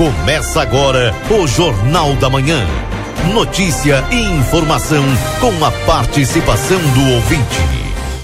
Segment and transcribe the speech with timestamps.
[0.00, 2.66] Começa agora o Jornal da Manhã.
[3.34, 5.04] Notícia e informação
[5.38, 7.58] com a participação do ouvinte.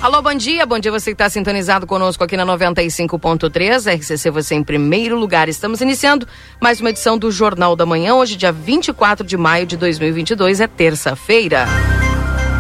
[0.00, 0.64] Alô, bom dia.
[0.64, 3.94] Bom dia você que está sintonizado conosco aqui na 95.3.
[3.94, 5.50] RCC você em primeiro lugar.
[5.50, 6.26] Estamos iniciando
[6.58, 8.14] mais uma edição do Jornal da Manhã.
[8.14, 11.66] Hoje, dia 24 de maio de 2022, é terça-feira.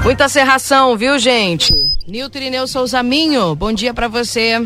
[0.04, 1.72] Muita serração, viu, gente?
[2.06, 4.62] Nilton Irineu Souza Minho, bom dia para você.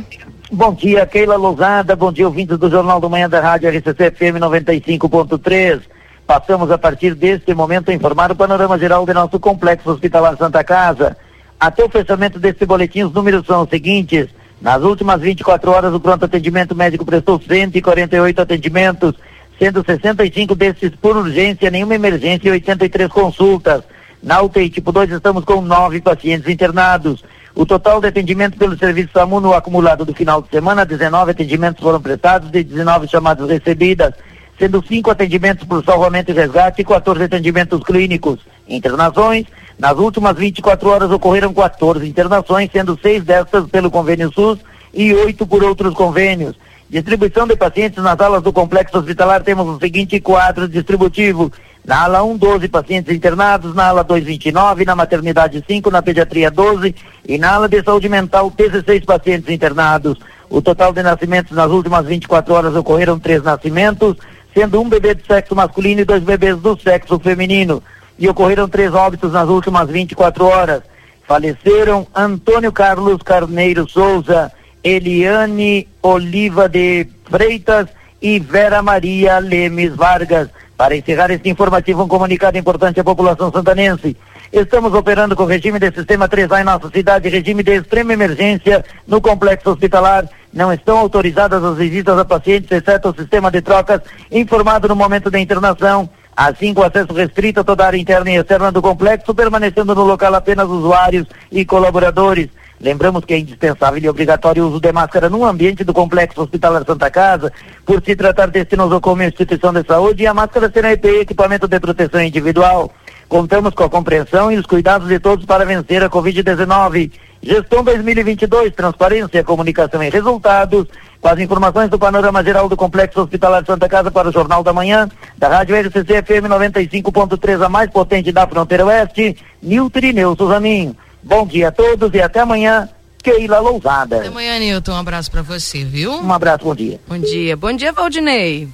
[0.52, 1.94] Bom dia, Keila Lousada.
[1.94, 5.80] Bom dia, ouvintes do Jornal do Manhã da Rádio RCC FM 95.3.
[6.26, 10.64] Passamos a partir deste momento a informar o panorama geral do nosso complexo hospitalar Santa
[10.64, 11.16] Casa.
[11.58, 14.26] Até o fechamento deste boletim, os números são os seguintes.
[14.60, 19.14] Nas últimas 24 horas, o pronto atendimento médico prestou 148 atendimentos,
[19.56, 23.84] sendo 65 desses por urgência, nenhuma emergência e 83 consultas.
[24.20, 27.22] Na UTI tipo 2, estamos com nove pacientes internados.
[27.54, 31.82] O total de atendimento pelo serviço SAMU no acumulado do final de semana, 19 atendimentos
[31.82, 34.14] foram prestados e 19 chamadas recebidas,
[34.58, 38.38] sendo cinco atendimentos por salvamento e resgate e 14 atendimentos clínicos.
[38.68, 39.46] Internações,
[39.78, 44.58] nas últimas 24 horas ocorreram 14 internações, sendo seis destas pelo convênio SUS
[44.94, 46.54] e oito por outros convênios.
[46.88, 51.52] Distribuição de pacientes nas alas do complexo hospitalar, temos o seguinte quadro distributivo.
[51.84, 56.50] Na ala 1, 12 pacientes internados, na ala 2, 29, na maternidade 5, na pediatria
[56.50, 56.94] 12
[57.26, 60.18] e na ala de saúde mental 16 pacientes internados.
[60.48, 64.16] O total de nascimentos nas últimas 24 horas ocorreram três nascimentos,
[64.54, 67.82] sendo um bebê de sexo masculino e dois bebês do sexo feminino.
[68.18, 70.82] E ocorreram três óbitos nas últimas 24 horas.
[71.26, 77.86] Faleceram Antônio Carlos Carneiro Souza, Eliane Oliva de Freitas
[78.20, 80.48] e Vera Maria Lemes Vargas.
[80.80, 84.16] Para encerrar este informativo, um comunicado importante à população santanense.
[84.50, 89.20] Estamos operando com regime de sistema 3A em nossa cidade, regime de extrema emergência no
[89.20, 90.26] complexo hospitalar.
[90.50, 94.00] Não estão autorizadas as visitas a pacientes, exceto o sistema de trocas
[94.32, 96.08] informado no momento da internação.
[96.34, 100.04] Assim, com acesso restrito a toda a área interna e externa do complexo, permanecendo no
[100.04, 102.48] local apenas usuários e colaboradores.
[102.80, 106.82] Lembramos que é indispensável e obrigatório o uso de máscara no ambiente do Complexo Hospitalar
[106.86, 107.52] Santa Casa,
[107.84, 111.78] por se tratar deste nosocomio instituição de saúde, e a máscara será EPI, equipamento de
[111.78, 112.90] proteção individual.
[113.28, 117.12] Contamos com a compreensão e os cuidados de todos para vencer a Covid-19.
[117.42, 120.86] Gestão 2022, transparência, comunicação e resultados.
[121.20, 124.72] Com as informações do panorama geral do Complexo Hospitalar Santa Casa para o Jornal da
[124.72, 130.96] Manhã, da Rádio RCC FM 95.3, a mais potente da fronteira oeste, Nilton Irineu Suzaminho.
[131.22, 132.88] Bom dia a todos e até amanhã.
[133.22, 134.16] Keila Lousada.
[134.16, 134.92] Até amanhã, Nilton.
[134.92, 136.12] Um abraço para você, viu?
[136.12, 136.98] Um abraço, bom dia.
[137.06, 137.56] Bom dia.
[137.56, 138.66] Bom dia, Valdinei.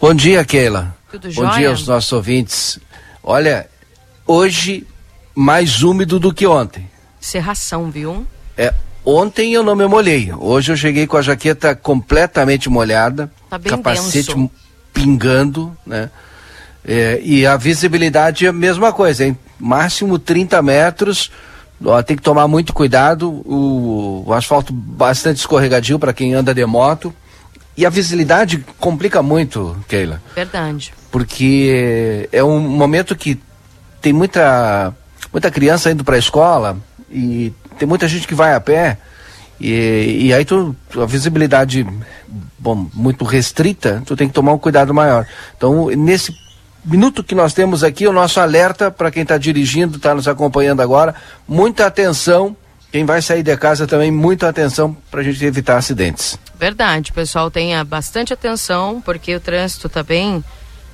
[0.00, 0.94] Bom dia, Keila.
[1.10, 1.52] Tudo bom jóia?
[1.58, 2.80] dia aos nossos ouvintes.
[3.22, 3.68] Olha,
[4.26, 4.84] hoje
[5.34, 6.90] mais úmido do que ontem.
[7.20, 8.26] Serração, viu?
[8.58, 8.74] É,
[9.04, 10.32] ontem eu não me molhei.
[10.36, 14.50] Hoje eu cheguei com a jaqueta completamente molhada, Tá bem capacete denso.
[14.92, 16.10] pingando, né?
[16.84, 19.38] É, e a visibilidade é a mesma coisa, hein?
[19.58, 21.30] Máximo 30 metros.
[21.84, 23.30] Ó, tem que tomar muito cuidado.
[23.30, 27.14] O, o asfalto bastante escorregadio para quem anda de moto.
[27.76, 30.94] E a visibilidade complica muito, Keila Verdade.
[31.10, 33.38] porque é um momento que
[34.00, 34.94] tem muita
[35.30, 36.78] muita criança indo para a escola
[37.10, 38.96] e tem muita gente que vai a pé
[39.60, 41.86] e, e aí tu a visibilidade
[42.58, 46.34] bom muito restrita tu tem que tomar um cuidado maior então nesse
[46.86, 50.80] minuto que nós temos aqui o nosso alerta para quem está dirigindo está nos acompanhando
[50.80, 51.14] agora
[51.46, 52.56] muita atenção
[52.92, 57.50] quem vai sair de casa também muita atenção para a gente evitar acidentes Verdade, pessoal,
[57.50, 60.42] tenha bastante atenção, porque o trânsito tá bem,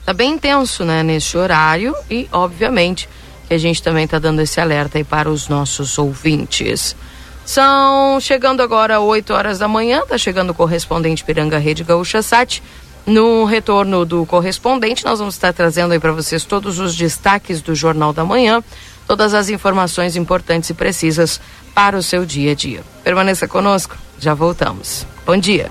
[0.05, 3.09] tá bem intenso, né, nesse horário e, obviamente,
[3.47, 6.97] que a gente também tá dando esse alerta aí para os nossos ouvintes.
[7.45, 12.61] São chegando agora 8 horas da manhã, tá chegando o correspondente Piranga Rede Gaúcha Sat.
[13.07, 17.75] No retorno do correspondente, nós vamos estar trazendo aí para vocês todos os destaques do
[17.75, 18.63] Jornal da Manhã,
[19.07, 21.41] todas as informações importantes e precisas
[21.75, 22.83] para o seu dia a dia.
[23.03, 25.07] Permaneça conosco, já voltamos.
[25.27, 25.69] Bom dia.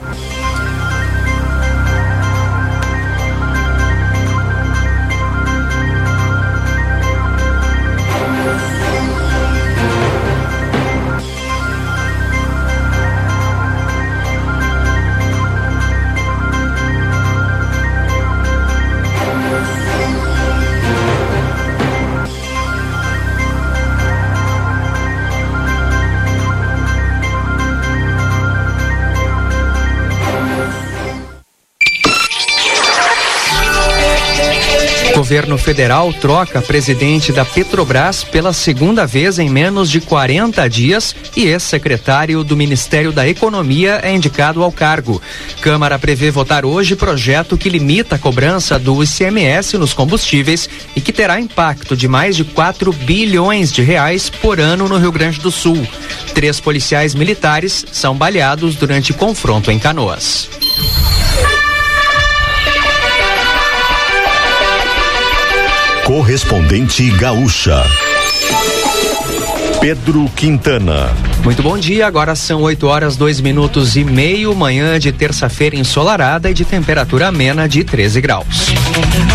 [35.31, 41.45] Governo federal troca presidente da Petrobras pela segunda vez em menos de 40 dias e
[41.45, 45.21] ex-secretário do Ministério da Economia é indicado ao cargo.
[45.61, 51.13] Câmara prevê votar hoje projeto que limita a cobrança do ICMS nos combustíveis e que
[51.13, 55.49] terá impacto de mais de 4 bilhões de reais por ano no Rio Grande do
[55.49, 55.87] Sul.
[56.35, 60.49] Três policiais militares são baleados durante confronto em Canoas.
[66.11, 67.85] Correspondente Gaúcha.
[69.79, 71.30] Pedro Quintana.
[71.43, 76.51] Muito bom dia, agora são 8 horas, 2 minutos e meio, manhã de terça-feira ensolarada
[76.51, 78.67] e de temperatura amena de 13 graus.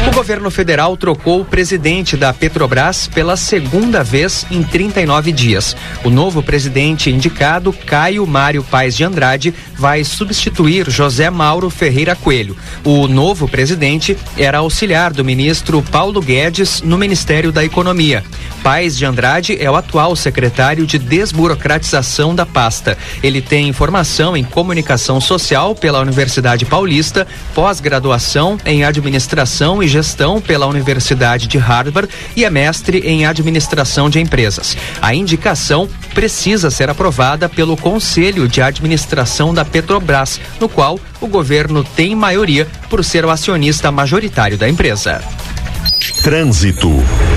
[0.08, 5.76] O governo federal trocou o presidente da Petrobras pela segunda vez em 39 dias.
[6.04, 12.56] O novo presidente indicado, Caio Mário Paes de Andrade, vai substituir José Mauro Ferreira Coelho.
[12.84, 18.22] O novo presidente era auxiliar do ministro Paulo Guedes no Ministério da Economia.
[18.62, 21.95] Paes de Andrade é o atual secretário de desburocratização
[22.34, 22.96] da pasta.
[23.22, 30.66] Ele tem formação em comunicação social pela Universidade Paulista, pós-graduação em administração e gestão pela
[30.66, 34.76] Universidade de Harvard e é mestre em administração de empresas.
[35.00, 41.84] A indicação precisa ser aprovada pelo Conselho de Administração da Petrobras, no qual o governo
[41.84, 45.22] tem maioria por ser o acionista majoritário da empresa.
[46.26, 46.90] Trânsito.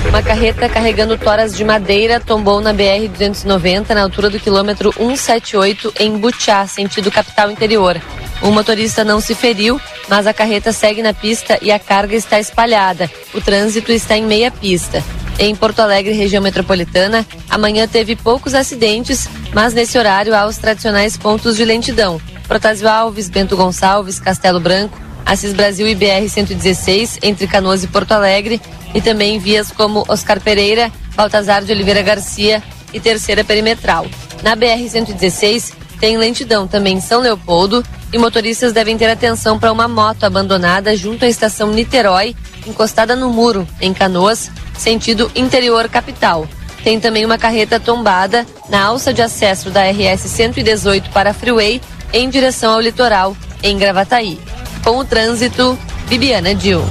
[0.08, 6.18] Uma carreta carregando toras de madeira tombou na BR-290 na altura do quilômetro 178 em
[6.18, 8.02] Butiá, sentido capital interior.
[8.42, 12.40] O motorista não se feriu, mas a carreta segue na pista e a carga está
[12.40, 13.08] espalhada.
[13.32, 15.04] O trânsito está em meia pista.
[15.38, 21.16] Em Porto Alegre, região metropolitana, amanhã teve poucos acidentes, mas nesse horário há os tradicionais
[21.16, 22.20] pontos de lentidão.
[22.48, 24.98] Protásio Alves, Bento Gonçalves, Castelo Branco,
[25.30, 28.60] Assis Brasil e BR-116, entre Canoas e Porto Alegre,
[28.92, 32.60] e também vias como Oscar Pereira, Baltazar de Oliveira Garcia
[32.92, 34.06] e Terceira Perimetral.
[34.42, 39.86] Na BR-116, tem lentidão também em São Leopoldo e motoristas devem ter atenção para uma
[39.86, 42.34] moto abandonada junto à estação Niterói,
[42.66, 46.48] encostada no muro, em Canoas, sentido interior capital.
[46.82, 51.80] Tem também uma carreta tombada na alça de acesso da RS 118 para Freeway,
[52.12, 54.36] em direção ao litoral, em Gravataí.
[54.84, 55.78] Com o trânsito,
[56.08, 56.82] Bibiana Dil.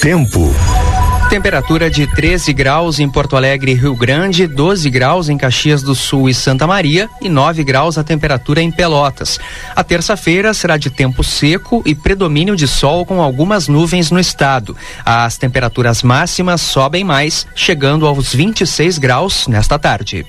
[0.00, 0.54] Tempo.
[1.30, 5.94] Temperatura de 13 graus em Porto Alegre e Rio Grande, 12 graus em Caxias do
[5.94, 9.40] Sul e Santa Maria e 9 graus a temperatura em Pelotas.
[9.74, 14.76] A terça-feira será de tempo seco e predomínio de sol com algumas nuvens no estado.
[15.06, 20.26] As temperaturas máximas sobem mais, chegando aos 26 graus nesta tarde.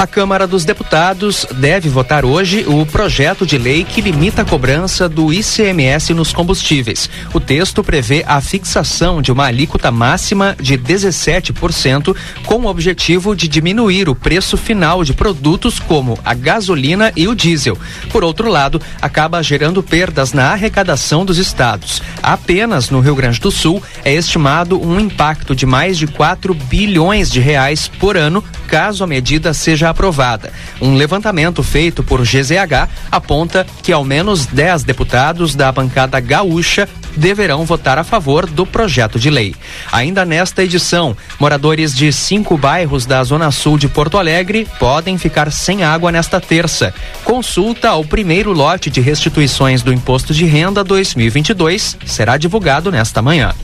[0.00, 5.06] A Câmara dos Deputados deve votar hoje o projeto de lei que limita a cobrança
[5.06, 7.10] do ICMS nos combustíveis.
[7.34, 12.16] O texto prevê a fixação de uma alíquota máxima de 17%,
[12.46, 17.34] com o objetivo de diminuir o preço final de produtos como a gasolina e o
[17.34, 17.76] diesel.
[18.10, 22.00] Por outro lado, acaba gerando perdas na arrecadação dos estados.
[22.22, 27.30] Apenas no Rio Grande do Sul é estimado um impacto de mais de 4 bilhões
[27.30, 30.52] de reais por ano, caso a medida seja aprovada.
[30.80, 37.64] Um levantamento feito por GZH aponta que ao menos 10 deputados da bancada gaúcha deverão
[37.64, 39.54] votar a favor do projeto de lei.
[39.90, 45.50] Ainda nesta edição, moradores de cinco bairros da Zona Sul de Porto Alegre podem ficar
[45.50, 46.94] sem água nesta terça.
[47.24, 53.54] Consulta ao primeiro lote de restituições do Imposto de Renda 2022 será divulgado nesta manhã.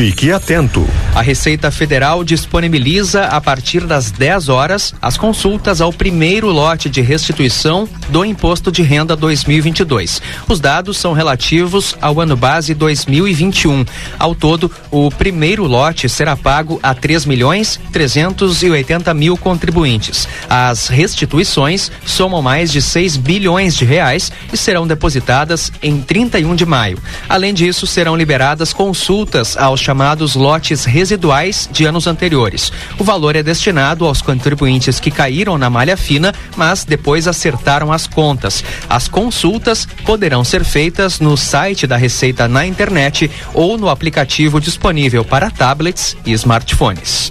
[0.00, 0.88] Fique atento.
[1.14, 7.02] A Receita Federal disponibiliza a partir das 10 horas as consultas ao primeiro lote de
[7.02, 10.22] restituição do Imposto de Renda 2022.
[10.48, 13.84] Os dados são relativos ao ano base 2021.
[14.18, 20.26] Ao todo, o primeiro lote será pago a 3 milhões 380 mil contribuintes.
[20.48, 26.64] As restituições somam mais de 6 bilhões de reais e serão depositadas em 31 de
[26.64, 26.98] maio.
[27.28, 32.72] Além disso, serão liberadas consultas aos chamados lotes residuais de anos anteriores.
[32.96, 38.06] O valor é destinado aos contribuintes que caíram na malha fina, mas depois acertaram as
[38.06, 38.62] contas.
[38.88, 45.24] As consultas poderão ser feitas no site da Receita na internet ou no aplicativo disponível
[45.24, 47.28] para tablets e smartphones.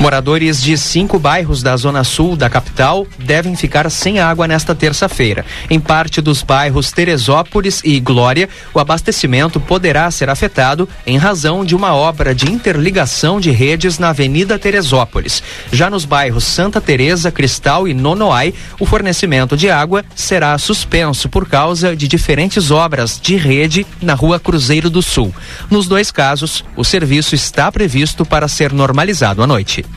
[0.00, 5.44] Moradores de cinco bairros da zona sul da capital devem ficar sem água nesta terça-feira.
[5.68, 11.76] Em parte dos bairros Teresópolis e Glória, o abastecimento poderá ser afetado em razão de
[11.76, 15.42] uma obra de interligação de redes na Avenida Teresópolis.
[15.70, 21.46] Já nos bairros Santa Teresa, Cristal e Nonoai, o fornecimento de água será suspenso por
[21.46, 25.34] causa de diferentes obras de rede na Rua Cruzeiro do Sul.
[25.70, 29.89] Nos dois casos, o serviço está previsto para ser normalizado à noite.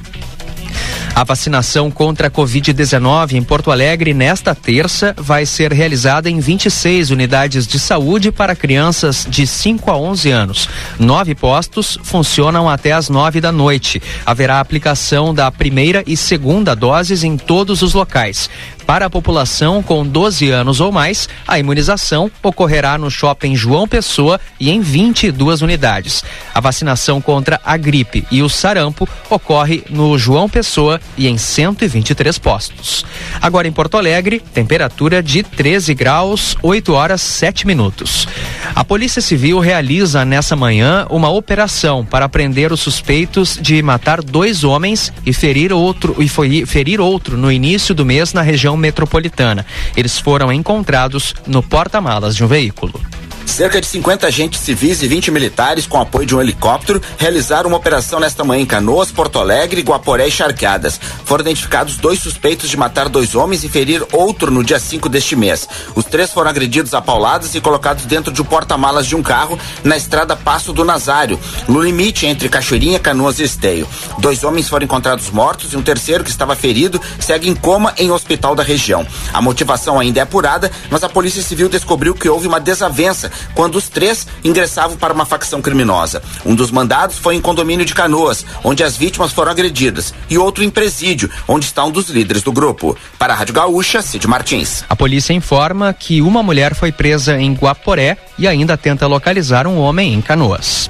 [1.15, 7.12] A vacinação contra a Covid-19 em Porto Alegre nesta terça vai ser realizada em 26
[7.12, 10.70] unidades de saúde para crianças de 5 a 11 anos.
[10.98, 14.01] Nove postos funcionam até às nove da noite.
[14.25, 18.50] Haverá aplicação da primeira e segunda doses em todos os locais.
[18.86, 24.40] Para a população com 12 anos ou mais, a imunização ocorrerá no shopping João Pessoa
[24.60, 26.24] e em 22 unidades.
[26.54, 32.38] A vacinação contra a gripe e o sarampo ocorre no João Pessoa e em 123
[32.38, 33.06] postos.
[33.42, 38.28] Agora em Porto Alegre, temperatura de 13 graus, 8 horas 7 minutos.
[38.75, 44.63] A Polícia Civil realiza nessa manhã uma operação para prender os suspeitos de matar dois
[44.63, 49.65] homens e ferir outro e ferir outro no início do mês na região região metropolitana.
[49.96, 53.00] Eles foram encontrados no porta-malas de um veículo.
[53.45, 57.77] Cerca de 50 agentes civis e 20 militares, com apoio de um helicóptero, realizaram uma
[57.77, 61.00] operação nesta manhã em Canoas, Porto Alegre, Guaporé e Charqueadas.
[61.23, 65.35] Foram identificados dois suspeitos de matar dois homens e ferir outro no dia 5 deste
[65.35, 65.67] mês.
[65.93, 69.59] Os três foram agredidos a pauladas e colocados dentro de um porta-malas de um carro
[69.83, 73.88] na estrada Passo do Nazário, no limite entre Cachoeirinha, Canoas e Esteio.
[74.17, 78.09] Dois homens foram encontrados mortos e um terceiro que estava ferido segue em coma em
[78.09, 79.05] hospital da região.
[79.31, 83.75] A motivação ainda é apurada, mas a Polícia Civil descobriu que houve uma desavença quando
[83.75, 86.22] os três ingressavam para uma facção criminosa.
[86.46, 90.63] Um dos mandados foi em condomínio de Canoas, onde as vítimas foram agredidas, e outro
[90.63, 92.98] em presídio, onde está um dos líderes do grupo.
[93.18, 94.84] Para a Rádio Gaúcha, Cid Martins.
[94.90, 99.78] A polícia informa que uma mulher foi presa em Guaporé e ainda tenta localizar um
[99.78, 100.90] homem em Canoas.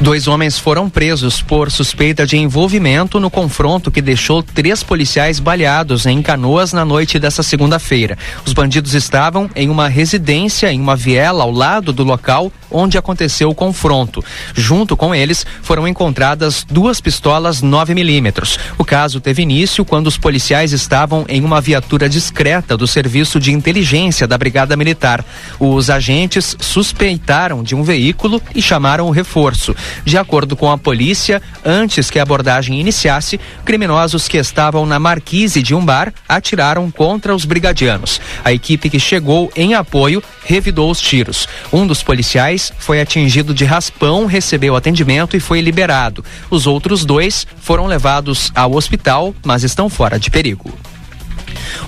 [0.00, 6.06] Dois homens foram presos por suspeita de envolvimento no confronto que deixou três policiais baleados
[6.06, 8.18] em Canoas na noite dessa segunda-feira.
[8.44, 13.50] Os bandidos estavam em uma residência em uma viela ao lado do local onde aconteceu
[13.50, 14.24] o confronto.
[14.54, 18.58] Junto com eles foram encontradas duas pistolas 9 milímetros.
[18.78, 23.52] O caso teve início quando os policiais estavam em uma viatura discreta do Serviço de
[23.52, 25.24] Inteligência da Brigada Militar.
[25.58, 29.74] Os agentes suspeitaram de um veículo e chamaram o reforço.
[30.04, 35.62] De acordo com a polícia, antes que a abordagem iniciasse, criminosos que estavam na marquise
[35.62, 38.20] de um bar atiraram contra os brigadianos.
[38.44, 41.48] A equipe que chegou em apoio revidou os tiros.
[41.72, 46.24] Um dos policiais foi atingido de raspão, recebeu atendimento e foi liberado.
[46.50, 50.72] Os outros dois foram levados ao hospital, mas estão fora de perigo.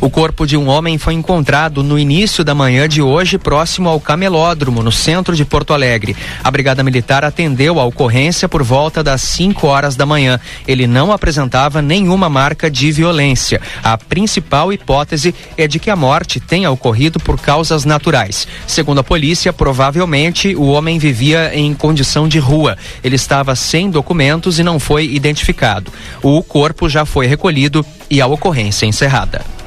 [0.00, 4.00] O corpo de um homem foi encontrado no início da manhã de hoje, próximo ao
[4.00, 6.16] camelódromo, no centro de Porto Alegre.
[6.42, 10.40] A Brigada Militar atendeu a ocorrência por volta das 5 horas da manhã.
[10.66, 13.60] Ele não apresentava nenhuma marca de violência.
[13.82, 18.46] A principal hipótese é de que a morte tenha ocorrido por causas naturais.
[18.66, 22.76] Segundo a polícia, provavelmente o homem vivia em condição de rua.
[23.02, 25.92] Ele estava sem documentos e não foi identificado.
[26.22, 29.57] O corpo já foi recolhido e a ocorrência encerrada.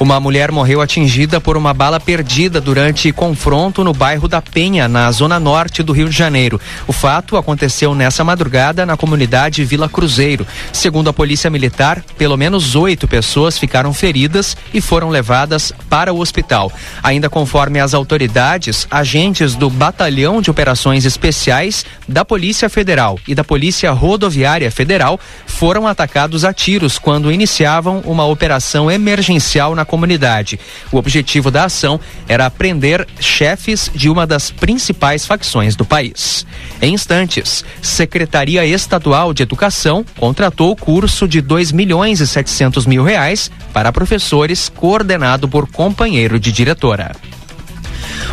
[0.00, 5.10] Uma mulher morreu atingida por uma bala perdida durante confronto no bairro da Penha, na
[5.12, 6.60] zona norte do Rio de Janeiro.
[6.88, 10.44] O fato aconteceu nessa madrugada na comunidade Vila Cruzeiro.
[10.72, 16.18] Segundo a Polícia Militar, pelo menos oito pessoas ficaram feridas e foram levadas para o
[16.18, 16.72] hospital.
[17.00, 23.44] Ainda conforme as autoridades, agentes do Batalhão de Operações Especiais da Polícia Federal e da
[23.44, 30.58] Polícia Rodoviária Federal foram atacados a tiros quando iniciavam uma operação emergencial na comunidade.
[30.90, 36.46] O objetivo da ação era prender chefes de uma das principais facções do país.
[36.80, 43.02] Em instantes, Secretaria Estadual de Educação contratou o curso de 2 milhões e 700 mil
[43.02, 47.12] reais para professores, coordenado por companheiro de diretora.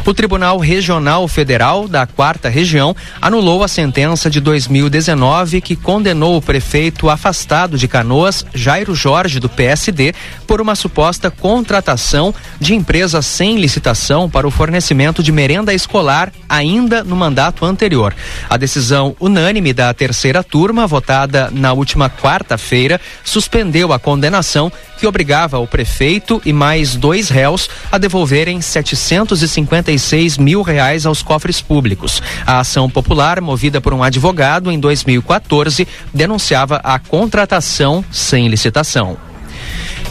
[0.06, 6.42] O Tribunal Regional Federal da Quarta Região anulou a sentença de 2019 que condenou o
[6.42, 10.14] prefeito afastado de Canoas, Jairo Jorge, do PSD,
[10.48, 17.04] por uma suposta contratação de empresa sem licitação para o fornecimento de merenda escolar ainda
[17.04, 18.14] no mandato anterior.
[18.50, 25.58] A decisão unânime da terceira turma, votada na última quarta-feira, suspendeu a condenação que obrigava
[25.58, 32.22] o prefeito e mais dois réus a devolverem 750 56 mil reais aos cofres públicos.
[32.46, 39.18] A ação popular, movida por um advogado em 2014, denunciava a contratação sem licitação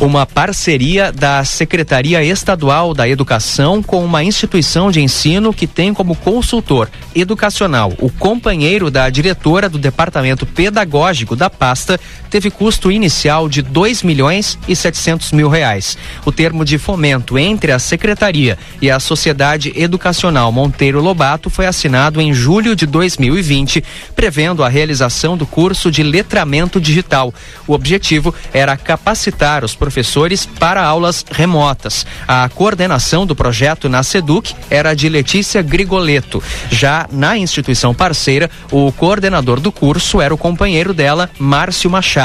[0.00, 6.16] uma parceria da Secretaria Estadual da Educação com uma instituição de ensino que tem como
[6.16, 13.60] consultor educacional o companheiro da diretora do Departamento Pedagógico da pasta, teve custo inicial de
[13.60, 15.98] dois milhões e setecentos mil reais.
[16.24, 22.20] O termo de fomento entre a Secretaria e a Sociedade Educacional Monteiro Lobato foi assinado
[22.20, 23.82] em julho de 2020,
[24.14, 27.34] prevendo a realização do curso de letramento digital.
[27.66, 32.06] O objetivo era capacitar os professores para aulas remotas.
[32.28, 36.42] A coordenação do projeto na SEDUC era de Letícia Grigoleto.
[36.70, 42.19] Já na instituição parceira, o coordenador do curso era o companheiro dela, Márcio Machado.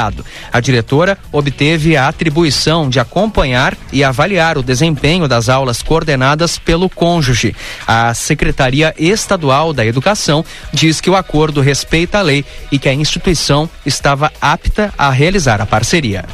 [0.52, 6.90] A diretora obteve a atribuição de acompanhar e avaliar o desempenho das aulas coordenadas pelo
[6.90, 7.54] cônjuge.
[7.86, 12.94] A Secretaria Estadual da Educação diz que o acordo respeita a lei e que a
[12.94, 16.24] instituição estava apta a realizar a parceria.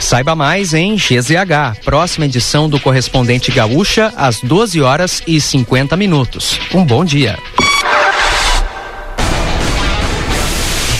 [0.00, 6.58] Saiba mais em GZH, próxima edição do Correspondente Gaúcha, às 12 horas e 50 minutos.
[6.74, 7.38] Um bom dia.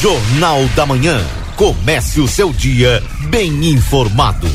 [0.02, 1.24] Jornal da Manhã.
[1.54, 4.48] Comece o seu dia bem informado.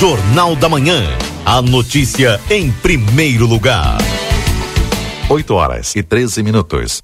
[0.00, 1.00] Jornal da Manhã.
[1.46, 3.98] A notícia em primeiro lugar.
[5.28, 7.00] 8 horas e 13 minutos.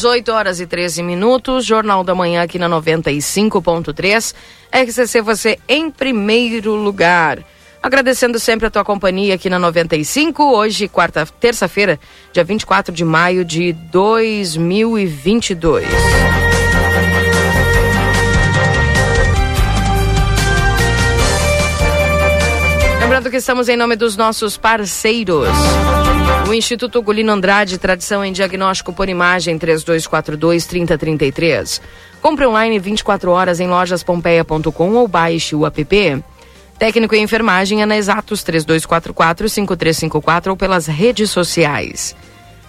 [0.00, 4.34] Voltamos, 8 horas e 13 minutos, Jornal da Manhã aqui na 95.3.
[4.72, 7.44] RCC, você em primeiro lugar.
[7.82, 10.42] Agradecendo sempre a tua companhia aqui na 95.
[10.42, 12.00] Hoje, quarta, terça-feira,
[12.32, 15.86] dia 24 de maio de 2022.
[23.20, 25.46] Lembrando que estamos em nome dos nossos parceiros.
[26.48, 31.82] O Instituto Gulino Andrade, tradição em diagnóstico por imagem 3242-3033.
[32.22, 36.24] Compre online 24 horas em lojaspompeia.com ou baixe o app.
[36.78, 42.16] Técnico em enfermagem é na Exatos 3244-5354 ou pelas redes sociais.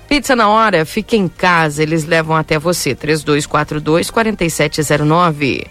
[0.10, 2.94] Pizza na hora, fique em casa, eles levam até você.
[2.94, 5.66] 3242-4709.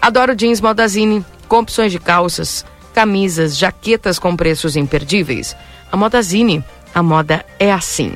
[0.00, 2.64] Adoro jeans Modazine, com opções de calças,
[2.96, 5.54] camisas, jaquetas com preços imperdíveis.
[5.92, 8.14] A Modazine a moda é assim.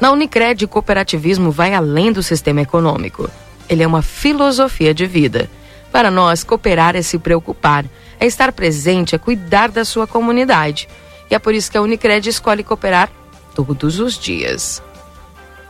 [0.00, 3.28] Na Unicred, cooperativismo vai além do sistema econômico.
[3.68, 5.50] Ele é uma filosofia de vida
[5.92, 7.84] para nós, cooperar é se preocupar,
[8.18, 10.88] é estar presente, é cuidar da sua comunidade.
[11.30, 13.10] E é por isso que a Unicred escolhe cooperar
[13.54, 14.82] todos os dias.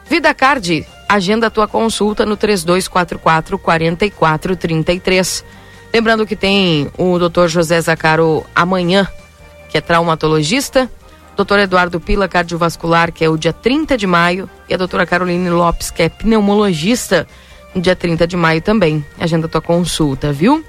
[0.09, 5.45] Vida Card, agenda a tua consulta no 3244 4433.
[5.93, 7.47] Lembrando que tem o Dr.
[7.47, 9.09] José Zacaro amanhã,
[9.69, 10.90] que é traumatologista,
[11.40, 15.48] Doutor Eduardo Pila, cardiovascular, que é o dia 30 de maio, e a doutora Caroline
[15.48, 17.26] Lopes, que é pneumologista,
[17.74, 19.03] no dia 30 de maio também.
[19.18, 20.62] Agenda tua consulta, viu?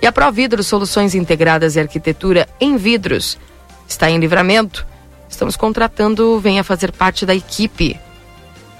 [0.00, 3.36] E a Providro Soluções Integradas e Arquitetura em Vidros
[3.88, 4.86] está em livramento.
[5.28, 7.98] Estamos contratando, venha fazer parte da equipe.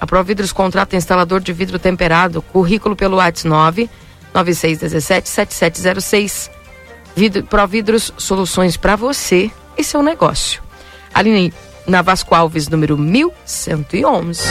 [0.00, 3.90] A Providros contrata instalador de vidro temperado, currículo pelo WhatsApp 9
[4.32, 6.48] 9617 7706.
[7.16, 10.63] Vidro, Providros Soluções para você e seu negócio.
[11.14, 11.54] Ali
[11.86, 14.42] na Vasco Alves, número 1111.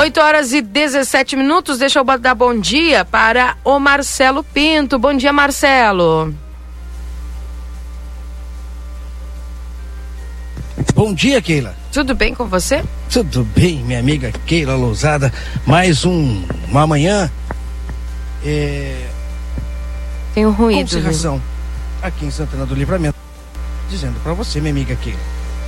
[0.00, 1.76] Oito horas e 17 minutos.
[1.76, 4.98] Deixa eu dar bom dia para o Marcelo Pinto.
[4.98, 6.34] Bom dia, Marcelo.
[11.00, 11.74] Bom dia, Keila.
[11.90, 12.84] Tudo bem com você?
[13.10, 15.32] Tudo bem, minha amiga Keila Lousada.
[15.66, 17.30] Mais um, uma manhã.
[18.44, 19.06] É...
[20.34, 20.82] Tem um ruído.
[20.82, 21.40] Conserração.
[22.02, 23.16] Aqui em Santana do Livramento.
[23.88, 25.18] Dizendo para você, minha amiga Keila.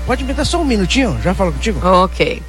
[0.06, 1.18] Pode me dar só um minutinho?
[1.22, 1.80] Já falo contigo?
[1.82, 2.42] Ok.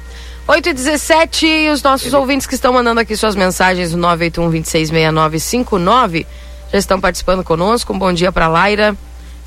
[0.46, 2.16] 8 e 17 e os nossos Ele...
[2.16, 6.26] ouvintes que estão mandando aqui suas mensagens no 981 266959
[6.70, 7.94] já estão participando conosco.
[7.94, 8.94] Um bom dia para Laira,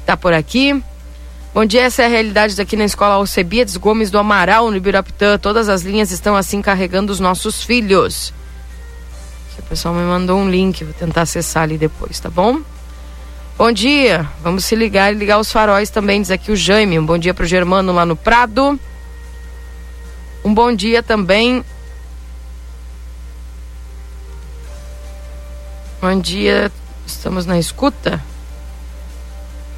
[0.08, 0.84] tá por aqui.
[1.58, 5.39] Bom dia, essa é a realidade daqui na escola Alcebiades Gomes do Amaral, no Ibirapitã.
[5.39, 8.32] Todas as linhas estão assim carregando os nossos filhos.
[9.58, 12.62] O pessoal me mandou um link, vou tentar acessar ali depois, tá bom?
[13.58, 17.00] Bom dia, vamos se ligar e ligar os faróis também, diz aqui o Jaime.
[17.00, 18.80] Um bom dia pro Germano lá no Prado.
[20.46, 21.65] Um bom dia também.
[26.00, 26.72] Bom dia,
[27.08, 28.24] estamos na escuta.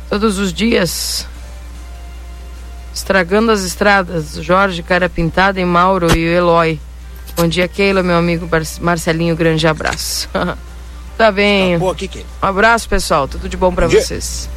[0.10, 1.26] Todos os dias.
[3.00, 4.34] Estragando as estradas.
[4.44, 6.78] Jorge, cara pintada e Mauro e o Eloy.
[7.38, 8.48] Bom dia, Keila, meu amigo
[8.82, 9.38] Marcelinho.
[9.38, 10.28] Grande abraço.
[11.18, 11.80] tá bem.
[11.80, 13.26] Tá aqui, um abraço, pessoal.
[13.26, 14.50] Tudo de bom para vocês.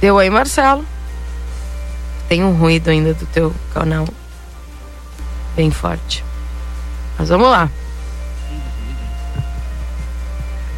[0.00, 0.86] Deu aí, Marcelo?
[2.30, 4.08] Tem um ruído ainda do teu canal.
[5.54, 6.24] Bem forte.
[7.18, 7.68] Mas vamos lá.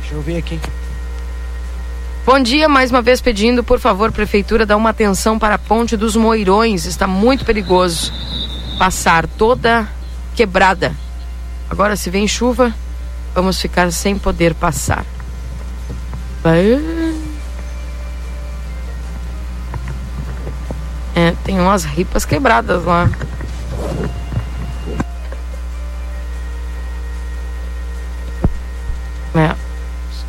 [0.00, 0.60] Deixa eu ver aqui.
[2.26, 5.96] Bom dia, mais uma vez pedindo, por favor, prefeitura, dá uma atenção para a Ponte
[5.96, 6.84] dos Moirões.
[6.84, 8.12] Está muito perigoso
[8.80, 9.88] passar toda
[10.34, 10.92] quebrada.
[11.70, 12.74] Agora, se vem chuva,
[13.32, 15.06] vamos ficar sem poder passar.
[21.14, 23.08] É, tem umas ripas quebradas lá.
[29.32, 29.65] É,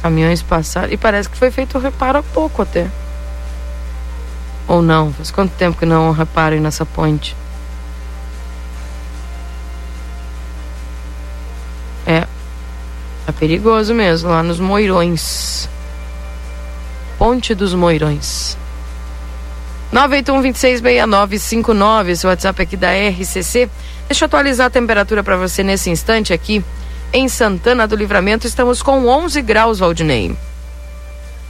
[0.07, 0.91] caminhões passaram.
[0.91, 2.87] E parece que foi feito o reparo há pouco até.
[4.67, 5.11] Ou não?
[5.13, 7.35] Faz quanto tempo que não reparem nessa ponte?
[12.05, 12.25] É.
[13.27, 15.67] É perigoso mesmo, lá nos Moirões.
[17.17, 18.57] Ponte dos Moirões.
[19.93, 23.69] 981-266959, esse WhatsApp aqui da RCC.
[24.07, 26.63] Deixa eu atualizar a temperatura para você nesse instante aqui.
[27.13, 30.35] Em Santana do Livramento estamos com 11 graus, Valdinei.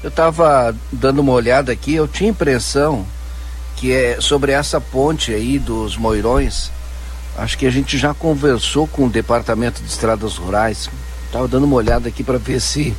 [0.04, 3.06] Eu estava dando uma olhada aqui, eu tinha impressão
[3.76, 6.72] que é sobre essa ponte aí dos Moirões.
[7.38, 10.90] Acho que a gente já conversou com o Departamento de Estradas Rurais.
[11.26, 12.96] Estava dando uma olhada aqui para ver se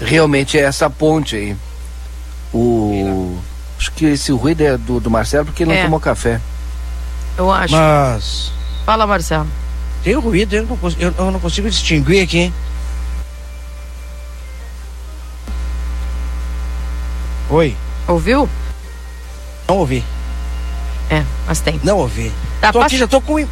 [0.00, 1.56] realmente é essa ponte aí.
[2.52, 3.38] O
[3.82, 5.82] Acho que esse ruído é do, do Marcelo porque ele não é.
[5.82, 6.40] tomou café.
[7.36, 7.74] Eu acho.
[7.74, 8.52] Mas.
[8.86, 9.48] Fala, Marcelo.
[10.02, 12.52] Tem ruído, eu não, eu, eu não consigo distinguir aqui.
[17.48, 17.76] Oi.
[18.08, 18.48] Ouviu?
[19.68, 20.02] Não ouvi.
[21.10, 21.80] É, mas tem.
[21.84, 22.32] Não ouvi.
[22.60, 23.46] Tá, tô aqui, já tô com.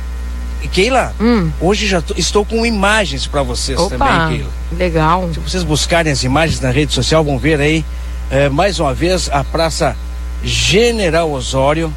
[0.73, 1.51] Keila, hum.
[1.61, 4.51] hoje já tô, estou com imagens para vocês Opa, também, Keila.
[4.73, 5.31] Legal.
[5.33, 7.85] Se vocês buscarem as imagens na rede social, vão ver aí
[8.31, 9.97] é, mais uma vez a Praça
[10.45, 11.93] General Osório,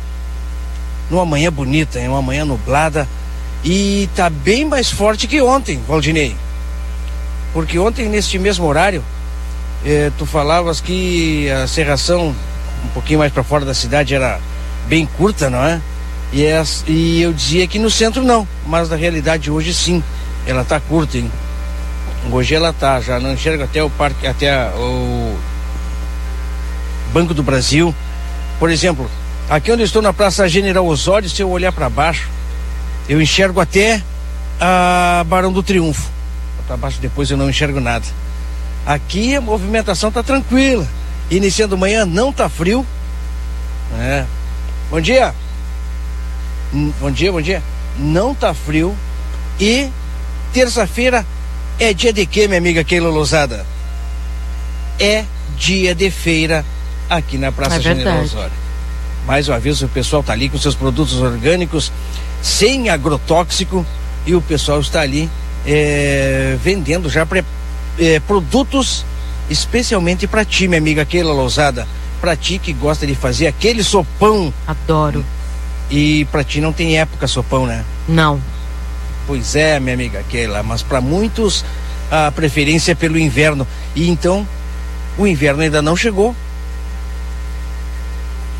[1.09, 3.07] numa manhã bonita, em uma manhã nublada,
[3.63, 6.35] e tá bem mais forte que ontem, Valdinei.
[7.53, 9.03] Porque ontem, neste mesmo horário,
[9.85, 12.35] eh, tu falavas que a serração
[12.83, 14.39] um pouquinho mais para fora da cidade era
[14.87, 15.81] bem curta, não é?
[16.31, 20.03] E, é, e eu dizia que no centro não, mas na realidade hoje sim,
[20.45, 21.31] ela tá curta, hein?
[22.31, 25.37] Hoje ela tá, já não enxerga até o parque, até o
[27.13, 27.93] Banco do Brasil,
[28.59, 29.09] por exemplo,
[29.49, 32.29] aqui onde eu estou na Praça General Osório, se eu olhar para baixo,
[33.07, 34.01] eu enxergo até
[34.59, 36.09] a Barão do Triunfo.
[36.67, 38.05] Para baixo depois eu não enxergo nada.
[38.85, 40.87] Aqui a movimentação está tranquila.
[41.29, 42.85] Iniciando manhã, não tá frio.
[43.99, 44.25] É.
[44.89, 45.33] Bom dia.
[46.99, 47.61] Bom dia, bom dia.
[47.97, 48.95] Não tá frio.
[49.59, 49.89] E
[50.53, 51.25] terça-feira
[51.79, 53.65] é dia de quê, minha amiga Keila Lousada?
[54.99, 55.25] É
[55.57, 56.65] dia de feira
[57.09, 58.21] aqui na Praça É General.
[58.21, 58.62] Osório.
[59.25, 61.91] Mais uma vez o pessoal tá ali com seus produtos orgânicos,
[62.41, 63.85] sem agrotóxico,
[64.25, 65.29] e o pessoal está ali
[65.65, 67.43] eh, vendendo já pre-
[67.99, 69.05] eh, produtos
[69.49, 71.87] especialmente para ti, minha amiga Keila Lousada.
[72.19, 74.53] Para ti que gosta de fazer aquele sopão.
[74.65, 75.25] Adoro.
[75.91, 77.83] E para ti não tem época sopão, né?
[78.07, 78.41] Não.
[79.27, 81.65] Pois é, minha amiga Keila, mas para muitos
[82.09, 83.67] a preferência é pelo inverno.
[83.95, 84.47] E então,
[85.17, 86.33] o inverno ainda não chegou.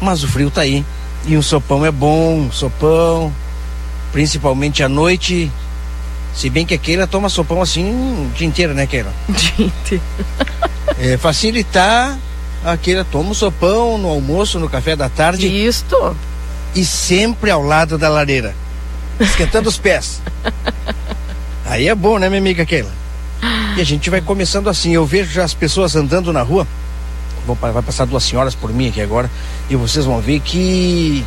[0.01, 0.85] Mas o frio tá aí.
[1.25, 3.33] E um sopão é bom, sopão,
[4.11, 5.51] principalmente à noite.
[6.35, 9.13] Se bem que a Keila toma sopão assim o dia inteiro, né, Keila?
[9.29, 10.03] Dia inteiro.
[10.97, 12.17] É, facilitar,
[12.65, 15.47] a Keila toma um sopão no almoço, no café da tarde.
[15.47, 16.15] Isto.
[16.75, 18.55] E sempre ao lado da lareira,
[19.19, 20.21] esquentando os pés.
[21.65, 22.91] Aí é bom, né, minha amiga Keila?
[23.77, 24.91] E a gente vai começando assim.
[24.93, 26.67] Eu vejo já as pessoas andando na rua.
[27.45, 29.29] Vai passar duas senhoras por mim aqui agora.
[29.69, 31.25] E vocês vão ver que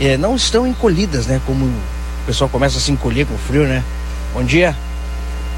[0.00, 1.40] é, não estão encolhidas, né?
[1.46, 3.84] Como o pessoal começa a se encolher com frio, né?
[4.32, 4.74] Bom dia.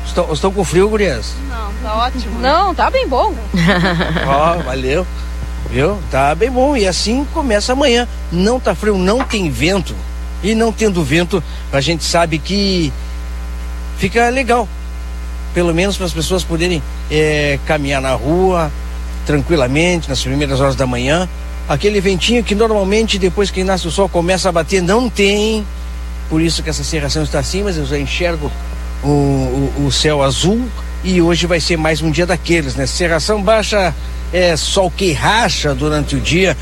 [0.05, 1.35] Estão, estão com frio, gurias?
[1.49, 2.41] Não, tá ótimo.
[2.41, 3.35] Não, tá bem bom.
[4.27, 5.07] Ó, valeu.
[5.71, 5.99] Viu?
[6.11, 6.77] Tá bem bom.
[6.77, 8.09] E assim começa amanhã.
[8.31, 9.95] Não tá frio, não tem vento.
[10.43, 12.93] E não tendo vento, a gente sabe que
[13.97, 14.69] fica legal.
[15.55, 18.73] Pelo menos para as pessoas poderem eh, caminhar na rua
[19.26, 21.28] tranquilamente nas primeiras horas da manhã.
[21.68, 25.64] Aquele ventinho que normalmente depois que nasce o sol começa a bater, não tem.
[26.28, 28.50] Por isso que essa serração está assim, mas eu já enxergo
[29.02, 30.68] o, o, o céu azul
[31.04, 32.87] e hoje vai ser mais um dia daqueles, né?
[32.87, 33.94] Serração baixa,
[34.32, 36.56] é sol que racha durante o dia.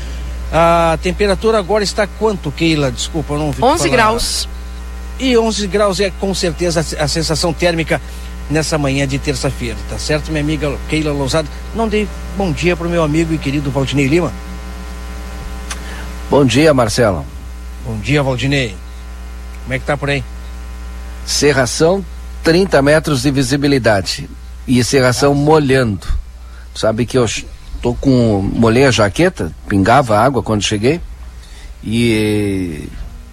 [0.51, 2.91] A temperatura agora está quanto, Keila?
[2.91, 3.63] Desculpa, eu não vi.
[3.63, 4.49] 11 graus.
[5.19, 8.01] E 11 graus é com certeza a sensação térmica
[8.51, 11.47] nessa manhã de terça-feira, tá certo, minha amiga Keila Lousada?
[11.75, 14.31] Não dei bom dia pro meu amigo e querido Valdinei Lima.
[16.29, 17.25] Bom dia, Marcelo.
[17.85, 18.75] Bom dia, Valdinei.
[19.63, 20.23] Como é que tá por aí?
[21.25, 22.05] Serração,
[22.43, 24.29] 30 metros de visibilidade.
[24.67, 26.07] E serração molhando.
[26.73, 27.25] Sabe que eu
[27.81, 28.41] tô com.
[28.53, 31.01] molhei a jaqueta, pingava água quando cheguei.
[31.83, 32.87] E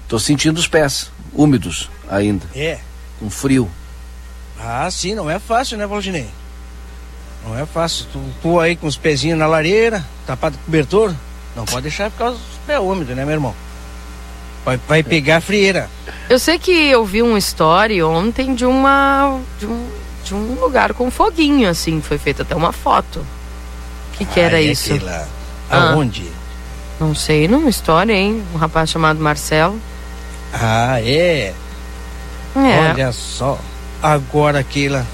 [0.08, 2.78] tô sentindo os pés úmidos ainda, É.
[3.20, 3.68] com frio.
[4.60, 6.28] Ah, sim, não é fácil, né, Valdinei?
[7.46, 8.06] Não é fácil.
[8.12, 11.14] Tu, tu aí com os pezinhos na lareira, tapado com cobertor,
[11.54, 13.54] não pode deixar por causa dos pés úmidos, né, meu irmão?
[14.64, 15.88] Vai, vai pegar a frieira.
[16.28, 19.40] Eu sei que eu vi uma story ontem de uma.
[19.58, 19.88] de um,
[20.24, 22.02] de um lugar com foguinho, assim.
[22.02, 23.20] Foi feita até uma foto.
[23.20, 24.92] O que, que era Ai, isso?
[24.92, 25.28] aquela-
[25.70, 25.92] Ah.
[25.92, 26.30] Aonde?
[27.00, 28.42] Não sei, numa história, hein?
[28.52, 29.78] Um rapaz chamado Marcelo.
[30.52, 31.54] Ah, é.
[32.56, 32.90] É.
[32.90, 33.58] Olha só.
[34.02, 35.04] Agora, Keila,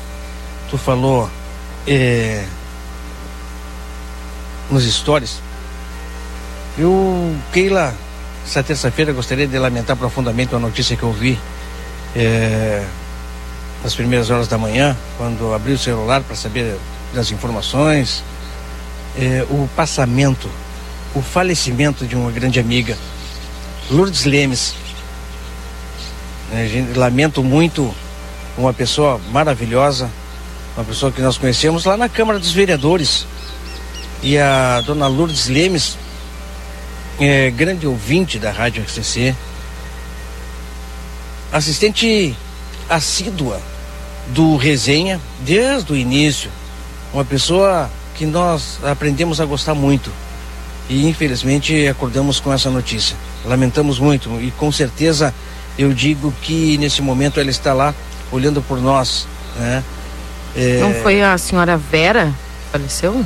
[0.71, 1.31] tu falou
[1.87, 2.45] é,
[4.71, 5.41] nos stories.
[6.77, 7.95] Eu, Keila,
[8.47, 11.39] essa terça-feira gostaria de lamentar profundamente uma notícia que eu vi
[12.15, 12.85] é,
[13.83, 16.77] nas primeiras horas da manhã, quando abri o celular para saber
[17.15, 18.23] das informações.
[19.17, 20.51] É, o passamento,
[21.15, 22.99] o falecimento de uma grande amiga,
[23.91, 24.75] Lourdes Lemes.
[26.53, 27.95] É, gente, lamento muito
[28.57, 30.11] uma pessoa maravilhosa,
[30.77, 33.27] uma pessoa que nós conhecemos lá na Câmara dos Vereadores.
[34.23, 35.99] E a dona Lourdes Lemes,
[37.21, 39.35] é, grande ouvinte da Rádio RCC,
[41.53, 42.35] assistente
[42.89, 43.61] assídua
[44.29, 46.51] do Resenha desde o início,
[47.13, 50.11] uma pessoa que nós aprendemos a gostar muito.
[50.89, 53.17] E infelizmente acordamos com essa notícia.
[53.45, 55.35] Lamentamos muito e com certeza
[55.79, 57.95] eu digo que nesse momento ela está lá
[58.33, 59.27] olhando por nós,
[59.59, 59.83] né?
[60.57, 63.25] É, Não foi a senhora Vera que faleceu?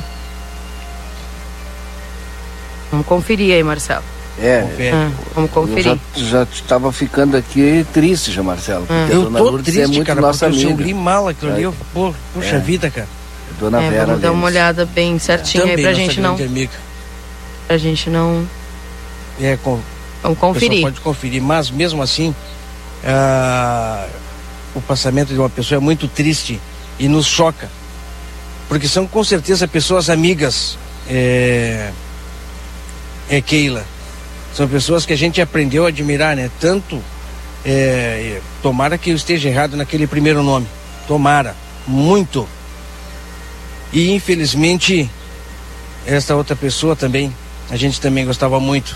[2.91, 4.03] Vamos conferir aí, Marcelo.
[4.41, 4.91] É, Confere.
[4.95, 5.99] Ah, vamos conferir.
[6.17, 8.85] eu já estava ficando aqui triste já, Marcelo.
[8.87, 10.83] Porque a Eu dona tô Lourdes triste, é muito cara, nossa porque eu amiga.
[10.83, 11.63] li mal aquilo ali.
[11.63, 11.65] É.
[11.65, 12.59] Eu, pô, puxa É.
[12.59, 13.07] vida, cara.
[13.59, 16.35] Dona É, Vera vamos dar uma olhada bem certinho aí Também pra gente não.
[16.35, 16.71] amiga.
[17.67, 18.47] Pra gente não.
[19.41, 19.79] É, com,
[20.23, 20.81] Vamos conferir.
[20.81, 22.33] pode conferir, mas mesmo assim,
[23.05, 24.07] ah,
[24.75, 26.59] o passamento de uma pessoa é muito triste
[26.97, 27.69] e nos choca.
[28.67, 30.77] Porque são com certeza pessoas amigas,
[31.09, 31.91] é,
[33.29, 33.85] é Keila.
[34.53, 36.51] São pessoas que a gente aprendeu a admirar, né?
[36.59, 37.01] Tanto,
[37.65, 40.67] é, tomara que eu esteja errado naquele primeiro nome.
[41.07, 41.55] Tomara,
[41.87, 42.47] muito.
[43.91, 45.09] E infelizmente
[46.05, 47.33] esta outra pessoa também,
[47.69, 48.95] a gente também gostava muito,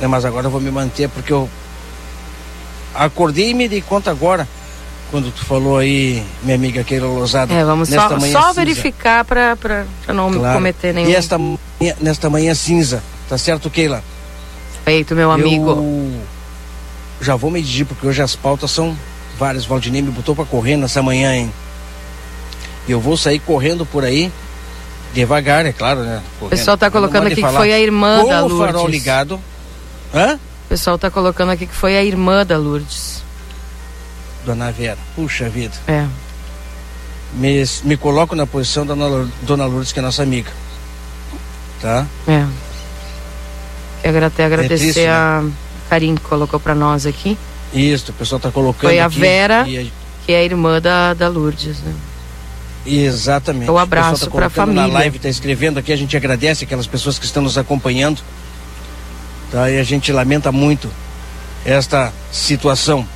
[0.00, 0.06] né?
[0.06, 1.48] Mas agora eu vou me manter porque eu
[2.94, 4.46] acordei e me dei conta agora
[5.10, 7.52] quando tu falou aí, minha amiga Keila Lozada.
[7.52, 9.56] É, vamos só, só verificar para
[10.08, 10.54] não claro.
[10.54, 11.10] cometer nenhum.
[11.10, 11.36] E esta,
[12.00, 14.02] nesta manhã cinza, tá certo, Keila?
[14.84, 15.72] Feito, meu amigo.
[15.72, 18.96] Eu já vou me dirigir, porque hoje as pautas são
[19.38, 19.64] várias.
[19.64, 21.52] Valdinei me botou para correr nessa manhã, hein?
[22.88, 24.32] E eu vou sair correndo por aí,
[25.12, 26.22] devagar, é claro, né?
[26.38, 26.46] Correndo.
[26.46, 28.58] O pessoal tá colocando aqui que foi a irmã da Lourdes.
[28.58, 29.40] O farol ligado.
[30.14, 30.34] Hã?
[30.34, 33.22] O pessoal tá colocando aqui que foi a irmã da Lourdes.
[34.44, 34.98] Dona Vera.
[35.14, 35.74] Puxa vida.
[35.86, 36.06] É.
[37.34, 38.94] Me, me coloco na posição da
[39.42, 40.50] Dona Lourdes, que é nossa amiga.
[41.80, 42.06] Tá?
[42.26, 42.46] É.
[44.02, 45.52] Quero até agradecer é triste, a né?
[45.88, 47.38] Karim que colocou para nós aqui.
[47.72, 48.90] Isso, o pessoal tá colocando.
[48.90, 49.64] Foi a Vera, a...
[49.64, 51.94] que é a irmã da, da Lourdes, né?
[52.84, 53.70] Exatamente.
[53.70, 54.86] O abraço tá para a família.
[54.86, 58.20] Na live está escrevendo aqui, a gente agradece aquelas pessoas que estão nos acompanhando.
[59.50, 59.70] Tá?
[59.70, 60.90] E a gente lamenta muito
[61.64, 63.06] esta situação.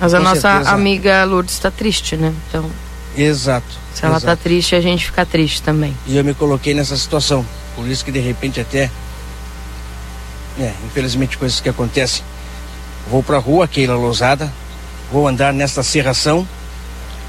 [0.00, 0.70] Mas a Com nossa certeza.
[0.70, 2.32] amiga Lourdes está triste, né?
[2.48, 2.64] Então.
[3.16, 3.66] Exato.
[3.94, 5.94] Se ela está triste, a gente fica triste também.
[6.06, 7.44] E eu me coloquei nessa situação.
[7.76, 8.90] Por isso que de repente até.
[10.58, 12.24] É, infelizmente coisas que acontecem.
[13.10, 14.50] Vou para a rua, Keila Lousada.
[15.12, 16.48] Vou andar nesta serração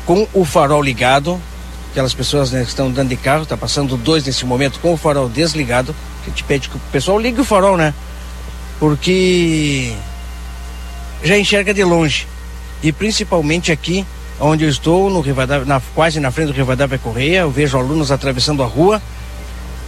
[0.05, 1.41] com o farol ligado.
[1.91, 4.97] Aquelas pessoas né, que estão andando de carro, tá passando dois nesse momento com o
[4.97, 5.93] farol desligado.
[6.23, 7.93] A gente pede que o pessoal ligue o farol, né?
[8.79, 9.93] Porque
[11.21, 12.27] já enxerga de longe
[12.83, 14.05] e principalmente aqui
[14.39, 18.11] onde eu estou, no Rivadavia, na, quase na frente do Rivadavia Correia, eu vejo alunos
[18.11, 19.01] atravessando a rua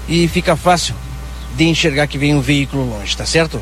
[0.07, 0.93] e fica fácil
[1.55, 3.59] de enxergar que vem um veículo longe, tá certo?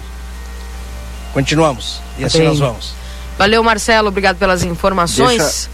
[1.34, 2.48] Continuamos e assim Bem.
[2.48, 2.94] nós vamos.
[3.38, 5.38] Valeu, Marcelo, obrigado pelas informações.
[5.42, 5.70] Deixa...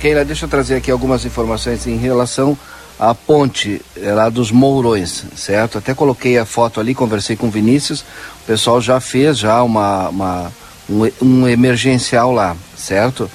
[0.00, 2.56] Keila, deixa eu trazer aqui algumas informações em relação
[2.98, 5.78] à ponte é, lá dos Mourões, certo?
[5.78, 10.08] Até coloquei a foto ali, conversei com o Vinícius, o pessoal já fez já uma,
[10.08, 10.52] uma
[10.90, 13.30] um, um emergencial lá, certo?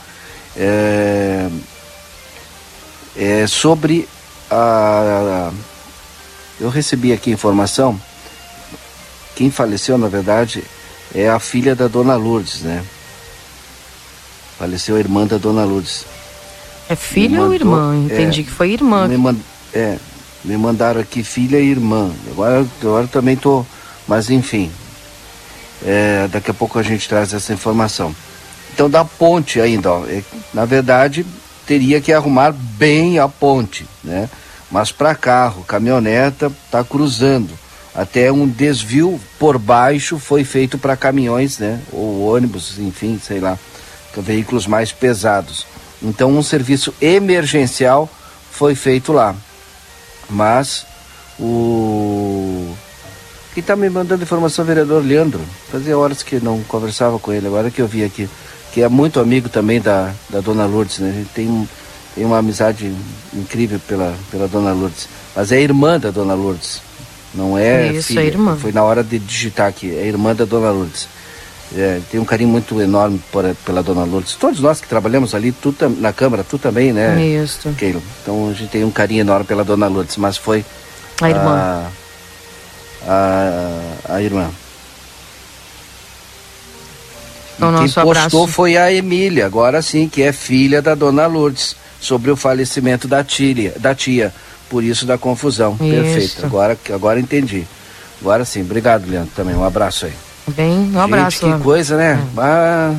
[0.58, 1.50] É,
[3.16, 4.08] é sobre
[4.50, 5.52] a, a,
[6.60, 8.00] eu recebi aqui informação
[9.36, 10.64] quem faleceu na verdade
[11.14, 12.84] é a filha da dona Lourdes, né?
[14.58, 16.06] Faleceu a irmã da dona Lourdes.
[16.90, 17.96] É filha mandou, ou irmã?
[17.98, 19.08] Entendi é, que foi irmã.
[19.08, 19.38] Me, mand,
[19.74, 19.98] é,
[20.44, 22.12] me mandaram aqui filha e irmã.
[22.32, 23.66] Agora, agora também tô,
[24.08, 24.72] mas enfim,
[25.84, 28.16] é, daqui a pouco a gente traz essa informação.
[28.74, 30.22] Então, da ponte ainda, ó, é,
[30.54, 31.26] na verdade,
[31.66, 34.30] teria que arrumar bem a ponte, né?
[34.70, 37.58] Mas para carro, caminhoneta, está cruzando.
[37.94, 41.80] Até um desvio por baixo foi feito para caminhões, né?
[41.94, 43.58] Ou ônibus, enfim, sei lá,
[44.18, 45.66] veículos mais pesados.
[46.02, 48.10] Então, um serviço emergencial
[48.52, 49.34] foi feito lá.
[50.30, 50.86] Mas
[51.40, 52.76] o
[53.56, 55.40] quem está me mandando informação é o vereador Leandro.
[55.72, 58.28] Fazia horas que não conversava com ele, agora que eu vi aqui.
[58.74, 61.10] Que é muito amigo também da, da dona Lourdes, né?
[61.10, 61.70] A gente tem,
[62.14, 62.94] tem uma amizade
[63.34, 65.08] incrível pela, pela dona Lourdes.
[65.34, 66.82] Mas é irmã da dona Lourdes.
[67.34, 68.20] Não é Isso, filha.
[68.20, 68.58] é irmã.
[68.58, 69.90] Foi na hora de digitar aqui.
[69.90, 71.08] É irmã da dona Lourdes.
[71.74, 74.36] É, tem um carinho muito enorme por, pela dona Lourdes.
[74.36, 77.26] Todos nós que trabalhamos ali, tu na Câmara, tu também, né?
[77.26, 77.70] Isso.
[77.78, 78.04] Keilo?
[78.22, 80.66] Então a gente tem um carinho enorme pela dona Lourdes, mas foi.
[81.22, 81.56] A irmã.
[81.56, 82.05] A,
[83.08, 84.50] a, a irmã.
[87.58, 88.48] O quem postou abraço.
[88.48, 93.24] foi a Emília, agora sim, que é filha da dona Lourdes, sobre o falecimento da
[93.24, 94.34] tia, da tia.
[94.70, 95.78] Por isso da confusão.
[95.80, 95.90] Isso.
[95.90, 96.46] Perfeito.
[96.46, 97.66] Agora, agora entendi.
[98.20, 98.62] Agora sim.
[98.62, 99.56] Obrigado, Leandro, também.
[99.56, 100.14] Um abraço aí.
[100.48, 101.46] Bem, um abraço.
[101.46, 102.20] Gente, que coisa, né?
[102.20, 102.42] É.
[102.42, 102.96] Ah,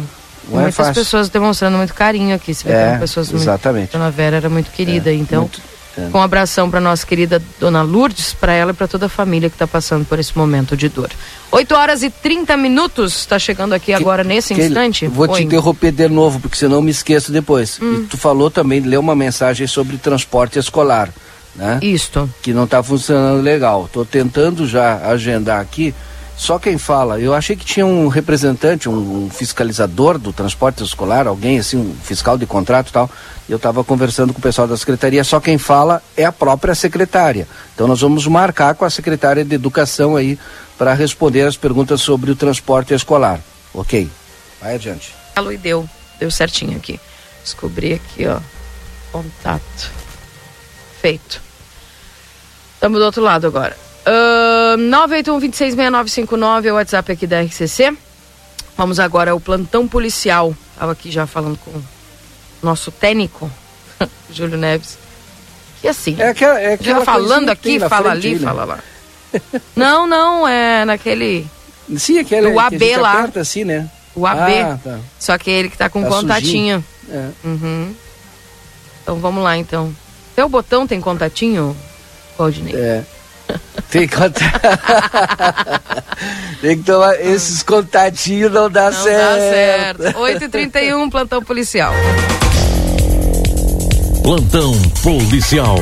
[0.49, 0.95] não Muitas é fácil.
[0.95, 2.55] pessoas demonstrando muito carinho aqui.
[2.55, 3.81] Você vê é, pessoas exatamente.
[3.81, 3.93] Muito...
[3.93, 5.43] Dona Vera era muito querida, é, então.
[5.43, 5.61] Muito
[5.97, 6.09] é.
[6.11, 9.49] Com um abração para nossa querida dona Lourdes, para ela e para toda a família
[9.49, 11.11] que está passando por esse momento de dor.
[11.51, 15.07] 8 horas e 30 minutos, está chegando aqui que, agora nesse instante.
[15.07, 15.39] Vou Oi.
[15.39, 17.79] te interromper de novo, porque senão me esqueço depois.
[17.81, 18.03] Hum.
[18.03, 21.09] E tu falou também, leu uma mensagem sobre transporte escolar.
[21.55, 21.79] Né?
[21.81, 22.29] Isto.
[22.43, 23.87] Que não está funcionando legal.
[23.87, 25.95] Estou tentando já agendar aqui
[26.37, 27.19] só quem fala.
[27.19, 32.37] Eu achei que tinha um representante, um, fiscalizador do transporte escolar, alguém assim, um fiscal
[32.37, 33.11] de contrato e tal.
[33.49, 37.49] Eu estava conversando com o pessoal da secretaria, só quem fala é a própria secretária.
[37.75, 40.39] Então nós vamos marcar com a secretária de educação aí
[40.77, 43.41] para responder as perguntas sobre o transporte escolar.
[43.73, 44.11] Ok?
[44.61, 45.15] Vai adiante.
[45.35, 47.01] Alô e deu, deu certinho aqui.
[47.43, 48.41] Descobri aqui, ó.
[49.11, 49.91] Contato.
[51.01, 51.41] Feito.
[52.75, 53.77] Estamos do outro lado agora.
[54.07, 54.46] Uh,
[54.77, 57.97] 981-266959 é o WhatsApp aqui da RCC.
[58.77, 60.55] Vamos agora ao plantão policial.
[60.73, 61.83] Estava aqui já falando com o
[62.63, 63.51] nosso técnico,
[64.31, 64.99] Júlio Neves.
[65.83, 68.47] E assim, É aquela, é aquela falando que tem aqui, fala frente ali, né?
[68.47, 68.79] fala lá.
[69.77, 71.47] não, não, é naquele.
[71.97, 73.13] Sim, aquele que a AB lá.
[73.13, 73.89] aperta assim, né?
[74.15, 74.61] O AB.
[74.61, 74.99] Ah, tá.
[75.19, 76.85] Só que ele que tá com Tá contatinho.
[77.09, 77.29] É.
[77.45, 77.95] Uhum.
[79.03, 79.95] Então vamos lá então.
[80.35, 81.77] Teu botão tem contatinho,
[82.37, 82.75] Valdinei?
[82.75, 83.05] É.
[83.91, 84.61] Tem que contar.
[86.61, 87.15] Tem que tomar.
[87.21, 90.03] Esses contatinhos não dá Não certo.
[90.03, 90.19] dá certo.
[90.21, 91.93] 8h31, plantão policial.
[94.23, 94.73] Plantão
[95.03, 95.77] policial.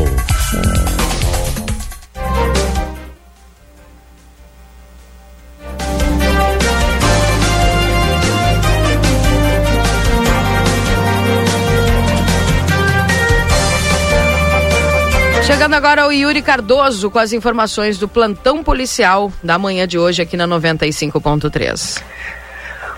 [15.64, 20.20] Chegando agora o Yuri Cardoso com as informações do plantão policial da manhã de hoje
[20.20, 22.02] aqui na 95.3.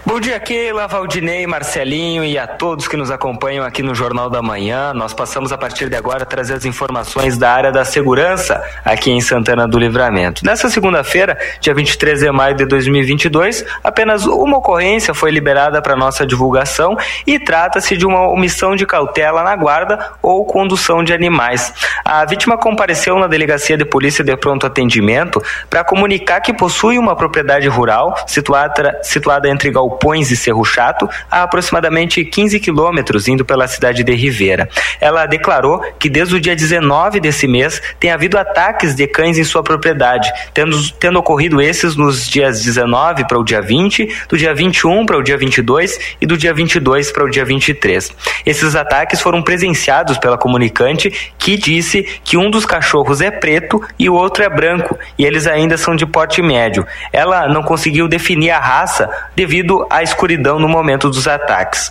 [0.06, 4.40] Bom dia, Keila, Valdinei, Marcelinho e a todos que nos acompanham aqui no Jornal da
[4.40, 4.94] Manhã.
[4.94, 9.10] Nós passamos a partir de agora a trazer as informações da área da segurança aqui
[9.10, 10.44] em Santana do Livramento.
[10.44, 16.24] Nessa segunda-feira, dia 23 de maio de 2022, apenas uma ocorrência foi liberada para nossa
[16.24, 16.96] divulgação
[17.26, 21.74] e trata-se de uma omissão de cautela na guarda ou condução de animais.
[22.04, 27.16] A vítima compareceu na delegacia de polícia de pronto atendimento para comunicar que possui uma
[27.16, 29.95] propriedade rural situada, situada entre Galpões
[30.30, 34.68] e Cerro Chato, a aproximadamente 15 quilômetros indo pela cidade de Ribeira.
[35.00, 39.44] Ela declarou que desde o dia 19 desse mês tem havido ataques de cães em
[39.44, 44.54] sua propriedade, tendo, tendo ocorrido esses nos dias 19 para o dia 20, do dia
[44.54, 48.12] 21 para o dia 22 e do dia 22 para o dia 23.
[48.44, 54.08] Esses ataques foram presenciados pela comunicante que disse que um dos cachorros é preto e
[54.08, 56.86] o outro é branco, e eles ainda são de porte médio.
[57.12, 61.90] Ela não conseguiu definir a raça devido à escuridão no momento dos ataques.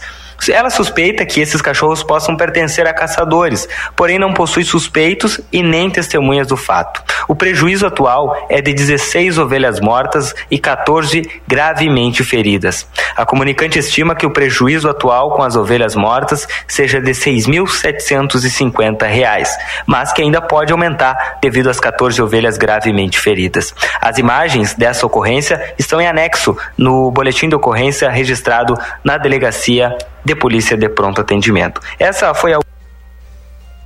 [0.50, 5.90] Ela suspeita que esses cachorros possam pertencer a caçadores, porém não possui suspeitos e nem
[5.90, 7.04] testemunhas do fato.
[7.28, 12.88] O prejuízo atual é de 16 ovelhas mortas e 14 gravemente feridas.
[13.16, 19.58] A comunicante estima que o prejuízo atual com as ovelhas mortas seja de 6.750 reais,
[19.86, 23.74] mas que ainda pode aumentar devido às 14 ovelhas gravemente feridas.
[24.02, 29.96] As imagens dessa ocorrência estão em anexo no boletim de ocorrência registrado na delegacia
[30.26, 31.80] de polícia de pronto atendimento.
[32.00, 32.60] Essa foi a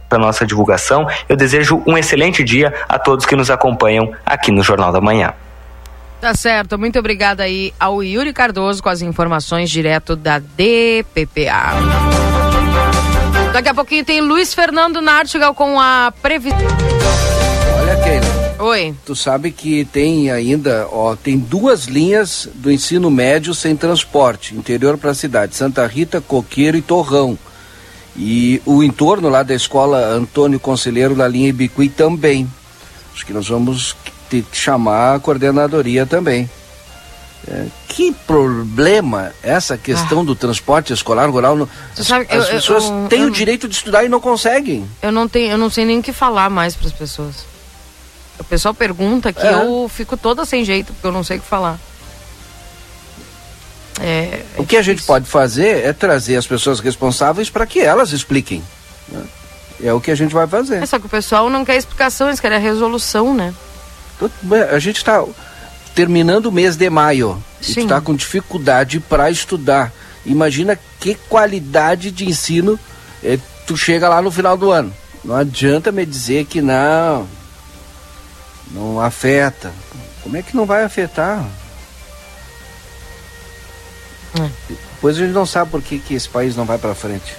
[0.10, 1.08] para nossa divulgação.
[1.30, 5.34] Eu desejo um excelente dia a todos que nos acompanham aqui no Jornal da Manhã.
[6.20, 11.76] Tá certo, muito obrigada aí ao Yuri Cardoso com as informações direto da DPPA.
[13.54, 16.58] Daqui a pouquinho tem Luiz Fernando Nartigal com a previsão.
[17.82, 18.39] Olha, Keila.
[18.60, 18.93] Oi.
[19.05, 24.97] Tu sabe que tem ainda, ó, tem duas linhas do ensino médio sem transporte, interior
[24.97, 27.38] para a cidade, Santa Rita, Coqueiro e Torrão.
[28.18, 32.49] E o entorno lá da escola Antônio Conselheiro da linha Ibicuí também.
[33.16, 33.95] Acho que nós vamos
[34.30, 36.49] ter que chamar a coordenadoria também.
[37.47, 41.55] É, que problema essa questão do transporte escolar rural?
[41.55, 44.20] No, as sabe, as eu- pessoas eu- têm eu- o direito de estudar e não
[44.20, 44.86] conseguem.
[45.01, 47.36] Eu não tenho, eu não sei nem o que falar mais para as pessoas.
[48.40, 49.54] O pessoal pergunta que É.
[49.54, 51.78] eu fico toda sem jeito, porque eu não sei o que falar.
[54.02, 58.12] É, O que a gente pode fazer é trazer as pessoas responsáveis para que elas
[58.14, 58.64] expliquem.
[59.10, 59.24] né?
[59.84, 60.82] É o que a gente vai fazer.
[60.82, 63.54] é só que o pessoal não quer explicação, eles querem a resolução, né?
[64.74, 65.24] A gente está
[65.96, 67.42] terminando o mês de maio.
[67.60, 67.82] A gente Sim.
[67.84, 69.92] está com dificuldade para estudar.
[70.26, 72.78] Imagina que qualidade de ensino
[73.24, 74.94] eh, tu chega lá no final do ano.
[75.24, 77.26] Não adianta me dizer que não.
[78.72, 79.74] Não afeta.
[80.22, 81.45] Como é que não vai afetar?
[84.39, 84.49] É.
[84.95, 87.36] Depois a gente não sabe por que, que esse país não vai para frente.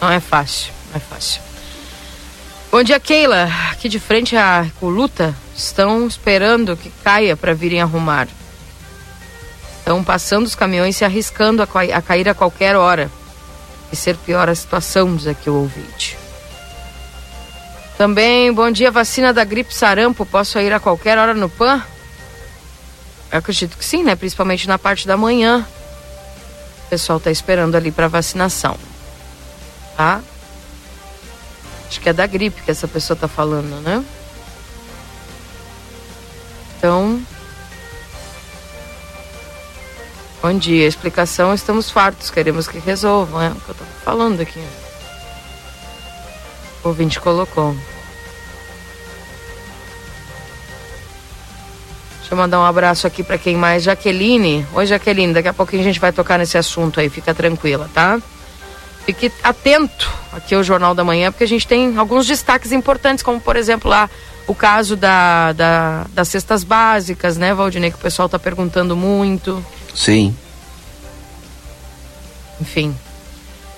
[0.00, 1.40] Não é fácil, não é fácil.
[2.70, 3.50] Bom dia, Keila.
[3.70, 8.26] Aqui de frente à Coluta estão esperando que caia para virem arrumar.
[9.78, 13.10] Estão passando os caminhões se arriscando a, a cair a qualquer hora.
[13.92, 16.16] E ser pior a situação, diz aqui o ouvinte.
[17.96, 20.26] Também, bom dia, vacina da gripe sarampo.
[20.26, 21.82] Posso ir a qualquer hora no PAN?
[23.30, 24.16] Eu acredito que sim, né?
[24.16, 25.66] Principalmente na parte da manhã.
[26.86, 28.78] O pessoal está esperando ali para vacinação
[30.02, 30.20] tá?
[31.86, 34.04] Acho que é da gripe que essa pessoa tá falando, né?
[36.76, 37.22] Então.
[40.40, 44.60] Bom dia, explicação, estamos fartos, queremos que resolvam, é o que eu tô falando aqui.
[46.84, 47.76] O ouvinte colocou.
[52.18, 53.82] Deixa eu mandar um abraço aqui para quem mais.
[53.82, 54.66] Jaqueline.
[54.72, 55.34] Oi, Jaqueline.
[55.34, 58.20] Daqui a pouquinho a gente vai tocar nesse assunto aí, fica tranquila, tá?
[59.04, 63.40] Fique atento aqui ao Jornal da Manhã, porque a gente tem alguns destaques importantes, como
[63.40, 64.08] por exemplo lá
[64.46, 69.64] o caso da, da das cestas básicas, né, Valdinei, que o pessoal está perguntando muito.
[69.94, 70.34] Sim.
[72.60, 72.96] Enfim.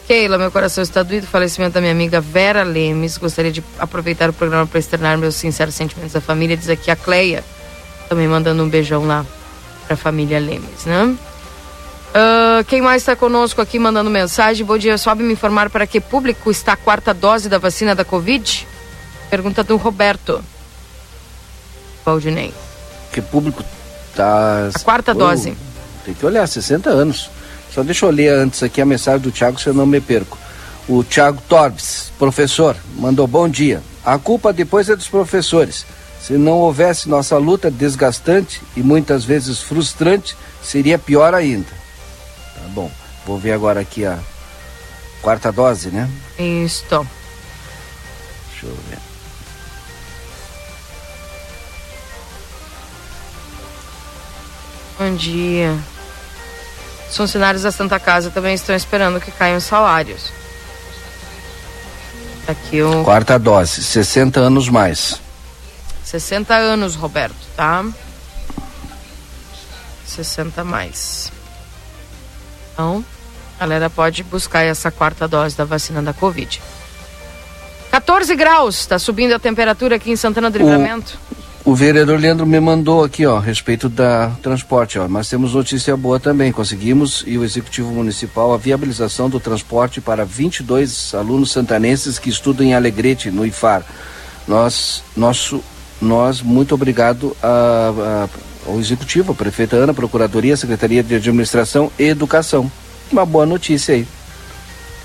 [0.07, 1.27] Keila, meu coração está doído.
[1.27, 3.17] Falecimento da minha amiga Vera Lemes.
[3.17, 6.57] Gostaria de aproveitar o programa para externar meus sinceros sentimentos da família.
[6.57, 7.43] Diz aqui a Cleia,
[8.09, 9.25] também mandando um beijão lá
[9.87, 11.17] para a família Lemes, né?
[12.15, 14.65] Uh, quem mais está conosco aqui mandando mensagem?
[14.65, 18.05] Bom dia, sobe me informar para que público está a quarta dose da vacina da
[18.05, 18.69] Covid?
[19.29, 20.45] Pergunta do Roberto.
[22.05, 22.55] Valdinei.
[23.11, 23.65] Que público
[24.11, 24.69] está.
[24.73, 25.57] A quarta oh, dose.
[26.05, 27.31] Tem que olhar, 60 anos.
[27.75, 30.39] Só deixa eu ler antes aqui a mensagem do Tiago, se eu não me perco.
[30.89, 33.83] O Tiago Torbes, professor, mandou bom dia.
[34.05, 35.85] A culpa depois é dos professores.
[36.22, 41.68] Se não houvesse nossa luta desgastante e muitas vezes frustrante, seria pior ainda.
[42.55, 42.91] Tá bom.
[43.27, 44.18] Vou ver agora aqui a
[45.20, 46.09] quarta dose, né?
[46.39, 46.85] Isso.
[48.51, 48.99] Deixa eu ver.
[54.97, 55.93] Bom dia.
[57.15, 60.33] Os funcionários da Santa Casa também estão esperando que caiam os salários.
[62.49, 63.05] Aqui o.
[63.05, 65.21] Quarta dose, 60 anos mais.
[66.03, 67.85] 60 anos, Roberto, tá?
[70.05, 71.31] 60 mais.
[72.73, 73.05] Então,
[73.59, 76.61] a galera pode buscar essa quarta dose da vacina da Covid.
[77.93, 81.17] 14 graus, está subindo a temperatura aqui em Santana do Livramento.
[81.31, 85.09] O, o vereador Leandro me mandou aqui, ó, a respeito da transporte, ó.
[85.09, 86.53] Mas temos notícia boa também.
[86.53, 92.67] Conseguimos e o executivo municipal a viabilização do transporte para 22 alunos santanenses que estudam
[92.67, 93.83] em Alegrete, no IFAR.
[94.47, 95.65] Nós, nosso,
[96.03, 98.29] nós muito obrigado a, a
[98.67, 102.71] ao executivo, a prefeita Ana, a procuradoria, a secretaria de administração e educação.
[103.12, 104.07] Uma boa notícia aí.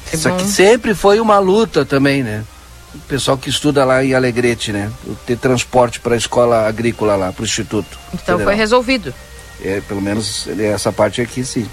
[0.10, 0.36] Que Isso bom.
[0.36, 2.44] aqui sempre foi uma luta também, né?
[2.94, 4.92] O pessoal que estuda lá em Alegrete, né?
[5.26, 8.00] Ter transporte para a escola agrícola lá, para o instituto.
[8.08, 8.46] Então federal.
[8.46, 9.14] foi resolvido.
[9.64, 11.68] É, pelo menos essa parte aqui sim.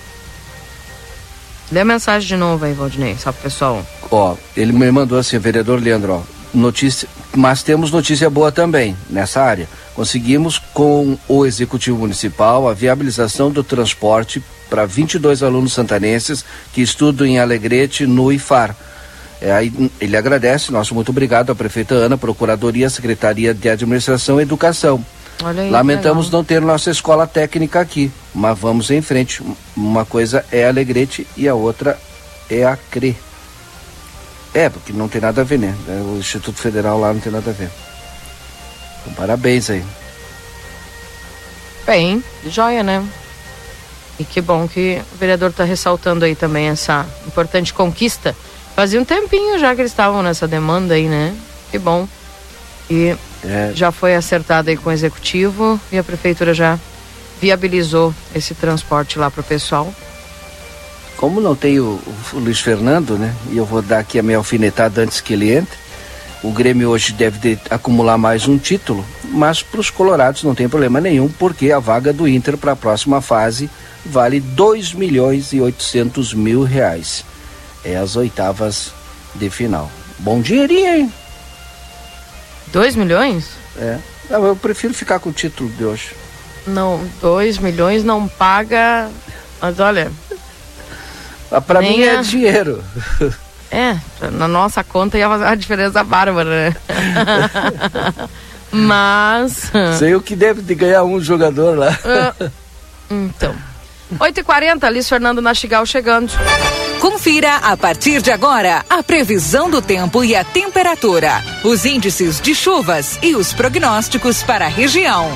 [1.70, 3.84] Dê a mensagem de novo aí, Valdinei, só pro pessoal.
[4.10, 6.22] Ó, ele me mandou assim, vereador Leandro, ó,
[6.54, 9.68] notícia, mas temos notícia boa também nessa área.
[9.94, 17.26] Conseguimos com o Executivo Municipal a viabilização do transporte para 22 alunos santanenses que estudam
[17.26, 18.76] em Alegrete no IFAR.
[19.40, 24.42] É, aí, ele agradece, nosso muito obrigado à prefeita Ana, Procuradoria, Secretaria de Administração e
[24.42, 25.04] Educação.
[25.44, 29.42] Aí, Lamentamos não ter nossa escola técnica aqui, mas vamos em frente.
[29.76, 31.98] Uma coisa é Alegrete e a outra
[32.48, 33.16] é a CRE.
[34.54, 35.74] É, porque não tem nada a ver, né?
[35.86, 37.70] É, o Instituto Federal lá não tem nada a ver.
[39.02, 39.84] Então, parabéns aí.
[41.84, 43.06] Bem, joia, né?
[44.18, 48.34] E que bom que o vereador está ressaltando aí também essa importante conquista.
[48.76, 51.34] Fazia um tempinho já que eles estavam nessa demanda aí, né?
[51.70, 52.06] Que bom.
[52.90, 53.72] E é.
[53.74, 56.78] já foi acertado aí com o executivo e a prefeitura já
[57.40, 59.90] viabilizou esse transporte lá para o pessoal.
[61.16, 61.98] Como não tem o,
[62.34, 63.34] o, Luiz Fernando, né?
[63.50, 65.78] E eu vou dar aqui a minha alfinetada antes que ele entre.
[66.42, 70.68] O Grêmio hoje deve de, acumular mais um título, mas para os colorados não tem
[70.68, 73.70] problema nenhum, porque a vaga do Inter para a próxima fase
[74.04, 77.24] vale 2 milhões e 800 mil reais.
[77.86, 78.92] É as oitavas
[79.36, 79.88] de final.
[80.18, 81.12] Bom dinheirinho, hein?
[82.72, 83.50] 2 milhões?
[83.78, 83.98] É.
[84.28, 86.10] eu prefiro ficar com o título de hoje.
[86.66, 89.08] Não, 2 milhões não paga.
[89.60, 90.10] Mas olha,
[91.48, 92.82] ah, para mim é dinheiro.
[93.68, 93.98] É,
[94.30, 96.76] na nossa conta ia fazer uma diferença bárbara, né?
[98.70, 99.72] Mas.
[99.98, 101.90] Sei o que deve de ganhar um jogador lá.
[101.90, 102.50] Uh,
[103.10, 103.56] então.
[104.14, 106.32] 8h40, Liz Fernando Nastigal chegando.
[107.00, 112.54] Confira a partir de agora a previsão do tempo e a temperatura, os índices de
[112.54, 115.30] chuvas e os prognósticos para a região.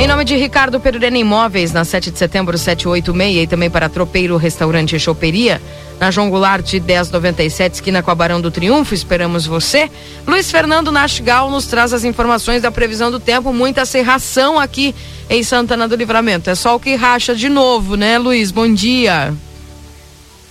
[0.00, 4.36] Em nome de Ricardo Perurena Imóveis, na 7 de setembro 786 e também para Tropeiro
[4.36, 5.60] Restaurante e Choperia,
[6.00, 9.90] na João Goulart 1097, esquina com a Barão do Triunfo, esperamos você.
[10.26, 14.94] Luiz Fernando Nastigal nos traz as informações da previsão do tempo, muita serração aqui
[15.28, 16.48] em Santana do Livramento.
[16.48, 18.50] É só o que racha de novo, né, Luiz?
[18.50, 19.34] Bom dia.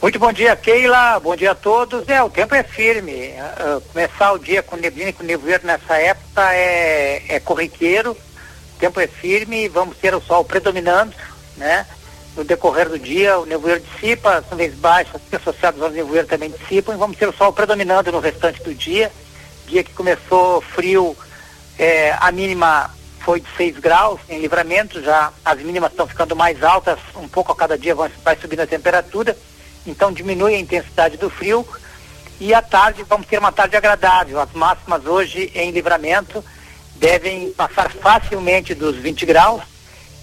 [0.02, 1.20] Muito bom dia, Keila.
[1.20, 2.08] Bom dia a todos.
[2.08, 3.34] É, o tempo é firme.
[3.60, 8.16] Uh, começar o dia com neblina e com nevoeiro nessa época é, é corriqueiro
[8.80, 11.14] tempo é firme, vamos ter o sol predominando,
[11.58, 11.86] né?
[12.40, 16.94] No decorrer do dia, o nevoeiro dissipa, as nuvens baixas associadas ao nevoeiro também dissipam
[16.94, 19.12] e vamos ter o sol predominando no restante do dia.
[19.68, 21.18] Dia que começou frio,
[21.78, 26.64] é, a mínima foi de 6 graus em livramento, já as mínimas estão ficando mais
[26.64, 29.36] altas, um pouco a cada dia vai, vai subindo a temperatura,
[29.86, 31.68] então diminui a intensidade do frio.
[32.40, 34.40] E à tarde vamos ter uma tarde agradável.
[34.40, 36.42] As máximas hoje em livramento
[36.96, 39.62] devem passar facilmente dos 20 graus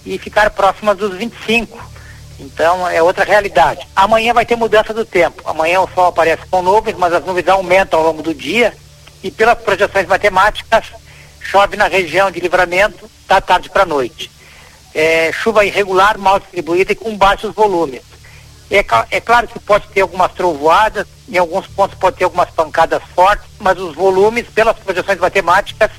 [0.03, 1.96] e ficar próximas dos 25.
[2.39, 3.87] Então é outra realidade.
[3.95, 5.41] Amanhã vai ter mudança do tempo.
[5.45, 8.73] Amanhã o sol aparece com nuvens, mas as nuvens aumentam ao longo do dia
[9.23, 10.85] e pelas projeções matemáticas
[11.41, 14.29] chove na região de livramento da tarde para a noite.
[14.93, 18.01] É, chuva irregular, mal distribuída e com baixos volumes.
[18.69, 23.01] É, é, claro que pode ter algumas trovoadas, em alguns pontos pode ter algumas pancadas
[23.15, 25.89] fortes, mas os volumes, pelas projeções matemáticas,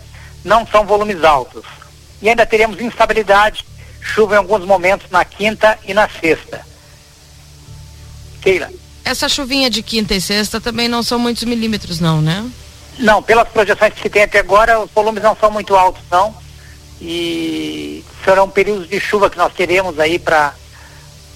[0.45, 1.65] não são volumes altos.
[2.21, 3.65] E ainda teremos instabilidade,
[4.01, 6.67] chuva em alguns momentos na quinta e na sexta.
[8.41, 8.71] Keila.
[9.05, 12.49] Essa chuvinha de quinta e sexta também não são muitos milímetros, não, né?
[12.99, 16.35] Não, pelas projeções que se tem até agora, os volumes não são muito altos, não.
[17.01, 20.55] E serão períodos de chuva que nós teremos aí para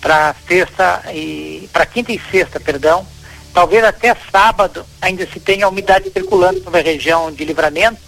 [0.01, 3.07] para sexta e para quinta e sexta, perdão.
[3.55, 8.01] Talvez até sábado ainda se tenha umidade circulando sobre a região de livramento.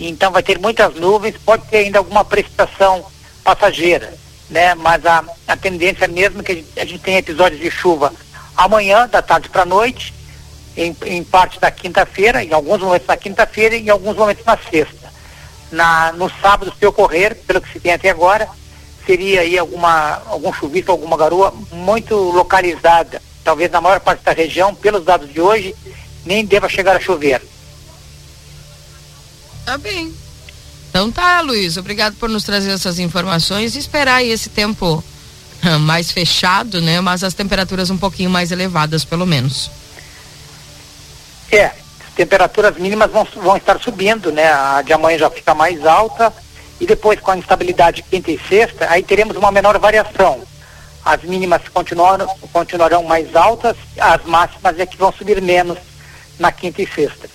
[0.00, 3.04] Então vai ter muitas nuvens, pode ter ainda alguma precipitação
[3.44, 4.12] passageira,
[4.50, 4.74] né?
[4.74, 8.12] Mas a, a tendência mesmo é que a gente tem episódios de chuva
[8.56, 10.12] amanhã, da tarde para a noite,
[10.76, 14.56] em, em parte da quinta-feira, em alguns momentos na quinta-feira e em alguns momentos na
[14.56, 15.12] sexta.
[15.70, 18.48] Na, no sábado, se ocorrer, pelo que se tem até agora,
[19.06, 24.74] seria aí alguma, algum chuvisco, alguma garoa muito localizada, talvez na maior parte da região,
[24.74, 25.74] pelos dados de hoje,
[26.24, 27.42] nem deva chegar a chover.
[29.64, 30.14] Tá bem.
[30.90, 35.02] Então tá, Luiz, obrigado por nos trazer essas informações e esperar aí esse tempo
[35.80, 37.00] mais fechado, né?
[37.00, 39.70] Mas as temperaturas um pouquinho mais elevadas, pelo menos.
[41.50, 44.50] É, as temperaturas mínimas vão, vão estar subindo, né?
[44.52, 46.32] A de amanhã já fica mais alta
[46.80, 50.42] e depois com a instabilidade quinta e sexta, aí teremos uma menor variação.
[51.04, 55.78] As mínimas continuarão, continuarão mais altas, as máximas é que vão subir menos
[56.38, 57.28] na quinta e sexta.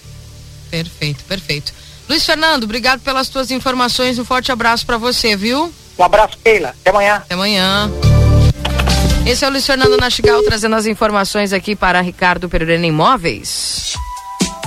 [0.69, 1.73] Perfeito, perfeito.
[2.07, 5.73] Luiz Fernando, obrigado pelas tuas informações, um forte abraço para você, viu?
[5.97, 6.69] Um abraço, Keila.
[6.69, 7.15] Até amanhã.
[7.15, 7.91] Até amanhã.
[9.25, 13.93] Esse é o Luiz Fernando Nastigal trazendo as informações aqui para Ricardo Pereira Imóveis.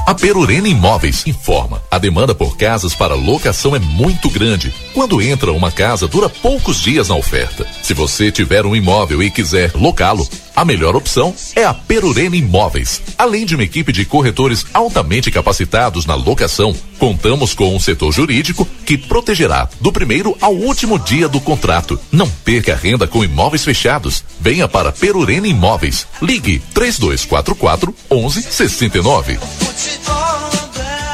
[0.07, 4.73] A Perurena Imóveis informa: a demanda por casas para locação é muito grande.
[4.95, 7.67] Quando entra uma casa, dura poucos dias na oferta.
[7.83, 10.27] Se você tiver um imóvel e quiser locá-lo,
[10.57, 13.03] a melhor opção é a Perurena Imóveis.
[13.19, 18.67] Além de uma equipe de corretores altamente capacitados na locação, contamos com um setor jurídico
[18.87, 22.01] que protegerá do primeiro ao último dia do contrato.
[22.11, 24.25] Não perca renda com imóveis fechados.
[24.41, 26.07] Venha para Perurena Imóveis.
[26.23, 29.39] Ligue 3244 1169.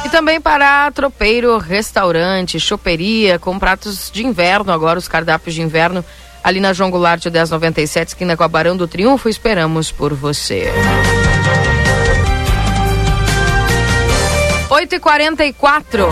[0.05, 6.05] E também para Tropeiro Restaurante, choperia, com pratos de inverno, agora os cardápios de inverno,
[6.43, 10.71] ali na João Goulart 1097, esquina com a Barão do Triunfo, esperamos por você.
[14.71, 16.09] 8 e 44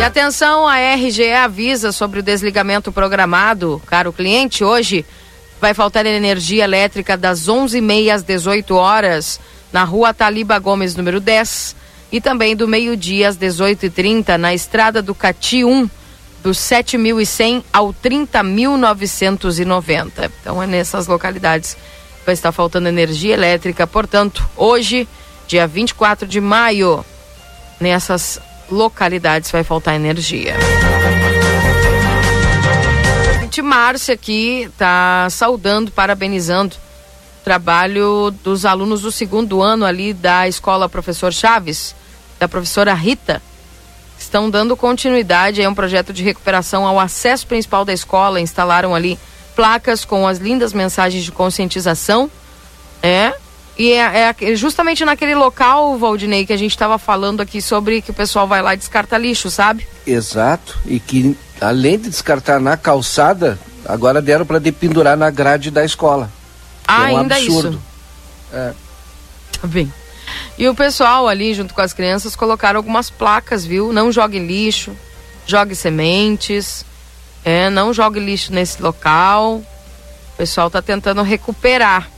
[0.00, 3.82] E atenção, a RGE avisa sobre o desligamento programado.
[3.84, 5.04] Caro cliente, hoje
[5.60, 9.38] vai faltar energia elétrica das 11h30 às 18 horas
[9.70, 11.76] na rua Taliba Gomes, número 10,
[12.10, 15.88] e também do meio-dia às 18h30 na estrada do Cati 1,
[16.42, 20.30] do 7.100 ao 30.990.
[20.40, 23.86] Então é nessas localidades que vai estar faltando energia elétrica.
[23.86, 25.06] Portanto, hoje,
[25.46, 27.04] dia 24 de maio,
[27.78, 30.56] nessas localidades vai faltar energia.
[33.70, 40.88] Márcia aqui está saudando, parabenizando o trabalho dos alunos do segundo ano ali da escola
[40.88, 41.94] Professor Chaves,
[42.40, 43.40] da professora Rita.
[44.30, 48.40] Estão dando continuidade a um projeto de recuperação ao acesso principal da escola.
[48.40, 49.18] Instalaram ali
[49.56, 52.30] placas com as lindas mensagens de conscientização.
[53.02, 53.34] É,
[53.76, 58.12] e é, é, justamente naquele local, Valdinei, que a gente estava falando aqui sobre que
[58.12, 59.84] o pessoal vai lá e descarta lixo, sabe?
[60.06, 60.78] Exato.
[60.86, 66.30] E que além de descartar na calçada, agora deram para dependurar na grade da escola.
[66.86, 67.70] Ah, é um ainda absurdo.
[67.70, 67.80] isso.
[68.52, 68.72] É.
[69.60, 69.92] Tá bem.
[70.58, 73.92] E o pessoal ali, junto com as crianças, colocaram algumas placas, viu?
[73.92, 74.92] Não jogue lixo,
[75.46, 76.84] jogue sementes,
[77.44, 79.54] é, não jogue lixo nesse local.
[79.54, 82.08] O pessoal tá tentando recuperar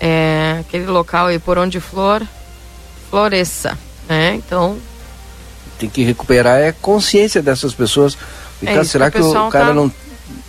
[0.00, 2.22] é, aquele local aí por onde flor
[3.10, 3.78] floresça,
[4.08, 4.34] né?
[4.34, 4.78] Então
[5.78, 8.16] Tem que recuperar é a consciência dessas pessoas.
[8.62, 9.92] E, É cara, será que que, o o pessoal cara tá- não.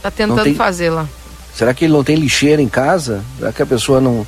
[0.01, 1.07] tá tentando tem- fazer lá.
[1.53, 3.23] Será que ele não tem lixeira em casa?
[3.37, 4.25] Será que a pessoa não.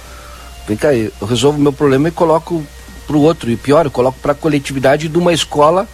[0.68, 2.66] Vem cá, eu resolvo o meu problema e coloco
[3.06, 3.52] para o outro.
[3.52, 5.88] E pior, eu coloco para a coletividade de uma escola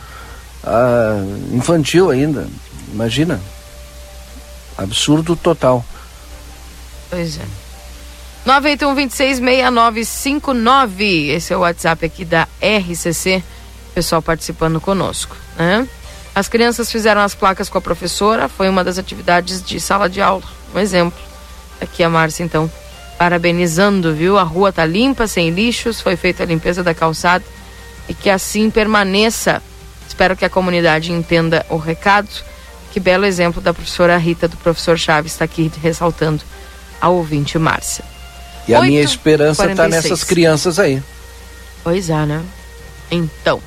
[0.64, 2.48] ah, infantil ainda.
[2.94, 3.42] Imagina.
[4.78, 5.84] Absurdo total.
[7.10, 7.44] Pois é.
[8.48, 11.30] 981-266959.
[11.30, 13.44] Esse é o WhatsApp aqui da RCC.
[13.94, 15.36] Pessoal participando conosco.
[15.58, 15.86] Né?
[16.34, 18.48] As crianças fizeram as placas com a professora.
[18.48, 20.44] Foi uma das atividades de sala de aula.
[20.74, 21.20] Um exemplo.
[21.80, 22.72] Aqui a Márcia, então,
[23.22, 24.36] parabenizando, viu?
[24.36, 26.02] A rua tá limpa, sem lixos.
[26.02, 27.46] Foi feita a limpeza da calçada.
[28.10, 29.62] E que assim permaneça.
[30.08, 32.28] Espero que a comunidade entenda o recado.
[32.92, 36.42] Que belo exemplo da professora Rita, do professor Chaves, está aqui ressaltando
[37.00, 38.04] a ouvinte Márcia.
[38.68, 41.00] E a minha esperança está nessas crianças aí.
[41.84, 42.44] Pois é, né?
[43.12, 43.62] Então.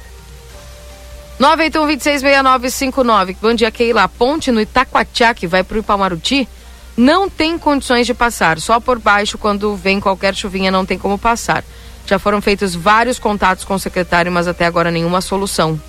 [1.41, 3.37] 981-266959.
[3.41, 4.03] Bom dia, Keila.
[4.03, 6.49] A ponte no Itacoatiá, que vai para o Ipamaruti,
[6.97, 8.61] não tem condições de passar.
[8.61, 11.65] Só por baixo, quando vem qualquer chuvinha, não tem como passar.
[12.07, 15.81] Já foram feitos vários contatos com o secretário, mas até agora nenhuma solução.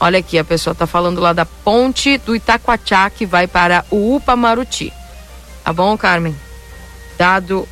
[0.00, 4.16] Olha aqui, a pessoa está falando lá da ponte do Itacoatiá, que vai para o
[4.16, 4.92] Upamaruti.
[5.62, 6.36] Tá bom, Carmen?
[7.16, 7.66] Dado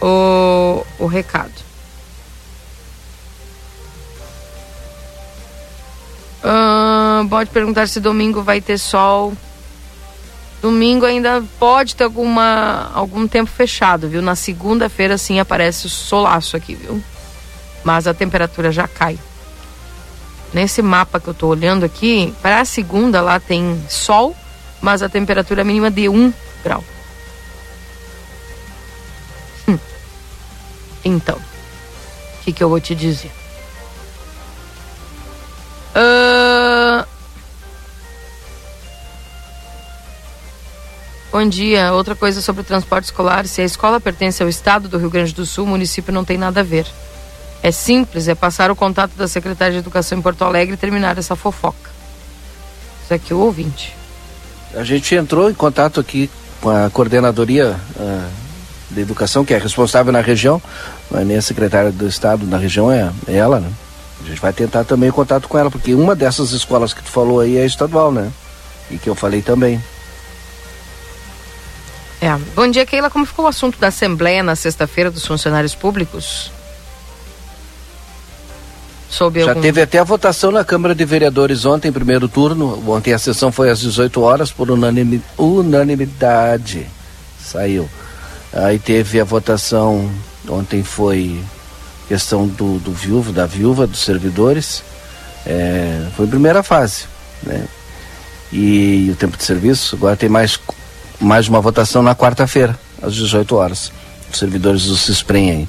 [0.00, 1.52] o, o recado.
[6.42, 9.34] Uh, pode perguntar se domingo vai ter sol.
[10.60, 14.20] Domingo ainda pode ter alguma, algum tempo fechado, viu?
[14.20, 17.02] Na segunda-feira sim aparece o solaço aqui, viu?
[17.82, 19.18] Mas a temperatura já cai.
[20.52, 24.36] Nesse mapa que eu tô olhando aqui, para a segunda lá tem sol,
[24.82, 26.32] mas a temperatura mínima de 1
[26.62, 26.84] grau.
[29.66, 29.78] Hum.
[31.02, 33.39] Então, o que, que eu vou te dizer?
[41.32, 41.92] Bom dia.
[41.92, 45.32] Outra coisa sobre o transporte escolar: se a escola pertence ao estado do Rio Grande
[45.32, 46.86] do Sul, o município não tem nada a ver.
[47.62, 51.16] É simples, é passar o contato da Secretaria de Educação em Porto Alegre e terminar
[51.18, 51.90] essa fofoca.
[53.04, 53.94] Isso aqui é o ouvinte.
[54.74, 56.28] A gente entrou em contato aqui
[56.60, 58.30] com a coordenadoria uh,
[58.90, 60.60] de educação, que é responsável na região,
[61.14, 63.70] é nem a secretária do Estado na região, é, é ela, né?
[64.24, 67.40] A gente vai tentar também contato com ela, porque uma dessas escolas que tu falou
[67.40, 68.30] aí é estadual, né?
[68.90, 69.80] E que eu falei também.
[72.20, 72.36] É.
[72.54, 73.08] Bom dia, Keila.
[73.08, 76.52] Como ficou o assunto da Assembleia na sexta-feira dos funcionários públicos?
[79.08, 79.60] Soube Já algum...
[79.60, 82.80] teve até a votação na Câmara de Vereadores ontem, primeiro turno.
[82.88, 86.86] Ontem a sessão foi às 18 horas, por unanimidade.
[87.42, 87.90] Saiu.
[88.52, 90.08] Aí teve a votação,
[90.48, 91.42] ontem foi
[92.06, 94.82] questão do, do viúvo, da viúva, dos servidores.
[95.46, 97.04] É, foi a primeira fase.
[97.42, 97.66] Né?
[98.52, 100.58] E, e, o tempo de serviço, agora tem mais,
[101.20, 103.92] mais uma votação na quarta-feira, às 18 horas.
[104.32, 105.68] Os servidores do CISPREM aí.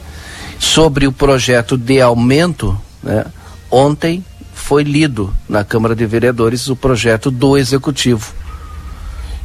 [0.60, 3.26] Sobre o projeto de aumento, né?
[3.70, 4.24] ontem
[4.54, 8.34] foi lido na Câmara de Vereadores o projeto do Executivo.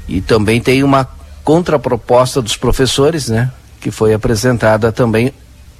[0.07, 1.09] E também tem uma
[1.43, 3.51] contraproposta dos professores, né?
[3.81, 5.33] Que foi apresentada também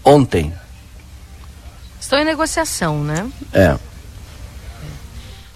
[0.03, 0.53] ontem,
[2.07, 3.29] Estão em negociação, né?
[3.53, 3.77] É.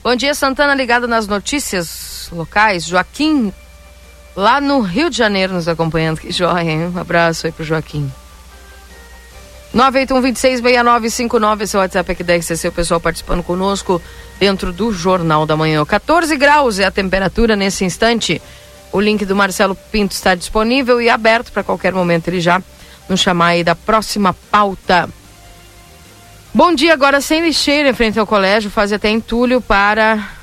[0.03, 2.85] Bom dia, Santana, ligado nas notícias locais.
[2.85, 3.53] Joaquim,
[4.37, 6.21] lá no Rio de Janeiro, nos acompanhando.
[6.21, 6.93] Que joia, hein?
[6.95, 8.11] Um abraço aí pro Joaquim.
[9.75, 14.03] 981-266959, esse WhatsApp aqui da RCC, o pessoal participando conosco
[14.39, 15.85] dentro do Jornal da Manhã.
[15.85, 18.43] 14 graus é a temperatura nesse instante.
[18.93, 22.61] O link do Marcelo Pinto está disponível e aberto para qualquer momento ele já
[23.09, 25.09] nos chamar aí da próxima pauta.
[26.53, 30.40] Bom dia, agora sem lixeira em frente ao colégio, faz até entulho para.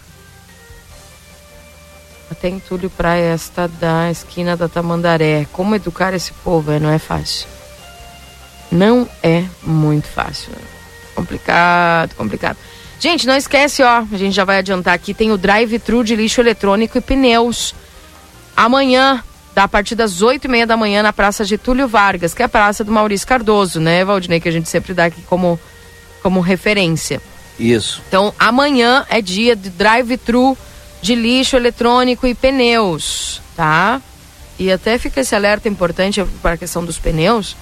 [2.38, 5.48] Até entulho para esta da esquina da Tamandaré.
[5.52, 6.72] Como educar esse povo?
[6.72, 7.48] É, não é fácil.
[8.72, 10.52] Não é muito fácil.
[11.16, 12.58] Complicado, complicado.
[13.00, 16.42] Gente, não esquece, ó, a gente já vai adiantar aqui, tem o drive-thru de lixo
[16.42, 17.74] eletrônico e pneus.
[18.56, 19.24] Amanhã,
[19.56, 22.50] a partir das oito e meia da manhã, na Praça Getúlio Vargas, que é a
[22.50, 25.60] praça do Maurício Cardoso, né, Valdinei, que a gente sempre dá aqui como
[26.22, 27.22] como referência.
[27.60, 28.02] Isso.
[28.08, 30.58] Então, amanhã é dia de drive-thru
[31.02, 34.02] de lixo eletrônico e pneus, tá?
[34.60, 37.56] E até fica esse alerta importante para a questão dos pneus,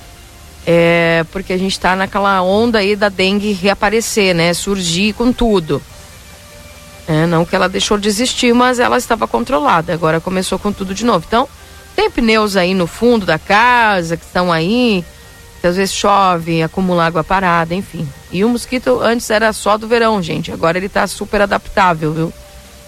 [0.66, 4.54] é, porque a gente está naquela onda aí da dengue reaparecer, né?
[4.54, 5.82] Surgir com tudo.
[7.08, 9.94] É, não que ela deixou de existir, mas ela estava controlada.
[9.94, 11.24] Agora começou com tudo de novo.
[11.28, 11.48] Então,
[11.96, 15.06] tem pneus aí no fundo da casa que estão aí,
[15.64, 18.08] às vezes chove, acumula água parada, enfim.
[18.32, 20.52] E o mosquito antes era só do verão, gente.
[20.52, 22.34] Agora ele tá super adaptável, viu?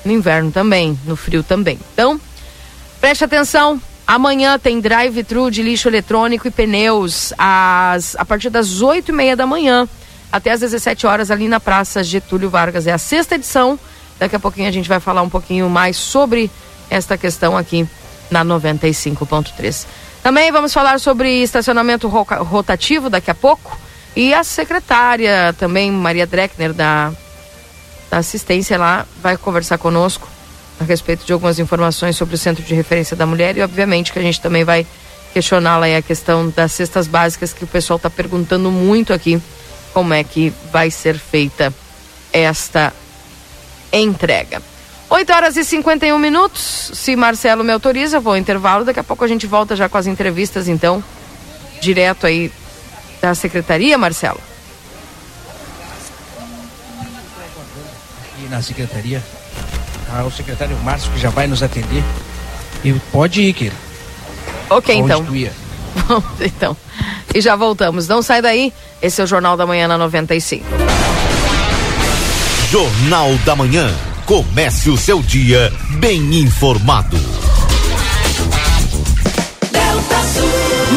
[0.08, 1.78] No inverno também, no frio também.
[1.94, 2.18] Então,
[3.02, 3.82] preste atenção.
[4.08, 9.36] Amanhã tem drive-thru de lixo eletrônico e pneus às, a partir das oito e meia
[9.36, 9.86] da manhã
[10.32, 12.88] até às 17 horas ali na Praça Getúlio Vargas.
[12.88, 13.78] É a sexta edição.
[14.18, 16.50] Daqui a pouquinho a gente vai falar um pouquinho mais sobre
[16.90, 17.86] esta questão aqui
[18.32, 19.86] na 95.3.
[20.24, 23.78] Também vamos falar sobre estacionamento rotativo daqui a pouco.
[24.16, 27.12] E a secretária também, Maria Dreckner, da,
[28.10, 30.28] da assistência lá, vai conversar conosco
[30.80, 34.20] a respeito de algumas informações sobre o Centro de Referência da Mulher e, obviamente, que
[34.20, 34.86] a gente também vai
[35.34, 39.42] questioná-la aí a questão das cestas básicas que o pessoal está perguntando muito aqui
[39.94, 41.74] como é que vai ser feita
[42.32, 42.94] esta
[43.92, 44.62] entrega.
[45.10, 46.92] 8 horas e 51 minutos.
[46.94, 48.84] Se Marcelo me autoriza, vou ao intervalo.
[48.84, 51.04] Daqui a pouco a gente volta já com as entrevistas, então,
[51.82, 52.52] direto aí
[53.22, 54.40] da secretaria, Marcelo.
[58.50, 59.24] Na secretaria,
[60.12, 62.04] ah, o secretário Márcio que já vai nos atender.
[62.84, 63.76] E pode ir, Kira.
[64.70, 65.26] Ok, Onde então.
[66.08, 66.78] Vamos então.
[67.34, 68.08] E já voltamos.
[68.08, 68.74] Não sai daí.
[69.02, 70.66] Esse é o Jornal da Manhã na 95.
[72.70, 73.94] Jornal da Manhã.
[74.26, 77.37] Comece o seu dia bem informado.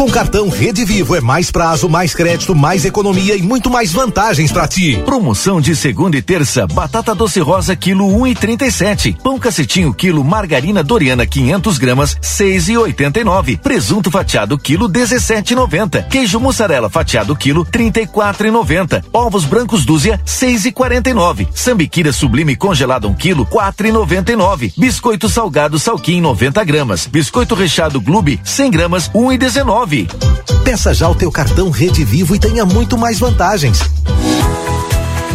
[0.00, 4.50] Com cartão Rede Vivo é mais prazo, mais crédito, mais economia e muito mais vantagens
[4.50, 4.96] para ti.
[5.04, 9.38] Promoção de segunda e terça: batata doce rosa quilo um e trinta e sete, pão
[9.38, 15.52] cacetinho quilo margarina Doriana 500 gramas seis e oitenta e nove, presunto fatiado quilo dezessete
[15.52, 20.72] e noventa, queijo mussarela fatiado quilo trinta e quatro noventa, ovos brancos dúzia seis e
[20.72, 25.78] quarenta e nove, sambiquira sublime congelado um quilo quatro e noventa e nove, biscoito salgado
[25.78, 29.89] salquim 90 gramas, biscoito recheado Gloob 100 gramas um e dezenove
[30.62, 33.80] Peça já o teu cartão Rede Vivo e tenha muito mais vantagens.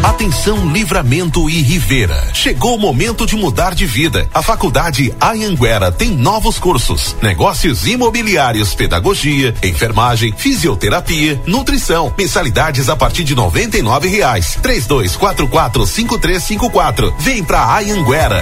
[0.02, 2.30] Atenção Livramento e Rivera.
[2.34, 4.30] Chegou o momento de mudar de vida.
[4.34, 12.14] A Faculdade Anhanguera tem novos cursos: negócios imobiliários, pedagogia, enfermagem, fisioterapia, nutrição.
[12.18, 14.58] Mensalidades a partir de 99 reais.
[14.62, 17.14] Três dois quatro quatro cinco três cinco quatro.
[17.20, 18.42] Vem pra Anhanguera.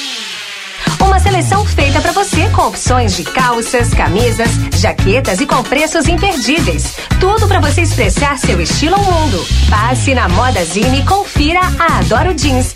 [0.99, 6.95] Uma seleção feita para você com opções de calças, camisas, jaquetas e com preços imperdíveis.
[7.19, 9.45] Tudo para você expressar seu estilo ao mundo.
[9.69, 12.75] Passe na Moda Zine e confira a Adoro Jeans.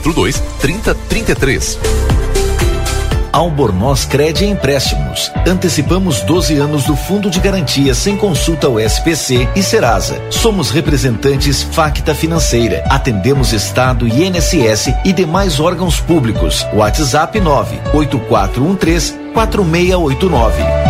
[0.00, 1.78] 3242 3033.
[3.32, 5.30] Albornoz Cred Empréstimos.
[5.46, 10.20] Antecipamos 12 anos do Fundo de Garantia sem consulta ao SPC e Serasa.
[10.30, 12.84] Somos representantes Facta Financeira.
[12.90, 16.66] Atendemos Estado, INSS e demais órgãos públicos.
[16.74, 20.89] WhatsApp 98413 4689.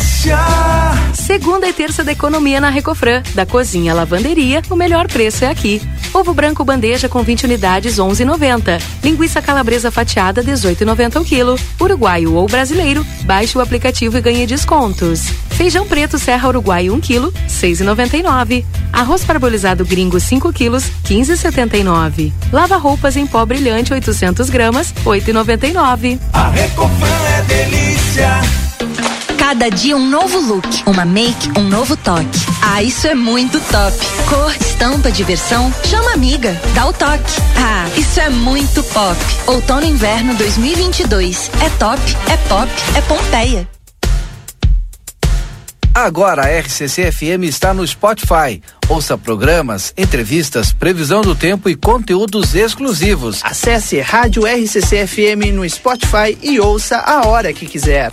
[1.13, 3.23] Segunda e terça da economia na Recofran.
[3.33, 5.81] Da cozinha à lavanderia, o melhor preço é aqui.
[6.13, 8.79] Ovo branco bandeja com 20 unidades, 11,90.
[9.03, 11.59] Linguiça calabresa fatiada, 18,90 o quilo.
[11.79, 15.21] Uruguaio ou brasileiro, baixe o aplicativo e ganhe descontos.
[15.49, 18.63] Feijão preto Serra Uruguai 1 kg, 6,99.
[18.93, 22.31] Arroz parbolizado gringo 5 quilos, 15,79.
[22.51, 26.19] Lava roupas em pó brilhante 800 gramas, 8,99.
[26.33, 28.41] A Recofran é delícia.
[29.51, 32.39] Cada dia um novo look, uma make, um novo toque.
[32.61, 33.97] Ah, isso é muito top.
[34.29, 37.33] Cor, estampa, diversão, chama amiga, dá o toque.
[37.57, 39.17] Ah, isso é muito pop.
[39.47, 41.51] Outono e inverno 2022.
[41.61, 43.67] É top, é pop, é Pompeia.
[45.93, 48.63] Agora a RCC FM está no Spotify.
[48.87, 53.41] Ouça programas, entrevistas, previsão do tempo e conteúdos exclusivos.
[53.43, 58.11] Acesse Rádio RCC FM no Spotify e ouça a hora que quiser.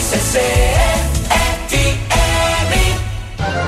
[0.00, 0.89] Say, say, eh.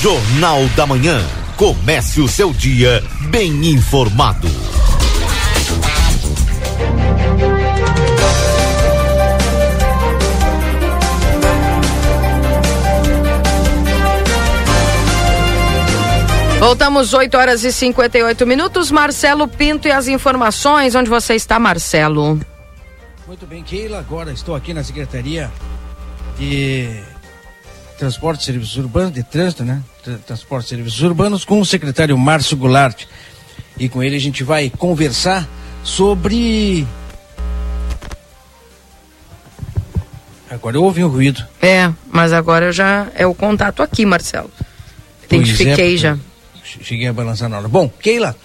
[0.00, 1.20] Jornal da Manhã.
[1.56, 4.46] Comece o seu dia bem informado.
[16.60, 18.92] Voltamos 8 horas e 58 minutos.
[18.92, 20.94] Marcelo Pinto e as informações.
[20.94, 22.38] Onde você está, Marcelo?
[23.26, 23.98] Muito bem, Keila.
[23.98, 25.50] Agora estou aqui na Secretaria
[26.38, 27.02] de
[27.98, 29.82] Transporte e Serviços Urbanos, de Trânsito, né?
[30.24, 33.04] Transporte e Serviços Urbanos, com o secretário Márcio Goulart.
[33.76, 35.48] E com ele a gente vai conversar
[35.82, 36.86] sobre.
[40.48, 41.44] Agora eu ouvi um ruído.
[41.60, 43.08] É, mas agora eu já.
[43.16, 44.50] É o contato aqui, Marcelo.
[45.24, 46.18] Identifiquei é, já.
[46.62, 47.68] Cheguei a balançar na hora.
[47.68, 48.36] Bom, Keila,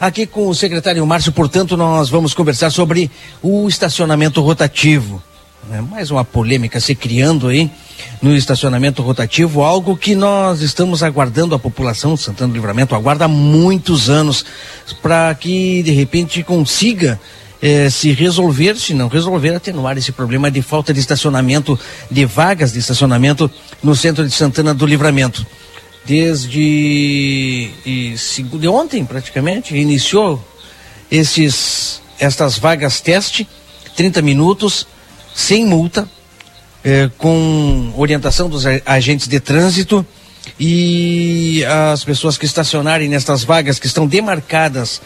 [0.00, 3.10] aqui com o secretário Márcio, portanto, nós vamos conversar sobre
[3.42, 5.22] o estacionamento rotativo.
[5.68, 5.80] Né?
[5.80, 7.70] Mais uma polêmica se criando aí
[8.22, 13.28] no estacionamento rotativo, algo que nós estamos aguardando, a população de Santana do Livramento aguarda
[13.28, 14.44] muitos anos
[15.02, 17.20] para que de repente consiga
[17.60, 21.78] eh, se resolver, se não resolver, atenuar esse problema de falta de estacionamento,
[22.10, 23.50] de vagas de estacionamento
[23.82, 25.46] no centro de Santana do Livramento.
[26.06, 30.42] Desde de, de ontem, praticamente, iniciou
[31.10, 33.46] esses, estas vagas teste,
[33.94, 34.86] 30 minutos,
[35.34, 36.08] sem multa,
[36.84, 40.04] eh, com orientação dos agentes de trânsito
[40.58, 45.00] e as pessoas que estacionarem nestas vagas que estão demarcadas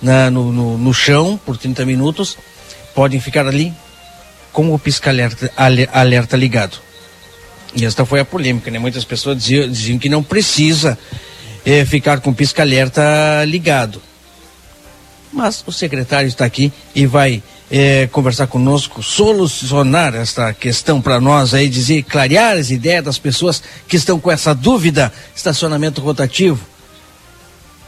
[0.00, 2.36] na, no, no, no, chão por 30 minutos
[2.94, 3.72] podem ficar ali
[4.52, 5.52] com o pisca-alerta
[5.92, 6.78] alerta ligado.
[7.74, 8.78] E esta foi a polêmica, né?
[8.78, 10.98] Muitas pessoas diziam, diziam que não precisa
[11.64, 14.00] eh, ficar com o pisca-alerta ligado.
[15.32, 21.52] Mas o secretário está aqui e vai é, conversar conosco, solucionar esta questão para nós
[21.52, 26.60] aí, dizer, clarear as ideias das pessoas que estão com essa dúvida, estacionamento rotativo.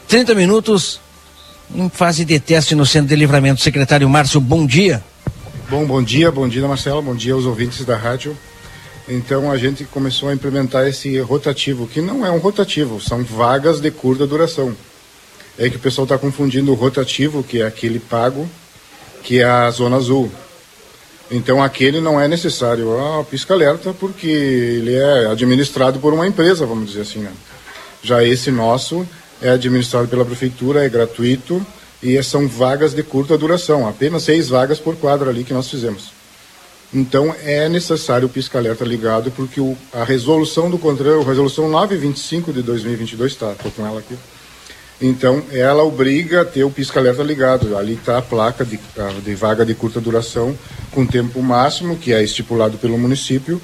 [0.09, 1.01] 30 minutos
[1.75, 3.61] em fase de teste no centro de livramento.
[3.61, 5.03] Secretário Márcio, bom dia.
[5.69, 8.37] Bom, bom dia, bom dia Marcelo, bom dia aos ouvintes da rádio.
[9.09, 13.81] Então a gente começou a implementar esse rotativo, que não é um rotativo, são vagas
[13.81, 14.75] de curta duração.
[15.59, 18.49] É que o pessoal está confundindo o rotativo, que é aquele pago,
[19.23, 20.31] que é a zona azul.
[21.31, 26.89] Então aquele não é necessário a pisca-alerta porque ele é administrado por uma empresa, vamos
[26.89, 27.21] dizer assim.
[27.21, 27.33] Né?
[28.03, 29.07] Já esse nosso
[29.41, 31.65] é administrado pela prefeitura, é gratuito
[32.03, 36.11] e são vagas de curta duração, apenas seis vagas por quadro ali que nós fizemos.
[36.93, 42.53] Então é necessário o pisca-alerta ligado porque o, a resolução do controle, a resolução 925
[42.53, 44.17] de 2022, está, estou com ela aqui,
[45.01, 47.77] então, ela obriga a ter o pisca-alerta ligado.
[47.77, 48.79] Ali está a placa de,
[49.25, 50.57] de, vaga de curta duração
[50.91, 53.61] com tempo máximo, que é estipulado pelo município,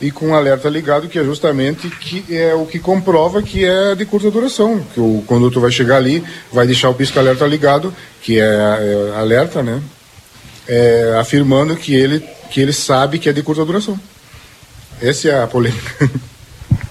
[0.00, 4.04] e com alerta ligado, que é justamente que é o que comprova que é de
[4.04, 4.84] curta duração.
[4.92, 9.62] Que o condutor vai chegar ali, vai deixar o pisca-alerta ligado, que é, é alerta,
[9.62, 9.80] né?
[10.66, 12.20] É, afirmando que ele,
[12.50, 13.98] que ele sabe que é de curta duração.
[15.00, 16.10] Essa é a polêmica.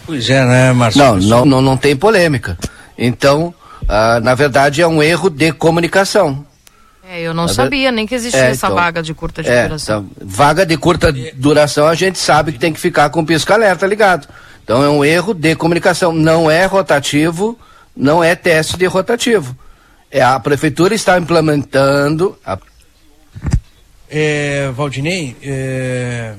[0.06, 1.20] Pois é, né, Marcelo?
[1.22, 2.58] Não, não, não, não tem polêmica.
[2.98, 3.54] Então,
[3.90, 6.46] ah, na verdade, é um erro de comunicação.
[7.12, 9.42] É, eu não Na ver- sabia nem que existia É, essa então, vaga de curta
[9.42, 10.08] de é, duração.
[10.16, 13.88] então, vaga de curta duração, a gente sabe que tem que ficar com o pisca-alerta
[13.88, 14.28] ligado.
[14.64, 16.12] Então, é um erro de comunicação.
[16.14, 17.58] Não é rotativo,
[17.98, 19.58] não é teste de rotativo.
[20.12, 22.38] É, a prefeitura está implementando.
[22.46, 22.60] a-
[24.12, 26.34] É, Valdinei, é,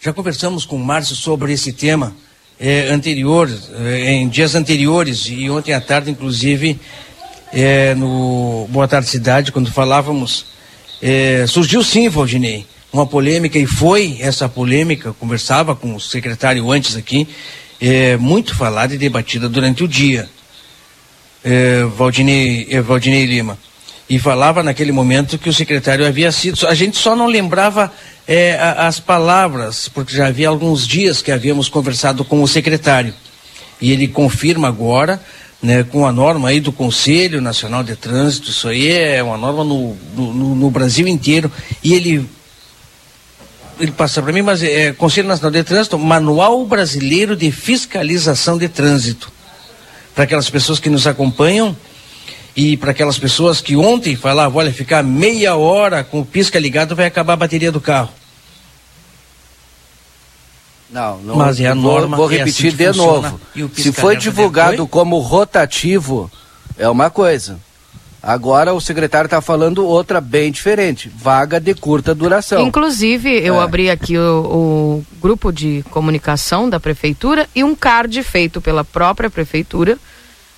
[0.00, 2.14] já conversamos com o Márcio sobre esse tema
[2.58, 6.78] é, anterior, é, em dias anteriores, e ontem à tarde, inclusive,
[7.52, 10.46] é, no Boa Tarde Cidade, quando falávamos,
[11.02, 16.96] é, surgiu sim, Valdinei, uma polêmica, e foi essa polêmica, conversava com o secretário antes
[16.96, 17.28] aqui,
[17.80, 20.28] é, muito falada e debatida durante o dia
[21.46, 23.56] eh, Valdinei, eh, Valdinei Lima.
[24.08, 26.66] E falava naquele momento que o secretário havia sido.
[26.68, 27.92] A gente só não lembrava
[28.60, 33.12] a- as palavras, porque já havia alguns dias que havíamos conversado com o secretário.
[33.80, 35.20] E ele confirma agora,
[35.60, 39.64] né, com a norma aí do Conselho Nacional de Trânsito, isso aí é uma norma
[39.64, 41.50] no, no, no- no Brasil inteiro,
[41.82, 42.28] e ele
[43.78, 48.68] ele passa para mim, mas é Conselho Nacional de Trânsito, Manual Brasileiro de Fiscalização de
[48.68, 49.30] Trânsito.
[50.14, 51.76] Para aquelas pessoas que nos acompanham
[52.56, 56.96] e para aquelas pessoas que ontem falavam, olha, ficar meia hora com o pisca ligado
[56.96, 58.10] vai acabar a bateria do carro.
[60.90, 61.36] Não, não.
[61.36, 63.70] Mas é a vou- norma, Vou é repetir assim que de funciona, novo.
[63.74, 64.90] Se foi divulgado depois?
[64.90, 66.30] como rotativo,
[66.78, 67.58] é uma coisa.
[68.22, 71.10] Agora o secretário está falando outra bem diferente.
[71.16, 72.60] Vaga de curta duração.
[72.66, 73.62] Inclusive, eu É.
[73.62, 74.40] abri aqui o,
[75.02, 79.96] o grupo de comunicação da prefeitura e um card feito pela própria prefeitura,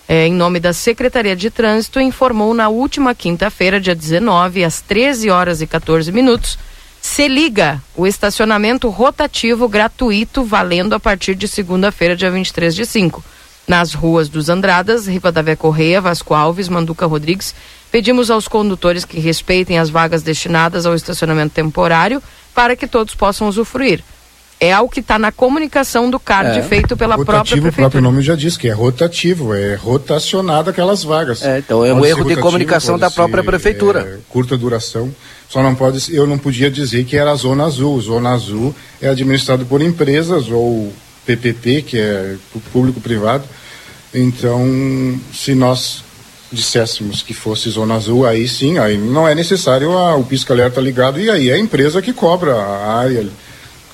[0.09, 5.29] eh, em nome da Secretaria de Trânsito, informou na última quinta-feira, dia 19, às 13
[5.29, 6.59] horas e 14 minutos,
[7.01, 13.23] se liga o estacionamento rotativo gratuito valendo a partir de segunda-feira, dia 23 de 5.
[13.67, 17.55] Nas ruas dos Andradas, Rivadavia Correia, Vasco Alves, Manduca Rodrigues,
[17.93, 22.23] pedimos aos condutores que respeitem as vagas destinadas ao estacionamento temporário
[22.55, 24.03] para que todos possam usufruir.
[24.61, 26.63] É algo que está na comunicação do card É.
[26.63, 27.91] feito pela própria rotativo, o prefeitura.
[27.91, 31.43] próprio nome já diz que é rotativo, é rotacionado aquelas vagas.
[31.45, 34.01] É, então é um erro de rotativo, comunicação pode da própria prefeitura.
[34.01, 35.15] é, curta duração.
[35.49, 38.01] Só não pode, ser- eu não podia dizer que era a zona azul.
[38.01, 40.93] Zona azul é administrado por empresas ou
[41.25, 42.35] PPP, que é
[42.73, 43.45] público privado.
[44.13, 44.67] Então,
[45.33, 46.03] se nós
[46.51, 51.21] disséssemos que fosse zona azul, aí sim, aí não é necessário a- o pisca-alerta ligado
[51.21, 53.27] e aí é a empresa que cobra a área,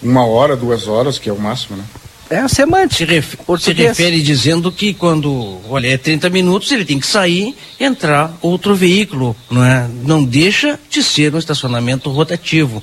[0.05, 1.85] uma hora, duas horas, que é o máximo, né?
[2.31, 2.97] É a semântica.
[2.97, 7.55] Se, ref- se refere dizendo que quando, olha, é 30 minutos, ele tem que sair
[7.79, 9.89] e entrar outro veículo, não é?
[10.05, 12.83] Não deixa de ser um estacionamento rotativo.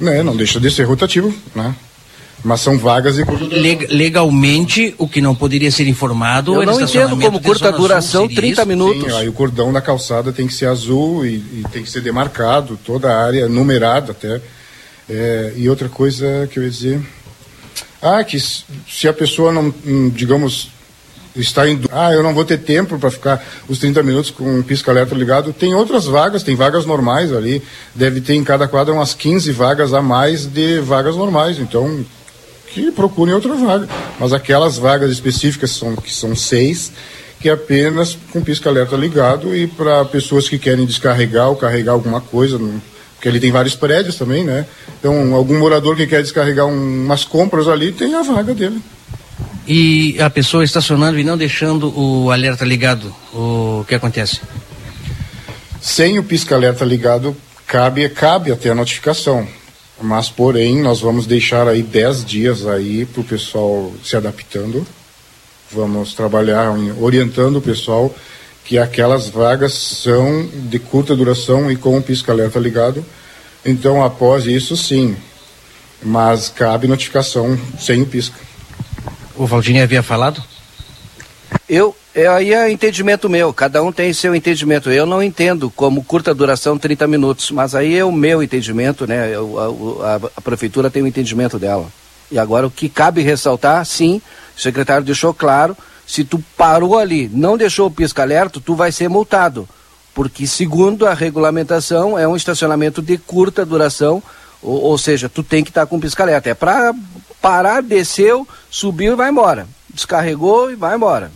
[0.00, 1.74] Né, não deixa de ser rotativo, né?
[2.44, 3.24] Mas são vagas e
[3.90, 8.36] legalmente, o que não poderia ser informado Eu não estacionamento entendo como curta duração, seria
[8.36, 8.68] 30 isso?
[8.68, 9.12] minutos.
[9.12, 12.00] Sim, aí o cordão da calçada tem que ser azul e, e tem que ser
[12.00, 14.40] demarcado, toda a área numerada até.
[15.08, 17.00] É, e outra coisa que eu ia dizer.
[18.00, 20.70] Ah, que se a pessoa não, hum, digamos,
[21.34, 21.88] está indo.
[21.92, 25.52] Ah, eu não vou ter tempo para ficar os 30 minutos com o pisca-alerta ligado.
[25.52, 27.62] Tem outras vagas, tem vagas normais ali.
[27.94, 31.58] Deve ter em cada quadra umas 15 vagas a mais de vagas normais.
[31.58, 32.04] Então,
[32.72, 33.88] que procurem outra vaga.
[34.20, 36.92] Mas aquelas vagas específicas são, que são seis,
[37.40, 42.20] que é apenas com pisca-alerta ligado e para pessoas que querem descarregar ou carregar alguma
[42.20, 42.80] coisa, no-
[43.18, 44.64] porque ali tem vários prédios também, né?
[45.00, 48.80] Então, algum morador que quer descarregar um- umas compras ali, tem a vaga dele.
[49.66, 54.40] E a pessoa estacionando e não deixando o alerta ligado, o que acontece?
[55.80, 59.46] Sem o pisca-alerta ligado, cabe, cabe até a notificação.
[60.00, 64.86] Mas, porém, nós vamos deixar aí 10 dias aí para o pessoal se adaptando.
[65.72, 68.14] Vamos trabalhar orientando o pessoal
[68.68, 73.02] que aquelas vagas são de curta duração e com o pisca-alerta ligado.
[73.64, 75.16] Então, após isso, sim.
[76.02, 78.36] Mas cabe notificação sem o pisca.
[79.34, 80.42] O Valdinei havia falado?
[81.66, 84.90] Eu, é, aí é entendimento meu, cada um tem seu entendimento.
[84.90, 89.34] Eu não entendo como curta duração 30 minutos, mas aí é o meu entendimento, né?
[89.34, 91.86] Eu- a, a- a prefeitura tem o entendimento dela.
[92.30, 94.20] E agora o que cabe ressaltar, sim,
[94.54, 95.74] o secretário deixou claro,
[96.08, 99.68] se tu parou ali, não deixou o pisca-alerta, tu vai ser multado.
[100.14, 104.22] Porque segundo a regulamentação, é um estacionamento de curta duração,
[104.62, 106.48] Ou, ou seja, tu tem que estar tá com pisca-alerta.
[106.48, 106.94] É para
[107.42, 109.68] parar, desceu, subiu e vai embora.
[109.92, 111.30] Descarregou e vai embora.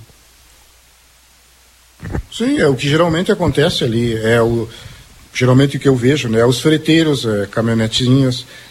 [2.32, 4.16] Sim, é o que geralmente acontece ali.
[4.16, 4.66] É o
[5.34, 6.44] geralmente o que eu vejo, né?
[6.44, 7.48] Os freteiros, é,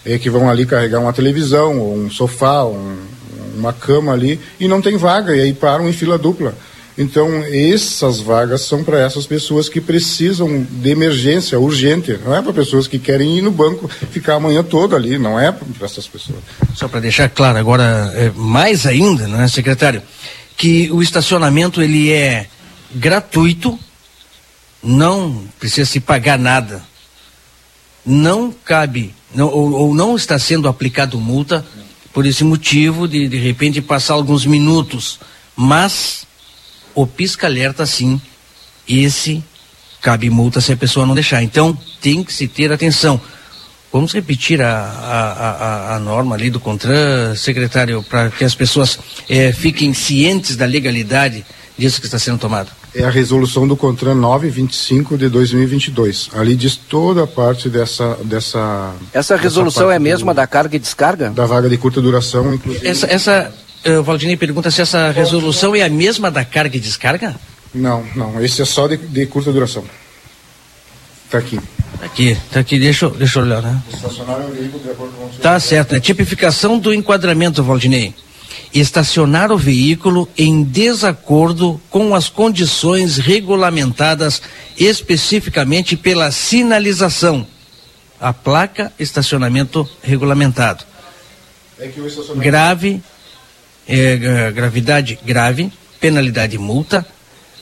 [0.05, 2.97] é, que vão ali carregar uma televisão, ou um sofá, um,
[3.55, 6.55] uma cama ali, e não tem vaga, e aí param em fila dupla.
[6.97, 12.19] Então, essas vagas são para essas pessoas que precisam de emergência, urgente.
[12.23, 15.17] Não é para pessoas que querem ir no banco, ficar a manhã toda ali.
[15.17, 16.39] Não é para essas pessoas.
[16.75, 20.01] Só para deixar claro agora, é, mais ainda, né, secretário,
[20.57, 22.47] que o estacionamento ele é
[22.93, 23.79] gratuito,
[24.83, 26.83] não precisa se pagar nada.
[28.05, 31.65] Não cabe, não, ou, ou não está sendo aplicado multa
[32.13, 35.19] por esse motivo de de repente passar alguns minutos,
[35.55, 36.25] mas
[36.93, 38.19] o pisca-alerta sim,
[38.87, 39.43] esse
[40.01, 41.41] cabe multa se a pessoa não deixar.
[41.43, 43.21] Então tem que se ter atenção.
[43.93, 45.49] Vamos repetir a, a,
[45.91, 48.97] a, a norma ali do CONTRAN, secretário, para que as pessoas
[49.29, 51.45] eh, fiquem cientes da legalidade
[51.77, 52.80] disso que está sendo tomado.
[52.93, 56.29] É a resolução do CONTRAN 925 de 2022.
[56.33, 58.17] Ali diz toda a parte dessa.
[58.25, 61.29] dessa essa resolução é a mesma do, da carga e descarga?
[61.29, 62.85] Da vaga de curta duração, inclusive.
[62.85, 63.53] Essa, essa
[63.85, 67.35] uh, Valdinei pergunta se essa resolução é a mesma da carga e descarga?
[67.73, 68.43] Não, não.
[68.43, 69.85] Esse é só de, de curta duração.
[71.25, 71.59] Está aqui.
[71.97, 73.81] Tá aqui, tá aqui, deixa, deixa eu olhar, né?
[75.41, 75.99] Tá certo, né?
[75.99, 78.13] Tipificação do enquadramento, Valdinei
[78.73, 84.41] estacionar o veículo em desacordo com as condições regulamentadas
[84.77, 87.45] especificamente pela sinalização.
[88.19, 90.85] A placa estacionamento regulamentado.
[91.79, 92.39] É estacionamento...
[92.39, 93.01] Grave,
[93.87, 97.05] é, gravidade grave, penalidade multa,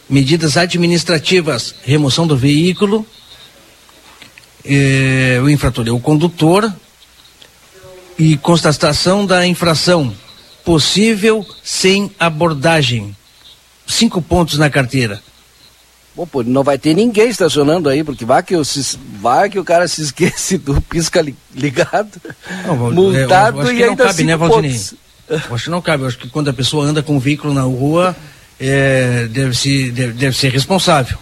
[0.10, 3.06] medidas administrativas, remoção do veículo,
[4.66, 6.72] é, o infrator é o condutor
[8.18, 10.14] e constatação da infração
[10.70, 13.16] possível sem abordagem.
[13.88, 15.20] Cinco pontos na carteira.
[16.16, 19.58] Bom, pô, não vai ter ninguém estacionando aí, porque vai que, eu se, vai que
[19.58, 21.26] o cara se esquece do pisca
[21.56, 22.22] ligado,
[22.68, 24.80] não, multado eu, eu e ainda não cabe, né, Valdinei?
[25.28, 26.04] Eu acho que não cabe.
[26.04, 28.16] Eu acho que quando a pessoa anda com o veículo na rua,
[28.60, 31.18] é, deve, se, deve, deve ser responsável.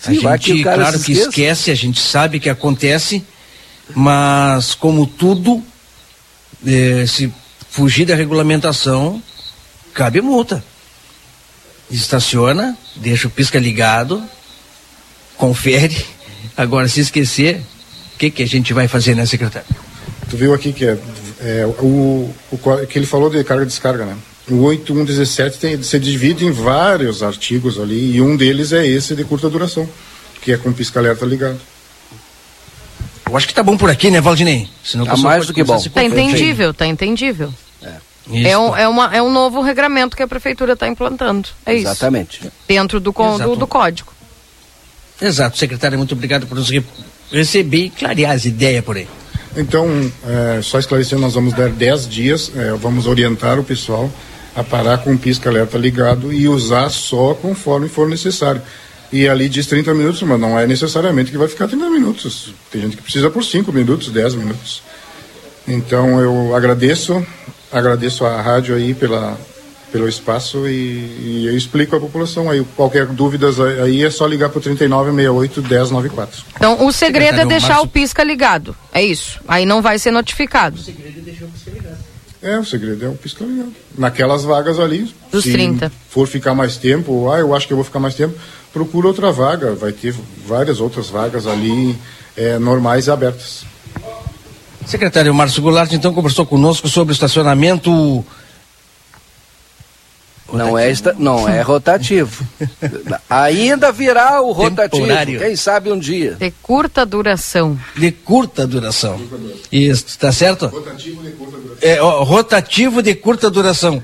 [0.00, 3.22] Sim, a gente, que claro que esquece, a gente sabe que acontece,
[3.94, 5.62] mas como tudo,
[6.66, 7.30] é, se
[7.70, 9.22] fugir da regulamentação,
[9.94, 10.62] cabe multa.
[11.90, 14.22] Estaciona, deixa o pisca ligado,
[15.36, 15.96] confere.
[16.56, 17.62] Agora, se esquecer,
[18.14, 19.68] o que, que a gente vai fazer, né, secretário?
[20.28, 20.98] Tu viu aqui que é,
[21.40, 24.16] é o, o, que ele falou de carga e descarga, né?
[24.48, 29.24] O 8117 tem, se divide em vários artigos ali, e um deles é esse de
[29.24, 29.88] curta duração,
[30.40, 31.58] que é com pisca-alerta ligado.
[33.30, 34.68] Eu acho que tá bom por aqui, né, Valdinei?
[34.84, 35.80] Senão tá mais do que bom.
[35.94, 37.54] Tá entendível, tá entendível.
[37.82, 38.50] É.
[38.50, 41.48] É um, é, uma, é um novo regramento que a prefeitura está implantando.
[41.64, 42.38] É Exatamente.
[42.38, 42.46] isso.
[42.46, 42.64] Exatamente.
[42.68, 44.12] Dentro do, do, do, código.
[45.20, 46.70] Exato, secretário, muito obrigado por nos
[47.30, 49.08] receber e clarear as ideias por aí.
[49.56, 49.86] Então,
[50.26, 54.10] é, só esclarecendo, nós vamos dar 10 dias, é, vamos orientar o pessoal
[54.54, 58.62] a parar com o pisca-alerta ligado e usar só conforme for necessário.
[59.12, 62.54] E ali diz 30 minutos, mas não é necessariamente que vai ficar 30 minutos.
[62.70, 64.82] Tem gente que precisa por 5 minutos, 10 minutos.
[65.66, 67.24] Então eu agradeço,
[67.72, 69.36] agradeço a rádio aí pela,
[69.90, 72.64] pelo espaço e, e, eu explico à população aí.
[72.76, 76.44] Qualquer dúvidas aí é só ligar para o 3968 1094.
[76.54, 79.40] Então o segredo é deixar o pisca ligado, é isso.
[79.46, 80.76] Aí não vai ser notificado.
[80.76, 81.98] O segredo é deixar o pisca ligado.
[82.42, 83.72] É, o segredo é o pisca ligado.
[83.98, 85.12] Naquelas vagas ali.
[85.30, 85.92] Dos se 30.
[86.08, 88.34] for ficar mais tempo, ah, eu acho que eu vou ficar mais tempo,
[88.72, 89.74] procura outra vaga.
[89.74, 90.14] Vai ter
[90.46, 91.98] várias outras vagas ali
[92.36, 93.64] é, normais e abertas.
[94.86, 98.24] Secretário Márcio Goulart, então, conversou conosco sobre o estacionamento.
[100.52, 102.44] Não é, esta, não é rotativo.
[103.30, 105.38] Ainda virá o rotativo, Temporário.
[105.38, 106.32] quem sabe um dia.
[106.32, 107.78] De curta duração.
[107.96, 109.20] De curta duração.
[109.70, 110.66] Isso, está certo?
[110.66, 111.78] Rotativo de curta duração.
[111.88, 114.02] É, ó, rotativo de curta duração.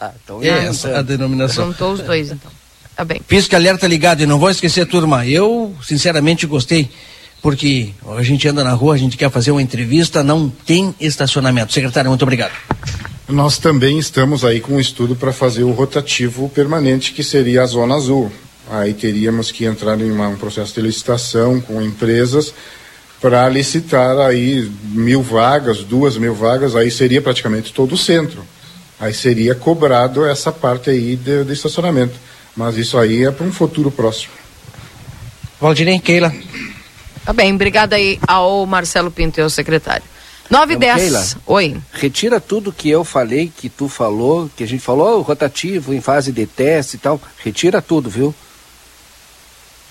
[0.00, 1.66] Ah, então é essa a denominação.
[1.66, 2.50] Juntou os dois, então.
[2.96, 3.20] Tá bem.
[3.26, 5.26] Pisca alerta ligado, e não vou esquecer, turma.
[5.26, 6.90] Eu, sinceramente, gostei
[7.42, 11.72] porque a gente anda na rua, a gente quer fazer uma entrevista, não tem estacionamento.
[11.72, 12.52] Secretário, muito obrigado.
[13.28, 17.66] Nós também estamos aí com um estudo para fazer o rotativo permanente, que seria a
[17.66, 18.30] Zona Azul.
[18.70, 22.52] Aí teríamos que entrar em uma, um processo de licitação com empresas
[23.20, 28.44] para licitar aí mil vagas, duas mil vagas, aí seria praticamente todo o centro.
[28.98, 32.14] Aí seria cobrado essa parte aí de, de estacionamento.
[32.56, 34.32] Mas isso aí é para um futuro próximo.
[35.60, 36.32] Valdirem Keila.
[37.24, 40.04] Tá bem, obrigada aí ao Marcelo Pinto e ao secretário.
[40.48, 41.36] 9 e Keila, 10.
[41.46, 41.76] Oi.
[41.92, 46.00] Retira tudo que eu falei, que tu falou, que a gente falou, oh, rotativo, em
[46.00, 47.20] fase de teste e tal.
[47.44, 48.34] Retira tudo, viu?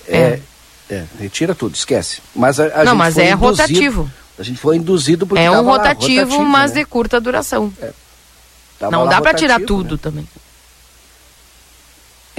[0.07, 0.39] É.
[0.89, 2.21] é, retira tudo, esquece.
[2.35, 4.11] Mas a, a Não, gente mas foi é induzido- rotativo.
[4.37, 6.79] A gente foi induzido porque É um tava lá, rotativo, mas né?
[6.79, 7.71] de curta duração.
[8.79, 9.99] Tava Não dá para tirar rotativo, tudo né?
[10.01, 10.29] também.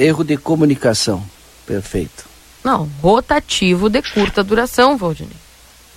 [0.01, 1.22] Erro de comunicação.
[1.66, 2.24] Perfeito.
[2.64, 5.36] Não, rotativo de curta duração, Valdinei.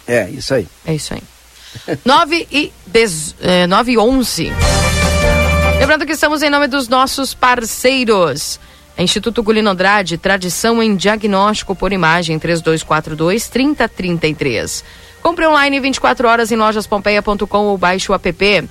[0.06, 0.68] É, isso aí.
[0.86, 1.24] É isso aí.
[2.04, 4.52] 9 e, dez, eh, 9 e 11.
[5.80, 8.60] Lembrando que estamos em nome dos nossos parceiros.
[8.98, 14.84] Instituto Gulino Andrade, tradição em diagnóstico por imagem, 3242-3033.
[15.22, 18.68] Compre online 24 horas em lojaspompeia.com ou baixe o app.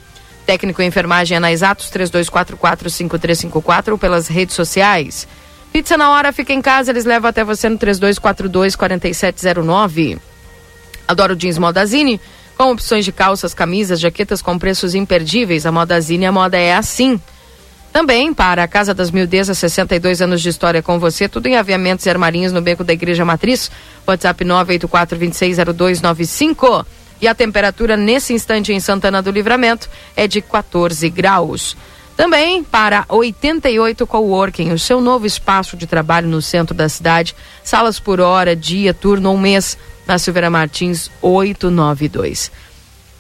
[0.47, 5.29] Técnico em enfermagem é na Exatos 3244-5354 ou pelas redes sociais.
[5.73, 10.19] Pizza na hora, fica em casa, eles levam até você no 3242-4709.
[11.09, 12.21] Adoro jeans Modazine,
[12.57, 15.65] com opções de calças, camisas, jaquetas com preços imperdíveis.
[15.65, 17.19] A Modazine, a moda é assim.
[17.93, 22.07] Também para a Casa das Mildezas, 62 anos de história com você, tudo em aviamentos
[22.07, 23.71] e armarinhos no beco da Igreja Matriz.
[24.07, 26.87] WhatsApp 984-260295.
[27.23, 31.77] E a temperatura nesse instante em Santana do Livramento é de 14 graus.
[32.17, 37.37] Também para 88 Coworking, o seu novo espaço de trabalho no centro da cidade.
[37.63, 39.79] Salas por hora, dia, turno ou mês.
[40.05, 42.51] Na Silveira Martins 892.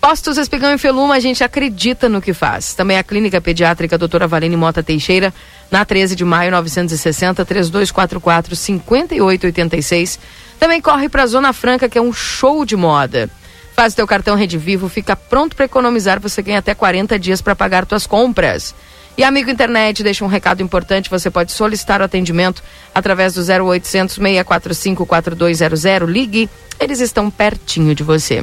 [0.00, 2.74] Postos Espigão e Feluma, a gente acredita no que faz.
[2.74, 5.32] Também a Clínica Pediátrica Doutora Valene Mota Teixeira,
[5.70, 10.18] na 13 de maio 960 3244 5886.
[10.58, 13.30] Também corre para a Zona Franca, que é um show de moda.
[13.74, 17.56] Faz teu cartão Rede Vivo, fica pronto para economizar, você ganha até 40 dias para
[17.56, 18.74] pagar tuas compras.
[19.16, 22.62] E amigo internet, deixa um recado importante, você pode solicitar o atendimento
[22.94, 26.48] através do 0800 645 4200, ligue,
[26.80, 28.42] eles estão pertinho de você.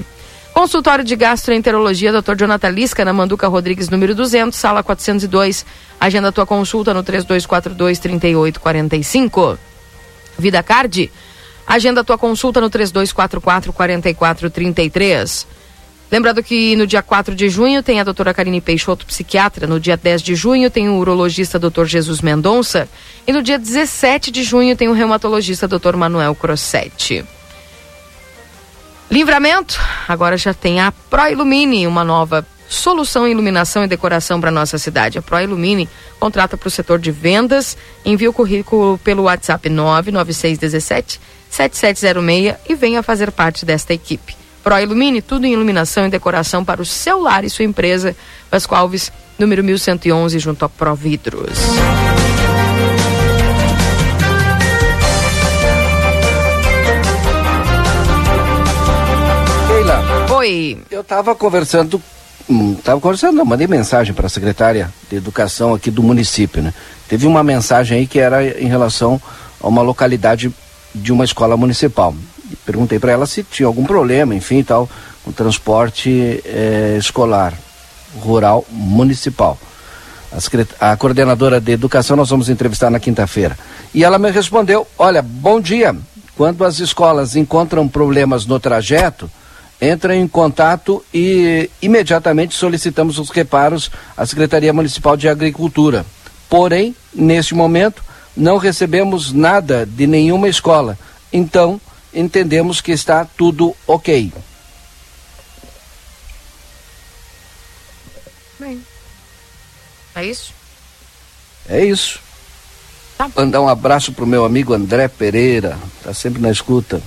[0.54, 2.36] Consultório de Gastroenterologia, Dr.
[2.36, 5.66] Jonathan Lisca, na Manduca Rodrigues, número 200, sala 402.
[6.00, 9.58] Agenda tua consulta no 3242-3845.
[10.38, 11.12] Vida Card,
[11.70, 15.46] agenda tua consulta no 3244-4433.
[16.12, 19.68] Lembrando que no dia 4 de junho tem a doutora Karine Peixoto, psiquiatra.
[19.68, 22.90] No dia 10 de junho tem o urologista doutor Jesus Mendonça.
[23.28, 27.24] E no dia 17 de junho tem o reumatologista doutor Manuel Crossetti.
[29.12, 34.50] Livramento, agora já tem a Pro Ilumine, uma nova solução em iluminação e decoração para
[34.50, 35.20] nossa cidade.
[35.20, 35.88] A Pro Ilumine
[36.20, 41.20] contrata para o setor de vendas, envia o currículo pelo WhatsApp 99617
[41.50, 44.36] 7706 e venha fazer parte desta equipe.
[44.64, 48.16] Pro Ilumine, tudo em iluminação e decoração para o seu lar e sua empresa.
[48.52, 51.58] Vasco Alves, número 1111, junto a Pro Vidros.
[59.90, 60.36] Keila.
[60.36, 60.78] Oi.
[60.92, 62.02] Eu estava conversando,
[62.50, 66.74] hum, tava conversando, não, mandei mensagem para a secretária de educação aqui do município, né?
[67.08, 69.22] Teve uma mensagem aí que era em relação
[69.62, 70.54] a uma localidade
[70.94, 72.14] de uma escola municipal.
[72.66, 74.90] Perguntei para ela se tinha algum problema, enfim, tal,
[75.24, 77.54] com transporte eh, escolar
[78.20, 79.58] rural municipal.
[80.80, 83.58] A, a coordenadora de educação nós vamos entrevistar na quinta-feira.
[83.94, 85.96] E ela me respondeu: Olha, bom dia.
[86.36, 89.30] Quando as escolas encontram problemas no trajeto,
[89.82, 96.06] entram em contato e imediatamente solicitamos os reparos à Secretaria Municipal de Agricultura.
[96.50, 98.04] Porém, neste momento,
[98.40, 100.98] não recebemos nada de nenhuma escola.
[101.32, 101.80] Então,
[102.14, 104.32] entendemos que está tudo ok.
[108.58, 108.84] Bem.
[110.16, 110.54] É isso?
[111.68, 112.20] É isso.
[113.36, 117.02] Mandar um abraço pro meu amigo André Pereira, tá sempre na escuta.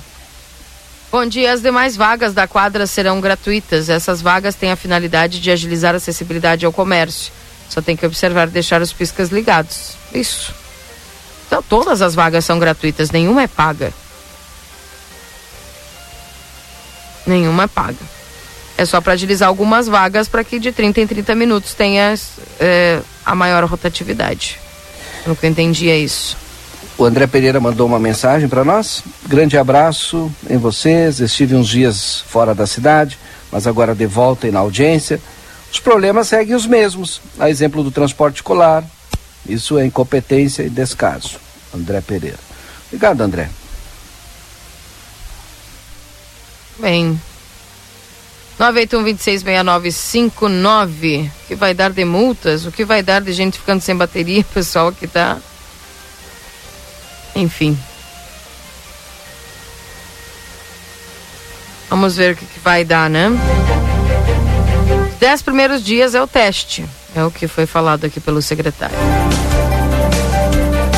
[1.10, 1.52] Bom dia.
[1.52, 3.88] As demais vagas da quadra serão gratuitas.
[3.88, 7.32] Essas vagas têm a finalidade de agilizar a acessibilidade ao comércio.
[7.68, 9.94] Só tem que observar e deixar os piscas ligados.
[10.14, 10.61] Isso.
[11.52, 13.92] Então, todas as vagas são gratuitas, nenhuma é paga.
[17.26, 17.98] Nenhuma é paga.
[18.78, 22.14] É só para agilizar algumas vagas para que de 30 em 30 minutos tenha
[22.58, 24.58] é, a maior rotatividade.
[25.24, 26.38] Pelo que eu entendi é isso.
[26.96, 29.04] O André Pereira mandou uma mensagem para nós.
[29.26, 31.20] Grande abraço em vocês.
[31.20, 33.18] Estive uns dias fora da cidade,
[33.50, 35.20] mas agora de volta e na audiência.
[35.70, 37.20] Os problemas seguem os mesmos.
[37.38, 38.82] A exemplo do transporte escolar.
[39.46, 41.38] Isso é incompetência e descaso.
[41.74, 42.38] André Pereira.
[42.86, 43.50] Obrigado, André.
[46.78, 47.20] Bem.
[48.58, 51.26] 981-266959.
[51.26, 52.66] O que vai dar de multas?
[52.66, 54.44] O que vai dar de gente ficando sem bateria?
[54.54, 55.38] Pessoal que tá.
[57.34, 57.78] Enfim.
[61.88, 63.28] Vamos ver o que, que vai dar, né?
[65.18, 66.84] dez primeiros dias é o teste.
[67.14, 68.96] É o que foi falado aqui pelo secretário.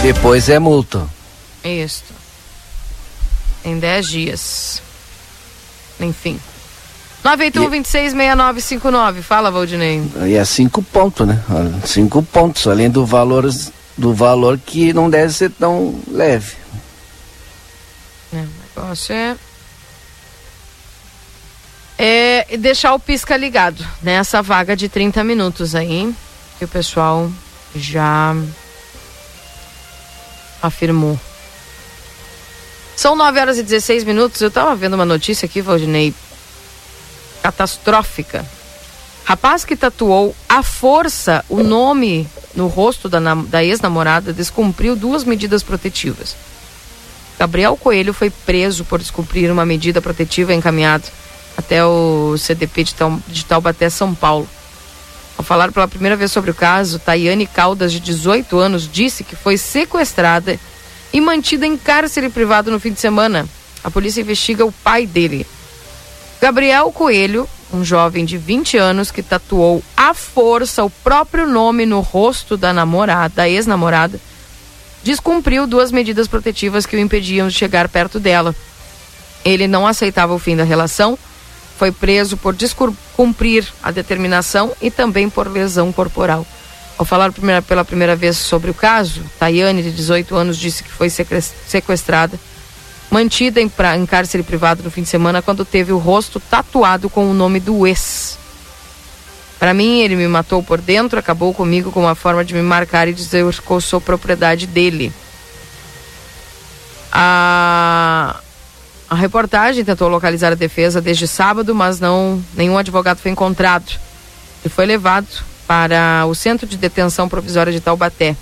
[0.02, 1.06] Depois é multa.
[1.64, 2.04] Isso.
[3.64, 4.82] Em 10 dias.
[5.98, 6.38] Enfim.
[7.24, 9.22] 981-266959.
[9.22, 10.02] Fala, Valdinei.
[10.26, 11.42] E é cinco pontos, né?
[11.84, 13.48] Cinco pontos, além do valor,
[13.96, 16.56] do valor que não deve ser tão leve.
[18.32, 18.48] É, o
[18.82, 19.36] negócio é.
[21.96, 26.12] É deixar o pisca ligado nessa vaga de 30 minutos aí,
[26.58, 27.30] que o pessoal
[27.74, 28.34] já
[30.60, 31.18] afirmou.
[32.96, 34.40] São 9 horas e 16 minutos.
[34.40, 36.14] Eu estava vendo uma notícia aqui, Valdinei,
[37.42, 38.44] catastrófica.
[39.24, 45.62] Rapaz que tatuou à força o nome no rosto da, da ex-namorada descumpriu duas medidas
[45.62, 46.36] protetivas.
[47.38, 51.04] Gabriel Coelho foi preso por descumprir uma medida protetiva encaminhada
[51.56, 54.48] até o CDP de, Tal, de Taubaté, São Paulo.
[55.36, 59.34] Ao falar pela primeira vez sobre o caso, Tayane Caldas, de 18 anos, disse que
[59.34, 60.58] foi sequestrada
[61.12, 63.48] e mantida em cárcere privado no fim de semana.
[63.82, 65.46] A polícia investiga o pai dele.
[66.40, 72.00] Gabriel Coelho, um jovem de 20 anos que tatuou à força o próprio nome no
[72.00, 74.20] rosto da namorada, da ex-namorada,
[75.02, 78.54] descumpriu duas medidas protetivas que o impediam de chegar perto dela.
[79.44, 81.18] Ele não aceitava o fim da relação,
[81.84, 86.46] foi preso por descumprir a determinação e também por lesão corporal.
[86.96, 87.30] Ao falar
[87.68, 92.40] pela primeira vez sobre o caso, Tayane, de 18 anos, disse que foi sequestrada,
[93.10, 97.10] mantida em, pra, em cárcere privado no fim de semana quando teve o rosto tatuado
[97.10, 98.38] com o nome do ex.
[99.58, 103.08] Para mim, ele me matou por dentro, acabou comigo com uma forma de me marcar
[103.08, 105.12] e dizer que eu sou propriedade dele.
[107.12, 108.40] A,
[109.08, 113.92] a reportagem tentou localizar a defesa desde sábado, mas não nenhum advogado foi encontrado.
[114.64, 115.26] E foi levado
[115.66, 118.36] para o Centro de Detenção Provisória de Taubaté.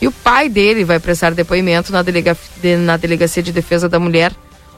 [0.00, 2.36] E o pai dele vai prestar depoimento na, delega,
[2.80, 4.32] na Delegacia de Defesa da Mulher,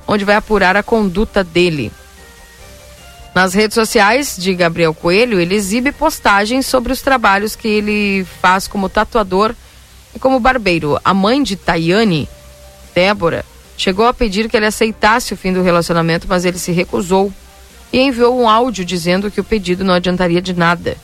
[0.06, 1.90] onde vai apurar a conduta dele.
[3.34, 8.68] Nas redes sociais de Gabriel Coelho, ele exibe postagens sobre os trabalhos que ele faz
[8.68, 9.54] como tatuador
[10.14, 11.00] e como barbeiro.
[11.02, 12.28] A mãe de Tayane,
[12.94, 13.44] Débora,
[13.76, 17.32] chegou a pedir que ele aceitasse o fim do relacionamento, mas ele se recusou
[17.92, 20.96] e enviou um áudio dizendo que o pedido não adiantaria de nada.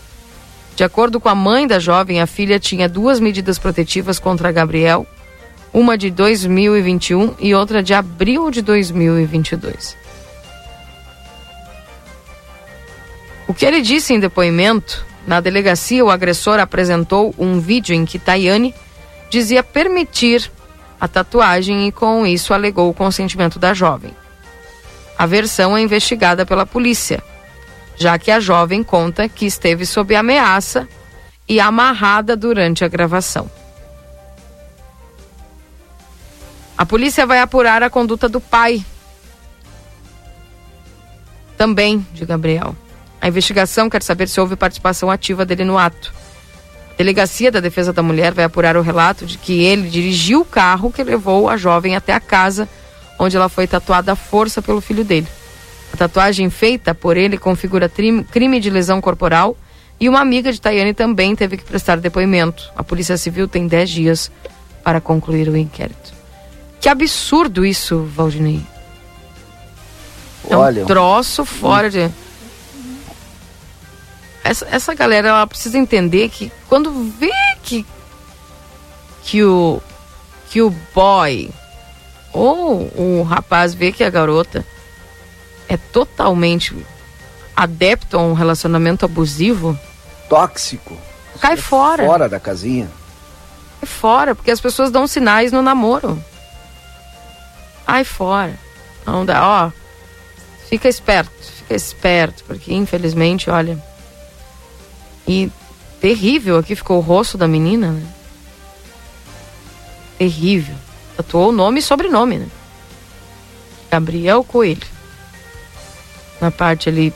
[0.77, 5.07] De acordo com a mãe da jovem, a filha tinha duas medidas protetivas contra Gabriel,
[5.73, 9.97] uma de 2021 e outra de abril de 2022.
[13.47, 18.19] O que ele disse em depoimento, na delegacia, o agressor apresentou um vídeo em que
[18.19, 18.75] Tayane
[19.29, 20.51] dizia permitir
[21.01, 24.15] a tatuagem e, com isso, alegou o consentimento da jovem.
[25.17, 27.23] A versão é investigada pela polícia,
[27.97, 30.87] já que a jovem conta que esteve sob ameaça
[31.49, 33.51] e amarrada durante a gravação.
[36.77, 38.85] A polícia vai apurar a conduta do pai,
[41.57, 42.75] também de Gabriel.
[43.21, 46.20] A investigação quer saber se houve participação ativa dele no ato.
[47.01, 50.45] A Delegacia da Defesa da Mulher vai apurar o relato de que ele dirigiu o
[50.45, 52.69] carro que levou a jovem até a casa
[53.19, 55.27] onde ela foi tatuada à força pelo filho dele.
[55.95, 59.57] A tatuagem feita por ele configura crime de lesão corporal
[59.99, 62.71] e uma amiga de Tayane também teve que prestar depoimento.
[62.77, 64.31] A Polícia Civil tem 10 dias
[64.85, 66.13] para concluir o inquérito.
[66.83, 68.61] Que absurdo isso, Valdinei.
[70.51, 72.11] É um Olha, troço fora de
[74.43, 77.87] essa, essa galera ela precisa entender que quando vê que
[79.23, 79.81] que o
[80.49, 81.51] que o boy
[82.33, 84.65] ou o rapaz vê que a garota
[85.69, 86.75] é totalmente
[87.55, 89.79] adepto a um relacionamento abusivo,
[90.29, 90.97] tóxico,
[91.41, 92.05] cai fora.
[92.07, 92.91] Fora da casinha.
[93.81, 96.23] Cai fora, porque as pessoas dão sinais no namoro.
[97.87, 98.59] Cai fora.
[99.07, 99.71] Não dá, ó.
[100.69, 103.79] Fica esperto, fica esperto, porque infelizmente, olha,
[105.31, 105.49] e
[106.01, 108.05] terrível aqui ficou o rosto da menina, né?
[110.19, 110.75] Terrível.
[111.17, 112.49] Tatuou o nome e sobrenome, né?
[113.89, 114.89] Gabriel Coelho.
[116.41, 117.15] Na parte ali,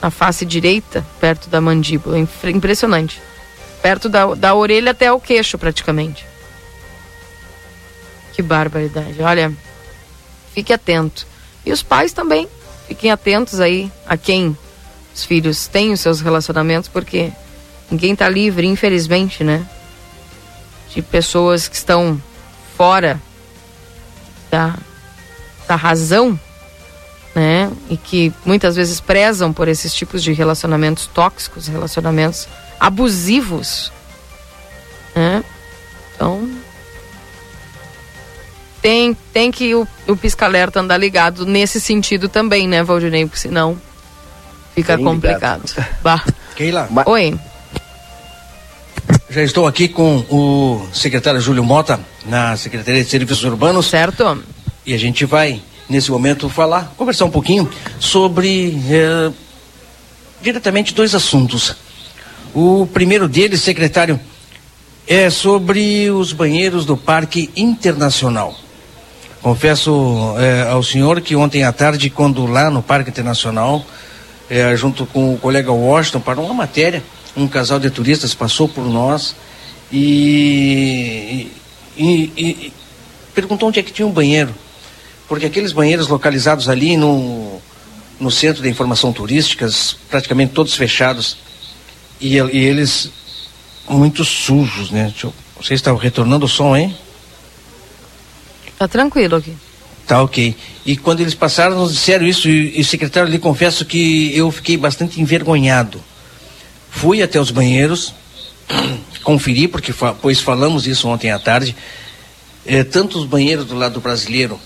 [0.00, 2.16] na face direita, perto da mandíbula.
[2.18, 3.20] Impressionante.
[3.82, 6.24] Perto da, da orelha até o queixo, praticamente.
[8.32, 9.20] Que barbaridade.
[9.20, 9.52] Olha,
[10.54, 11.26] fique atento.
[11.66, 12.48] E os pais também.
[12.88, 14.56] Fiquem atentos aí a quem
[15.14, 17.32] os filhos têm os seus relacionamentos, porque
[17.90, 19.66] ninguém está livre, infelizmente, né?
[20.92, 22.20] De pessoas que estão
[22.76, 23.20] fora
[24.50, 24.76] da,
[25.66, 26.38] da razão
[27.34, 27.70] né?
[27.90, 32.46] E que muitas vezes prezam por esses tipos de relacionamentos tóxicos, relacionamentos
[32.78, 33.92] abusivos,
[35.14, 35.42] né?
[36.14, 36.48] Então
[38.80, 43.24] tem, tem que o, o pisca-alerta andar ligado nesse sentido também, né, Valdinei?
[43.26, 43.80] Porque senão
[44.74, 45.62] fica Bem complicado.
[46.02, 46.22] Bah.
[46.56, 46.88] Keila.
[47.06, 47.38] Oi.
[49.30, 53.86] Já estou aqui com o secretário Júlio Mota, na Secretaria de Serviços Urbanos.
[53.86, 54.42] Certo.
[54.86, 57.68] E a gente vai, nesse momento, falar, conversar um pouquinho
[57.98, 59.32] sobre eh,
[60.42, 61.74] diretamente dois assuntos.
[62.54, 64.20] O primeiro deles, secretário,
[65.06, 68.54] é sobre os banheiros do Parque Internacional.
[69.42, 73.84] Confesso eh, ao senhor que ontem à tarde, quando lá no Parque Internacional,
[74.50, 77.02] eh, junto com o colega Washington, para uma matéria,
[77.36, 79.34] um casal de turistas passou por nós
[79.92, 81.50] e,
[81.96, 82.72] e, e,
[83.34, 84.54] perguntou onde é que tinha um banheiro.
[85.28, 87.60] Porque aqueles banheiros localizados ali no,
[88.20, 91.36] no centro de informação turísticas, praticamente todos fechados,
[92.20, 93.10] e, e eles
[93.88, 95.04] muito sujos, né?
[95.10, 96.96] Deixa eu, vocês estão retornando o som, hein?
[98.78, 99.56] Tá tranquilo aqui.
[100.06, 100.54] Tá ok.
[100.84, 104.76] E quando eles passaram, nos disseram isso, e, e secretário, lhe confesso que eu fiquei
[104.76, 106.02] bastante envergonhado
[106.94, 108.14] Fui até os banheiros,
[109.24, 111.74] conferi, porque pois falamos isso ontem à tarde.
[112.64, 114.58] É, tanto os banheiros do lado brasileiro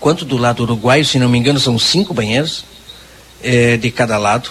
[0.00, 2.64] quanto do lado uruguaio, se não me engano, são cinco banheiros
[3.42, 4.50] é, de cada lado.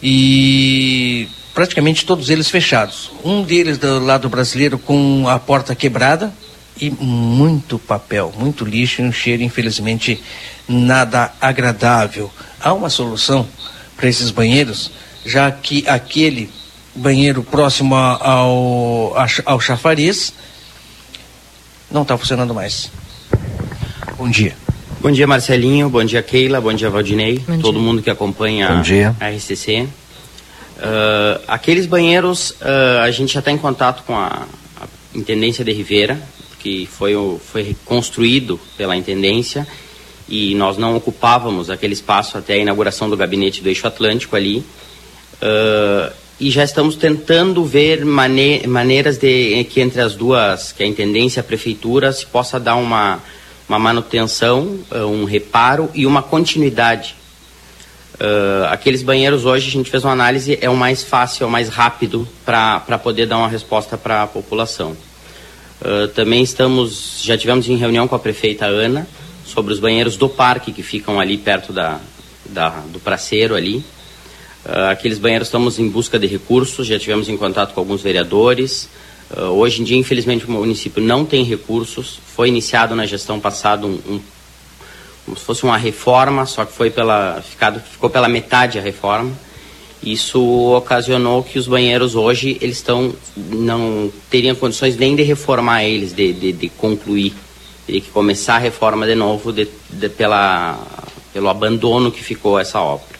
[0.00, 3.10] E praticamente todos eles fechados.
[3.24, 6.32] Um deles do lado brasileiro com a porta quebrada
[6.80, 10.22] e muito papel, muito lixo e um cheiro, infelizmente,
[10.68, 12.30] nada agradável.
[12.60, 13.46] Há uma solução
[13.96, 14.90] para esses banheiros?
[15.24, 16.50] já que aquele
[16.94, 19.14] banheiro próximo ao,
[19.44, 20.34] ao chafariz
[21.90, 22.90] não está funcionando mais.
[24.16, 24.54] Bom dia.
[25.00, 25.88] Bom dia, Marcelinho.
[25.88, 26.60] Bom dia, Keila.
[26.60, 27.38] Bom dia, Valdinei.
[27.38, 27.82] Bom todo dia.
[27.82, 28.68] mundo que acompanha
[29.20, 29.88] a RCC.
[30.76, 34.46] Uh, aqueles banheiros, uh, a gente já está em contato com a,
[34.80, 36.20] a, Intendência de Rivera,
[36.64, 37.12] que foi,
[37.44, 39.68] foi construído pela Intendência,
[40.26, 44.64] e nós não ocupávamos aquele espaço até a inauguração do gabinete do Eixo Atlântico ali.
[45.34, 46.10] Uh,
[46.40, 51.40] e já estamos tentando ver mane maneiras de que entre as duas, que a intendência
[51.40, 53.20] e a prefeitura, se possa dar uma,
[53.68, 57.14] uma manutenção, uh, um reparo e uma continuidade.
[58.14, 61.50] Uh, aqueles banheiros hoje, a gente fez uma análise, é o mais fácil, é o
[61.50, 64.96] mais rápido para poder dar uma resposta para a população.
[66.14, 69.06] Também estamos, já tivemos em reunião com a prefeita Ana
[69.44, 72.00] sobre os banheiros do parque que ficam ali perto da,
[72.46, 73.84] da do praceiro ali.
[74.64, 78.88] Uh, aqueles banheiros estamos em busca de recursos, já tivemos em contato com alguns vereadores.
[79.30, 82.18] Uh, hoje em dia, infelizmente, o município não tem recursos.
[82.34, 84.20] Foi iniciado na gestão passada um, um,
[85.26, 89.32] como se fosse uma reforma, só que foi pela, ficado, ficou pela metade a reforma.
[90.04, 90.38] Isso
[90.74, 96.32] ocasionou que os banheiros hoje eles estão não teriam condições nem de reformar eles, de,
[96.32, 97.34] de, de concluir,
[97.86, 100.78] teria que começar a reforma de novo de, de, pela,
[101.32, 103.14] pelo abandono que ficou essa obra.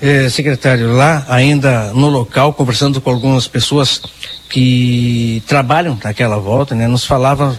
[0.00, 4.00] É, secretário, lá ainda no local, conversando com algumas pessoas
[4.48, 7.58] que trabalham naquela volta, né, nos falavam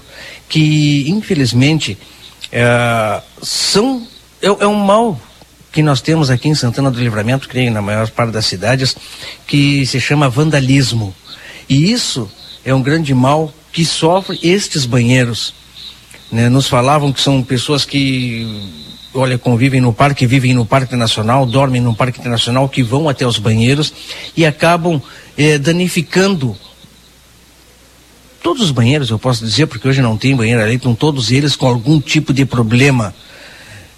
[0.49, 1.98] que, infelizmente,
[2.52, 4.07] é, são,
[4.41, 5.19] é, é, um mal
[5.72, 8.95] que nós temos aqui em Santana do Livramento, creio, na maior parte das cidades,
[9.48, 11.15] que se chama vandalismo.
[11.69, 12.30] E isso
[12.65, 15.53] é um grande mal que sofre estes banheiros.
[16.31, 16.49] Né?
[16.49, 18.45] Nos falavam que são pessoas que
[19.14, 23.26] olha, convivem no parque, vivem no Parque Nacional, dormem no Parque Nacional, que vão até
[23.26, 23.93] os banheiros
[24.35, 25.02] e acabam
[25.38, 26.56] eh, danificando
[28.41, 31.56] todos os banheiros, eu posso dizer, porque hoje não tem banheiro ali, estão todos eles
[31.56, 33.14] com algum tipo de problema.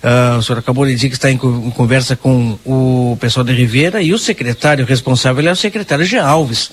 [0.04, 4.02] Uh, o senhor acabou de dizer que está em, conversa com o pessoal de Ribeira
[4.02, 6.72] e o secretário responsável é o secretário Jean Alves,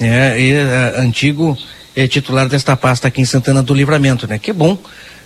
[0.00, 1.58] né, e, uh, antigo
[1.94, 4.38] é, titular desta pasta aqui em Santana do Livramento, né?
[4.38, 4.78] Que bom,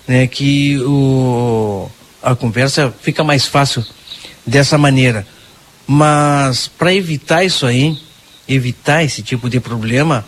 [0.09, 0.26] né?
[0.26, 1.89] Que o
[2.22, 3.85] a conversa fica mais fácil
[4.47, 5.26] dessa maneira.
[5.86, 7.98] Mas para evitar isso aí,
[8.48, 10.24] evitar esse tipo de problema,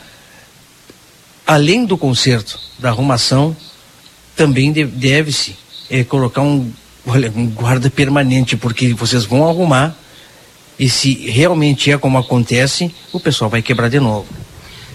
[1.46, 3.56] além do conserto, da arrumação,
[4.36, 5.56] também deve-se
[5.88, 6.70] é, colocar um,
[7.06, 9.96] olha, um guarda permanente, porque vocês vão arrumar
[10.78, 14.26] e se realmente é como acontece, o pessoal vai quebrar de novo.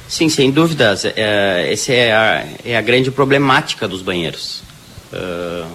[0.08, 1.06] Sim, sem dúvidas.
[1.06, 4.62] É, essa é a, é a grande problemática dos banheiros.
[5.12, 5.66] Uh,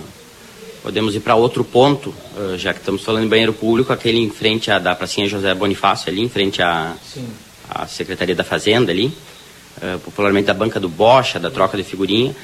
[0.87, 4.31] Podemos ir para outro ponto, uh, já que estamos falando em banheiro público, aquele em
[4.31, 6.95] frente à da pracinha José Bonifácio, ali em frente à,
[7.69, 9.07] à Secretaria da Fazenda ali,
[9.79, 12.37] uh, popularmente da banca do Bocha, da troca de figurinha.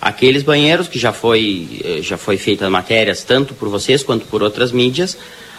[0.00, 4.42] Aqueles banheiros que já foi, eh, já foi feita matérias, tanto por vocês quanto por
[4.42, 5.18] outras mídias,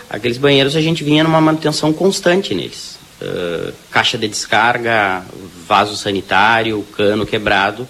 [0.09, 2.99] aqueles banheiros a gente vinha numa manutenção constante neles.
[3.21, 5.23] Uh, caixa de descarga,
[5.67, 7.87] vaso sanitário, cano quebrado.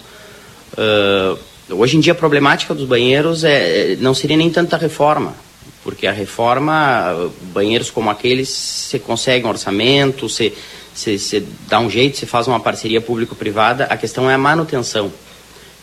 [0.74, 1.38] Uh,
[1.74, 5.34] hoje em dia a problemática dos banheiros é, não seria nem tanta reforma,
[5.82, 10.52] porque a reforma, banheiros como aqueles, você consegue um orçamento, você,
[10.94, 15.10] você, você dá um jeito, você faz uma parceria público-privada, a questão é a manutenção.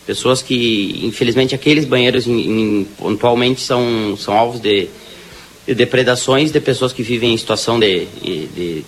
[0.06, 4.88] Pessoas que, infelizmente, aqueles banheiros in, pontualmente são, são alvos de,
[5.66, 8.46] de, depredações de pessoas que vivem em situação de, de,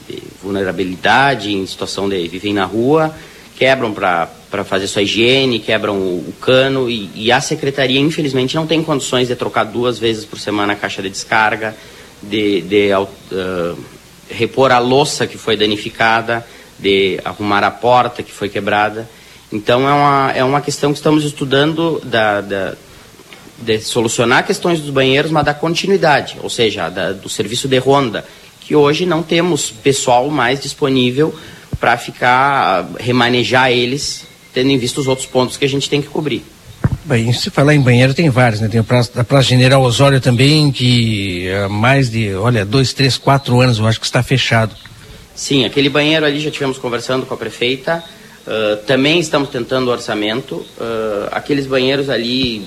[0.08, 3.14] de vulnerabilidade, em situação de vivem na rua,
[3.56, 8.66] quebram para fazer sua higiene, quebram o, o cano e, e, a secretaria, infelizmente, não
[8.66, 11.76] tem condições de trocar duas vezes por semana a caixa de descarga,
[12.22, 13.78] de, de uh,
[14.28, 16.44] repor a louça que foi danificada,
[16.78, 19.08] de arrumar a porta que foi quebrada.
[19.52, 22.74] Então é uma, é uma questão que estamos estudando da, da
[23.62, 28.24] de solucionar questões dos banheiros, mas da continuidade, ou seja, da, do serviço de ronda,
[28.60, 31.34] que hoje não temos pessoal mais disponível
[31.78, 36.08] para ficar, remanejar eles, tendo em vista os outros pontos que a gente tem que
[36.08, 36.44] cobrir.
[37.04, 38.68] Bem, se falar em banheiro, tem vários, né?
[38.68, 43.16] Tem a Praça, a Praça General Osório também, que há mais de, olha, dois, três,
[43.16, 44.74] quatro anos eu acho que está fechado.
[45.34, 48.04] Sim, aquele banheiro ali já tivemos conversando com a prefeita,
[48.46, 50.56] Uh, também estamos tentando orçamento.
[50.56, 52.64] Uh, aqueles banheiros ali,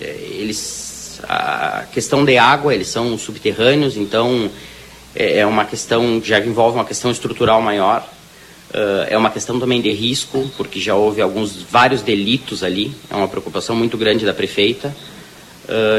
[0.00, 4.50] eh, eles, a questão de água, eles são subterrâneos, então
[5.14, 8.08] é, é uma questão já envolve uma questão estrutural maior.
[8.70, 12.94] Uh, é uma questão também de risco, porque já houve alguns vários delitos ali.
[13.10, 14.96] É uma preocupação muito grande da prefeita.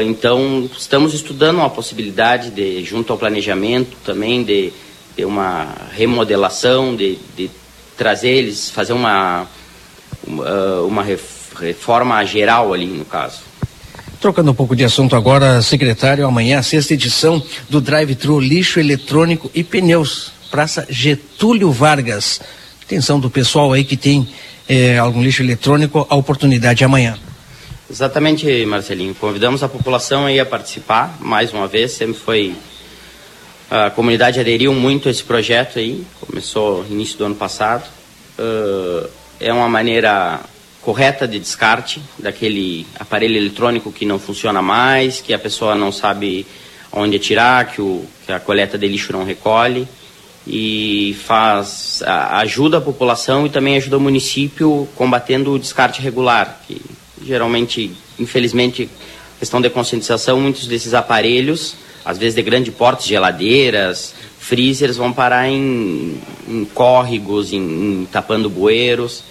[0.04, 4.72] então estamos estudando uma possibilidade de, junto ao planejamento, também de,
[5.16, 7.50] de uma remodelação, de, de
[7.96, 9.46] trazer eles, fazer uma,
[10.26, 11.04] uma, uma
[11.60, 13.40] reforma geral ali, no caso.
[14.20, 19.50] Trocando um pouco de assunto agora, secretário, amanhã a sexta edição do Drive-Thru Lixo Eletrônico
[19.54, 22.40] e Pneus, Praça Getúlio Vargas.
[22.82, 24.28] Atenção do pessoal aí que tem
[24.68, 27.18] eh, algum lixo eletrônico, a oportunidade é amanhã.
[27.90, 29.14] Exatamente, Marcelinho.
[29.14, 32.54] Convidamos a população aí a participar, mais uma vez, sempre foi
[33.70, 37.84] a comunidade aderiu muito a esse projeto aí, começou no início do ano passado.
[38.38, 39.08] Uh,
[39.40, 40.40] é uma maneira
[40.82, 46.46] correta de descarte daquele aparelho eletrônico que não funciona mais, que a pessoa não sabe
[46.92, 49.88] onde tirar, que, o, que a coleta de lixo não recolhe
[50.46, 56.80] e faz ajuda a população e também ajuda o município combatendo o descarte regular, que
[57.20, 58.88] geralmente, infelizmente,
[59.40, 61.74] questão de conscientização, muitos desses aparelhos
[62.06, 66.16] às vezes de grande porte, geladeiras, freezers, vão parar em,
[66.48, 69.24] em córregos, em, em, tapando bueiros.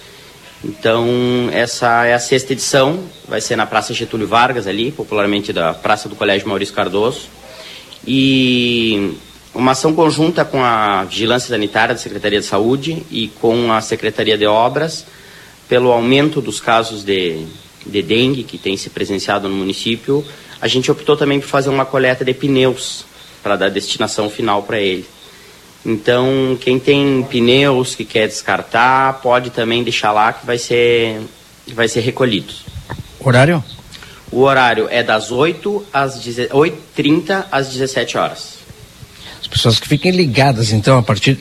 [0.62, 1.06] Então,
[1.52, 6.06] essa é a sexta edição, vai ser na Praça Getúlio Vargas, ali, popularmente da Praça
[6.06, 7.28] do Colégio Maurício Cardoso.
[8.06, 9.14] E
[9.54, 14.36] uma ação conjunta com a Vigilância Sanitária da Secretaria de Saúde e com a Secretaria
[14.36, 15.06] de Obras,
[15.66, 17.46] pelo aumento dos casos de,
[17.86, 20.22] de dengue que tem se presenciado no município
[20.60, 23.04] a gente optou também por fazer uma coleta de pneus
[23.42, 25.06] para dar destinação final para ele.
[25.84, 31.20] Então, quem tem pneus que quer descartar, pode também deixar lá que vai ser,
[31.72, 32.52] vai ser recolhido.
[33.20, 33.62] Horário?
[34.32, 38.58] O horário é das 8 às 8h30 às 17 horas.
[39.40, 41.38] As pessoas que fiquem ligadas, então, a partir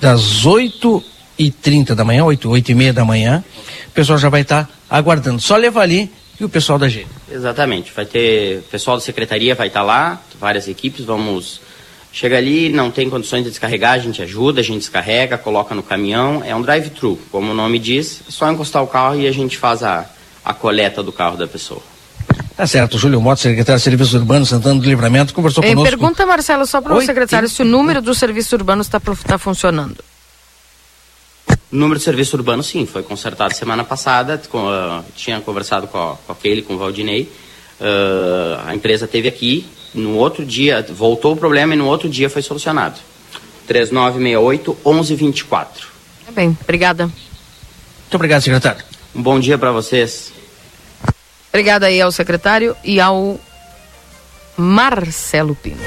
[0.00, 1.02] das 8
[1.36, 3.42] e 30 da manhã, 8, 8 e meia da manhã,
[3.88, 5.40] o pessoal já vai estar tá aguardando.
[5.40, 6.10] Só levar ali
[6.40, 7.06] e o pessoal da G.
[7.30, 7.92] Exatamente.
[7.94, 8.60] Vai ter.
[8.60, 11.60] O pessoal da secretaria vai estar lá, várias equipes, vamos.
[12.12, 15.82] Chega ali, não tem condições de descarregar, a gente ajuda, a gente descarrega, coloca no
[15.82, 16.42] caminhão.
[16.44, 19.56] É um drive-thru, como o nome diz, é só encostar o carro e a gente
[19.56, 20.10] faz a,
[20.44, 21.82] a coleta do carro da pessoa.
[22.56, 25.88] Tá certo, Júlio Moto, secretário de Serviços Urbanos Santana do Livramento, conversou Ei, conosco.
[25.88, 29.96] Pergunta, Marcelo, só para o secretário, se o número dos serviços urbanos está tá funcionando.
[31.72, 34.40] O número de serviço urbano, sim, foi consertado semana passada.
[34.48, 37.30] Com, uh, tinha conversado com a, com a Kelly, com o Valdinei.
[37.80, 39.66] Uh, a empresa teve aqui.
[39.94, 42.98] No outro dia, voltou o problema e no outro dia foi solucionado.
[43.66, 45.88] 3968 1124.
[46.28, 47.06] É bem, obrigada.
[47.06, 48.84] Muito obrigado, secretário.
[49.14, 50.32] Um bom dia para vocês.
[51.50, 53.40] Obrigada aí ao secretário e ao
[54.56, 55.80] Marcelo Pino.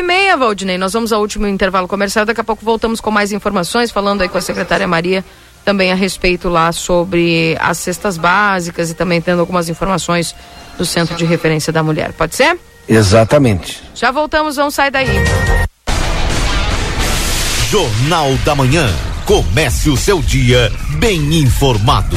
[0.00, 0.78] E meia, Valdinei.
[0.78, 2.24] Nós vamos ao último intervalo comercial.
[2.24, 5.22] Daqui a pouco voltamos com mais informações, falando aí com a secretária Maria
[5.62, 10.34] também a respeito lá sobre as cestas básicas e também tendo algumas informações
[10.78, 12.14] do Centro de Referência da Mulher.
[12.14, 12.58] Pode ser?
[12.88, 13.82] Exatamente.
[13.94, 15.06] Já voltamos, vamos sair daí.
[17.68, 18.88] Jornal da Manhã.
[19.26, 22.16] Comece o seu dia bem informado.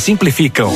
[0.00, 0.72] simplificam.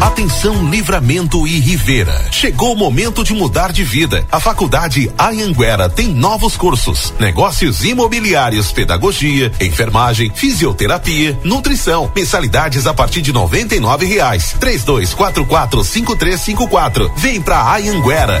[0.00, 2.26] Atenção Livramento e Rivera.
[2.30, 4.26] Chegou o momento de mudar de vida.
[4.30, 12.12] A Faculdade Ayanguera tem novos cursos: negócios imobiliários, pedagogia, enfermagem, fisioterapia, nutrição.
[12.14, 14.54] Mensalidades a partir de noventa e nove reais.
[14.60, 17.10] Três dois quatro quatro cinco três cinco quatro.
[17.16, 18.40] Vem pra Ayanguera.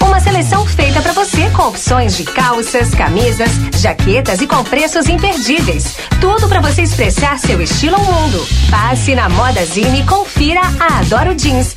[0.00, 5.96] Uma seleção feita para você com opções de calças, camisas, jaquetas e com preços imperdíveis.
[6.20, 8.46] Tudo para você expressar seu estilo ao mundo.
[8.70, 11.76] Passe na Moda Zine e confira a Adoro Jeans.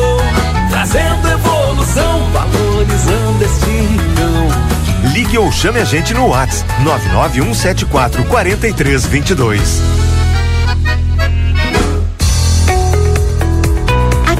[0.81, 5.11] trazendo evolução, valorizando este rincão.
[5.13, 10.00] Ligue ou chame a gente no WhatsApp 99174 4322.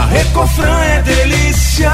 [0.00, 1.90] A Recofran é delícia.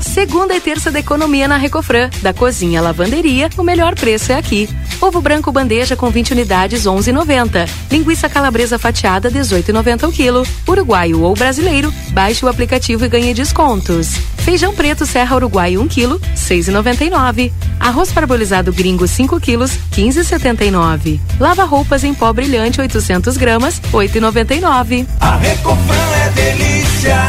[0.00, 2.08] Segunda e terça da economia na Recofran.
[2.22, 4.68] Da cozinha à lavanderia, o melhor preço é aqui.
[5.04, 7.68] Ovo branco bandeja com 20 unidades 11,90.
[7.90, 10.46] Linguiça calabresa fatiada 18,90 o quilo.
[10.66, 14.14] Uruguaio ou brasileiro, baixe o aplicativo e ganhe descontos.
[14.38, 17.52] Feijão preto Serra Uruguai 1 kg, 6,99.
[17.78, 21.20] Arroz parbolizado gringo 5 kg, 15,79.
[21.38, 25.06] Lava roupas em pó brilhante 800 gramas, 8,99.
[25.20, 27.28] A Recofran é delícia.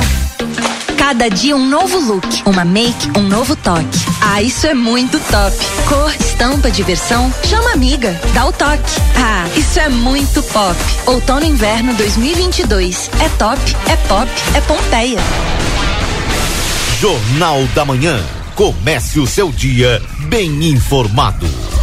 [0.97, 3.99] Cada dia um novo look, uma make, um novo toque.
[4.21, 5.55] Ah, isso é muito top.
[5.87, 8.91] Cor, estampa, diversão, chama amiga, dá o toque.
[9.15, 10.75] Ah, isso é muito pop.
[11.05, 13.09] Outono inverno 2022.
[13.19, 15.19] É top, é pop, é Pompeia.
[16.99, 18.23] Jornal da Manhã.
[18.55, 21.74] Comece o seu dia bem informado.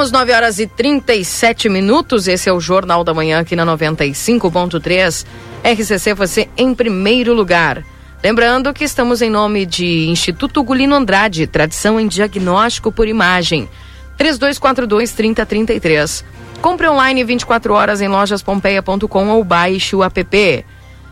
[0.00, 2.26] Voltamos 9 horas e 37 minutos.
[2.26, 5.26] Esse é o Jornal da Manhã aqui na 95.3.
[5.62, 7.84] RCC você em primeiro lugar.
[8.24, 13.68] Lembrando que estamos em nome de Instituto Gulino Andrade, tradição em diagnóstico por imagem.
[14.16, 16.24] 3242 3033.
[16.62, 20.64] Compre online 24 horas em lojaspompeia.com ou baixe o app.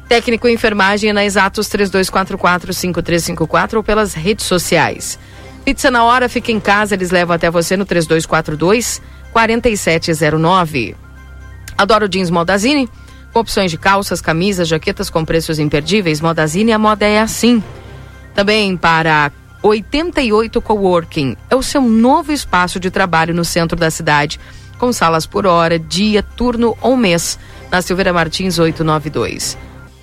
[0.09, 5.19] Técnico em enfermagem na Exatos 3244 5354 ou pelas redes sociais.
[5.69, 9.03] Pizza na hora, fica em casa, eles levam até você no 3242
[9.35, 10.97] 4709.
[11.77, 12.89] Adoro jeans Modazine,
[13.35, 16.23] com opções de calças, camisas, jaquetas com preços imperdíveis.
[16.23, 17.63] Modazine, a moda é assim.
[18.35, 19.31] Também para
[19.63, 24.41] 88 Coworking, é o seu novo espaço de trabalho no centro da cidade,
[24.79, 27.39] com salas por hora, dia, turno ou mês.
[27.71, 29.59] Na Silveira Martins 892.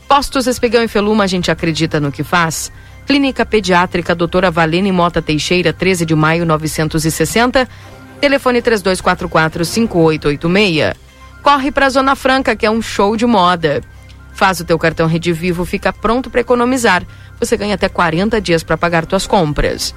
[0.07, 2.71] Postos Espigão e Feluma, a gente acredita no que faz.
[3.05, 7.69] Clínica Pediátrica Doutora Valene Mota Teixeira, 13 de maio 960.
[8.19, 10.95] Telefone 3244-5886.
[11.43, 13.83] Corre para a Zona Franca, que é um show de moda.
[14.33, 17.03] Faz o teu cartão Rede Vivo, fica pronto para economizar.
[17.39, 19.93] Você ganha até 40 dias para pagar tuas compras.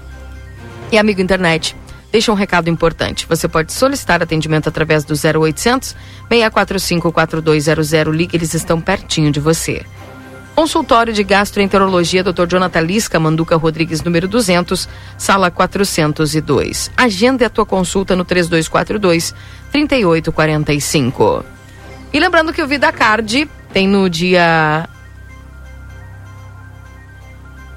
[0.92, 1.74] E amigo internet,
[2.12, 3.24] deixa um recado importante.
[3.26, 5.96] Você pode solicitar atendimento através do 0800
[6.28, 8.14] 645 4200.
[8.14, 9.86] Ligue, eles estão pertinho de você.
[10.58, 12.48] Consultório de Gastroenterologia Dr.
[12.48, 16.90] Jonathan Lisca, Manduca Rodrigues, número 200, sala 402.
[16.96, 19.32] Agenda a tua consulta no 3242
[19.70, 21.44] 3845.
[22.12, 24.88] E lembrando que o Vida Card tem no dia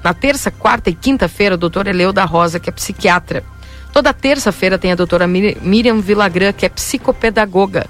[0.02, 3.44] na terça, quarta e quinta-feira, o doutor Eleu da Rosa, que é psiquiatra.
[3.92, 7.86] Toda terça-feira tem a doutora Miriam Villagrã, que é psicopedagoga,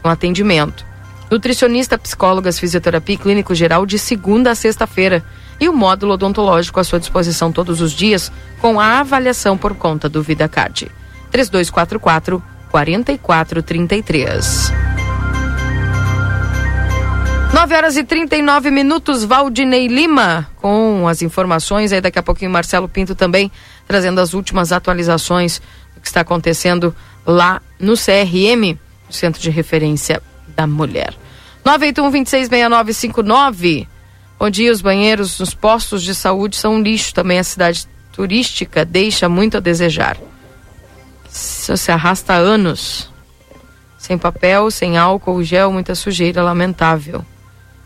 [0.00, 0.88] com atendimento.
[1.30, 5.24] Nutricionista, psicólogas, fisioterapia e clínico geral de segunda a sexta-feira.
[5.60, 10.08] E o módulo odontológico à sua disposição todos os dias, com a avaliação por conta
[10.08, 10.90] do VidaCard.
[11.30, 14.72] 3244 4433.
[17.52, 21.92] 9 horas e 39 minutos, Valdinei Lima, com as informações.
[21.92, 23.52] Aí daqui a pouquinho Marcelo Pinto também
[23.86, 25.62] trazendo as últimas atualizações
[25.94, 26.94] do que está acontecendo
[27.24, 28.76] lá no CRM,
[29.10, 30.20] Centro de Referência
[30.60, 31.14] da Mulher.
[31.64, 33.86] 981-266959.
[34.38, 37.14] Bom dia, os banheiros nos postos de saúde são um lixo.
[37.14, 40.18] Também a cidade turística deixa muito a desejar.
[41.30, 43.10] Isso se arrasta há anos.
[43.98, 47.24] Sem papel, sem álcool, gel, muita sujeira, lamentável.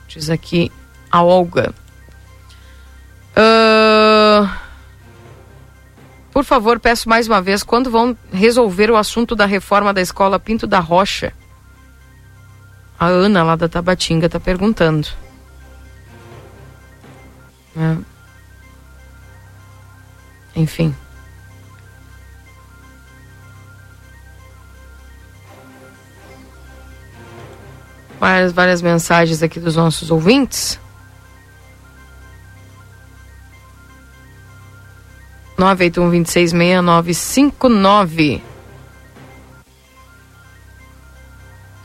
[0.09, 0.73] Diz aqui
[1.11, 1.73] a Olga.
[3.37, 4.49] Uh...
[6.33, 10.41] Por favor, peço mais uma vez, quando vão resolver o assunto da reforma da escola
[10.41, 11.33] Pinto da Rocha?
[12.99, 15.09] A Ana, lá da Tabatinga, tá perguntando.
[17.77, 17.97] É.
[20.57, 20.95] Enfim.
[28.21, 30.81] Várias, várias mensagens aqui dos nossos ouvintes.
[35.59, 38.54] 981 26 6959.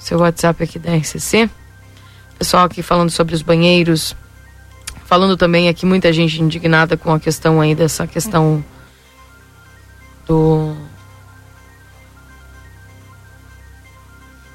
[0.10, 1.48] Seu WhatsApp aqui da RCC.
[2.38, 4.16] Pessoal aqui falando sobre os banheiros,
[5.06, 8.64] falando também aqui muita gente indignada com a questão aí dessa questão
[10.26, 10.76] do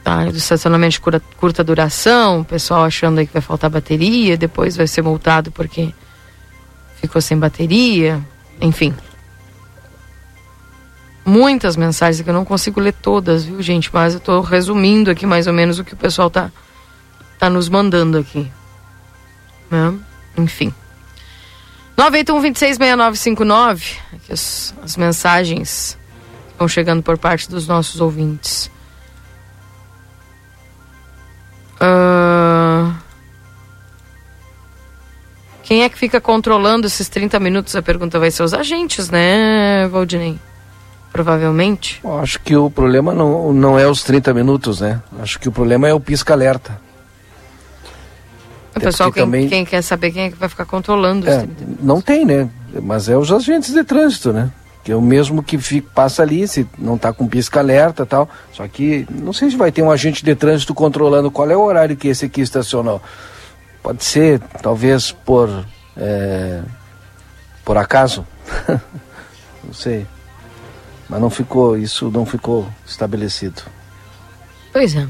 [0.02, 4.36] tá, do estacionamento de curta, curta duração, o pessoal achando aí que vai faltar bateria,
[4.36, 5.94] depois vai ser multado porque
[7.00, 8.20] ficou sem bateria,
[8.60, 8.92] enfim.
[11.24, 13.90] Muitas mensagens que eu não consigo ler todas, viu, gente?
[13.92, 16.50] Mas eu tô resumindo aqui mais ou menos o que o pessoal tá,
[17.38, 18.50] tá nos mandando aqui.
[19.70, 19.94] Né?
[20.36, 20.74] Enfim.
[21.96, 23.96] 981-266959.
[24.12, 25.96] Aqui as, as mensagens
[26.50, 28.70] estão chegando por parte dos nossos ouvintes.
[31.80, 32.92] Uh...
[35.62, 37.74] Quem é que fica controlando esses 30 minutos?
[37.74, 40.38] A pergunta vai ser os agentes, né, Valdinei?
[41.14, 42.00] Provavelmente.
[42.20, 45.00] Acho que o problema não, não é os 30 minutos, né?
[45.20, 46.76] Acho que o problema é o pisca-alerta.
[48.74, 49.48] O pessoal, quem, também...
[49.48, 51.46] quem, quer saber quem é que vai ficar controlando é,
[51.80, 52.50] Não tem, né?
[52.82, 54.50] Mas é os agentes de trânsito, né?
[54.82, 58.28] Que é o mesmo que fica, passa ali, se não está com pisca-alerta e tal.
[58.52, 61.62] Só que não sei se vai ter um agente de trânsito controlando qual é o
[61.62, 63.00] horário que esse aqui estacionou.
[63.84, 65.64] Pode ser, talvez por,
[65.96, 66.60] é,
[67.64, 68.26] por acaso.
[69.62, 70.08] não sei.
[71.08, 73.62] Mas não ficou, isso não ficou estabelecido.
[74.72, 75.06] Pois é.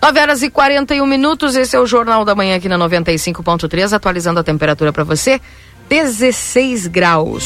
[0.00, 4.40] 9 horas e 41 minutos, esse é o Jornal da Manhã aqui na 95.3, atualizando
[4.40, 5.40] a temperatura para você,
[5.88, 7.44] 16 graus.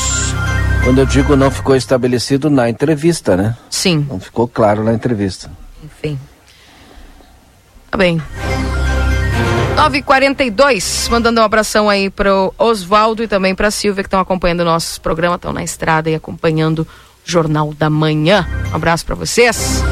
[0.82, 3.56] Quando eu digo não ficou estabelecido na entrevista, né?
[3.68, 4.06] Sim.
[4.08, 5.50] Não ficou claro na entrevista.
[5.84, 6.18] Enfim.
[7.90, 8.22] Tá bem.
[9.76, 14.64] 9h42, mandando um abração aí pro Oswaldo e também pra Silvia que estão acompanhando o
[14.64, 16.86] nosso programa, estão na estrada e acompanhando o
[17.26, 18.46] Jornal da Manhã.
[18.72, 19.82] Um abraço para vocês.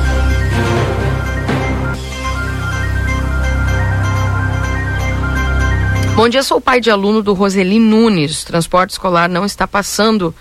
[6.15, 8.45] Bom dia, sou pai de aluno do Roseli Nunes.
[8.45, 10.33] Transporte escolar não está passando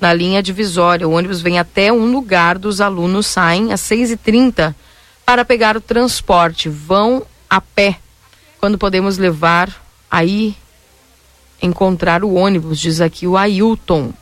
[0.00, 1.06] na linha divisória.
[1.06, 4.74] O ônibus vem até um lugar dos alunos saem às 6h30
[5.26, 6.70] para pegar o transporte.
[6.70, 7.98] Vão a pé
[8.58, 9.70] quando podemos levar
[10.10, 10.56] aí
[11.62, 14.12] encontrar o ônibus, diz aqui o Ailton.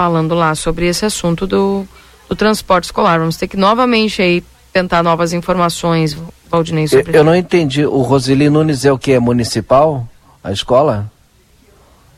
[0.00, 1.86] Falando lá sobre esse assunto do,
[2.26, 3.18] do transporte escolar.
[3.18, 6.16] Vamos ter que novamente aí tentar novas informações,
[6.48, 7.84] Valdinei, sobre Eu, eu não entendi.
[7.84, 9.12] O Roseli Nunes é o que?
[9.12, 10.08] É municipal?
[10.42, 11.12] A escola?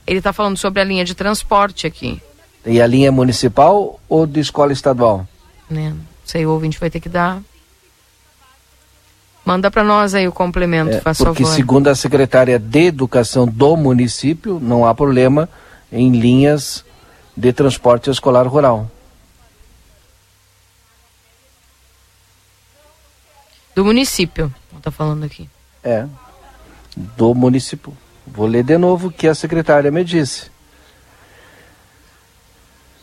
[0.07, 2.23] Ele está falando sobre a linha de transporte aqui.
[2.65, 5.27] E a linha é municipal ou de escola estadual?
[5.69, 5.93] Né?
[6.25, 7.43] Sei, o ouvinte vai ter que dar
[9.45, 11.57] Manda para nós aí o complemento, é, faz porque favor.
[11.57, 15.49] segundo a secretária de Educação do município, não há problema
[15.91, 16.85] em linhas
[17.37, 18.91] de transporte escolar rural.
[23.75, 25.49] Do município, está falando aqui.
[25.83, 26.07] É,
[26.97, 27.97] do município.
[28.27, 30.51] Vou ler de novo o que a secretária me disse.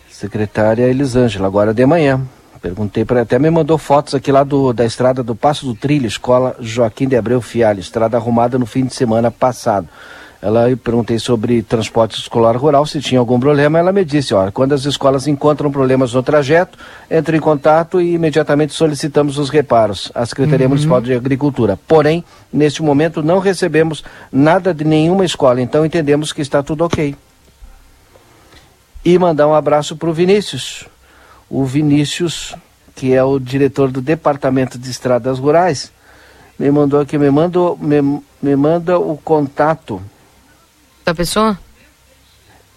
[0.10, 2.22] Secretária Elisângela, agora de manhã.
[2.62, 6.06] Perguntei para até me mandou fotos aqui lá do, da estrada do Passo do Trilho,
[6.06, 9.88] escola Joaquim de Abreu Fialho, estrada arrumada no fim de semana passado.
[10.42, 14.54] Ela eu perguntei sobre transporte escolar rural, se tinha algum problema, ela me disse, olha,
[14.54, 16.78] quando as escolas encontram problemas no trajeto,
[17.12, 20.70] entre em contato e imediatamente solicitamos os reparos à Secretaria uhum.
[20.70, 21.78] Municipal de Agricultura.
[21.86, 24.02] Porém, neste momento não recebemos
[24.32, 27.14] nada de nenhuma escola, então entendemos que está tudo ok.
[29.04, 30.86] E mandar um abraço para o Vinícius,
[31.50, 32.56] o Vinícius,
[32.96, 35.92] que é o diretor do Departamento de Estradas Rurais,
[36.58, 40.02] me mandou aqui, me, mandou, me, me manda o contato.
[41.10, 41.58] Da pessoa?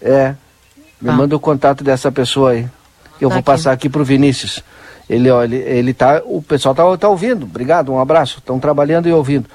[0.00, 0.34] É,
[0.98, 1.12] me ah.
[1.12, 2.66] manda o contato dessa pessoa aí.
[3.20, 3.42] Eu tá vou aqui.
[3.42, 4.62] passar aqui pro Vinícius.
[5.08, 7.44] Ele, ó, ele, ele tá, o pessoal tá, tá ouvindo.
[7.44, 8.38] Obrigado, um abraço.
[8.38, 9.50] Estão trabalhando e ouvindo.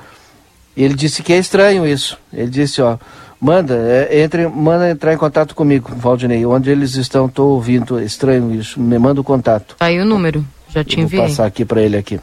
[0.75, 2.19] E ele disse que é estranho isso.
[2.31, 2.99] Ele disse, ó,
[3.41, 6.45] Manda, é, entre, manda entrar em contato comigo, Valdinei.
[6.45, 7.99] Onde eles estão, estou ouvindo.
[7.99, 8.79] Estranho isso.
[8.79, 9.75] Me manda o contato.
[9.79, 10.45] Tá aí o número.
[10.69, 11.21] Já te enviei.
[11.21, 12.19] Vou passar aqui para ele aqui.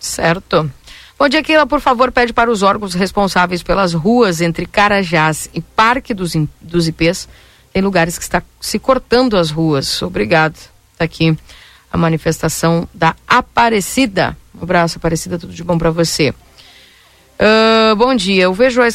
[0.00, 0.70] Certo.
[1.18, 5.62] Bom dia, Keila, por favor, pede para os órgãos responsáveis pelas ruas entre Carajás e
[5.62, 7.26] Parque dos, dos IPs.
[7.72, 10.02] Tem lugares que está se cortando as ruas.
[10.02, 10.56] Obrigado.
[10.92, 11.34] Está aqui
[11.90, 14.36] a manifestação da Aparecida.
[14.54, 16.34] Um abraço, Aparecida, tudo de bom para você.
[17.40, 18.42] Uh, bom dia.
[18.42, 18.86] Eu vejo a,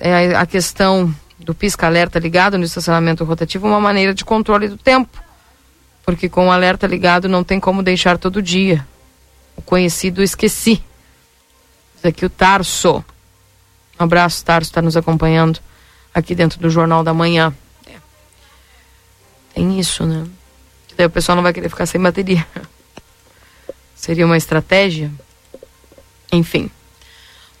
[0.00, 5.22] é, a questão do pisca-alerta ligado no estacionamento rotativo uma maneira de controle do tempo.
[6.04, 8.84] Porque com o alerta ligado não tem como deixar todo dia.
[9.56, 10.82] O conhecido esqueci.
[11.98, 13.04] Diz aqui o Tarso.
[13.98, 15.60] Um abraço, Tarso, está nos acompanhando
[16.14, 17.52] aqui dentro do Jornal da Manhã.
[17.86, 17.96] É.
[19.54, 20.26] Tem isso, né?
[20.86, 22.46] Que daí o pessoal não vai querer ficar sem bateria.
[23.96, 25.10] Seria uma estratégia?
[26.30, 26.70] Enfim.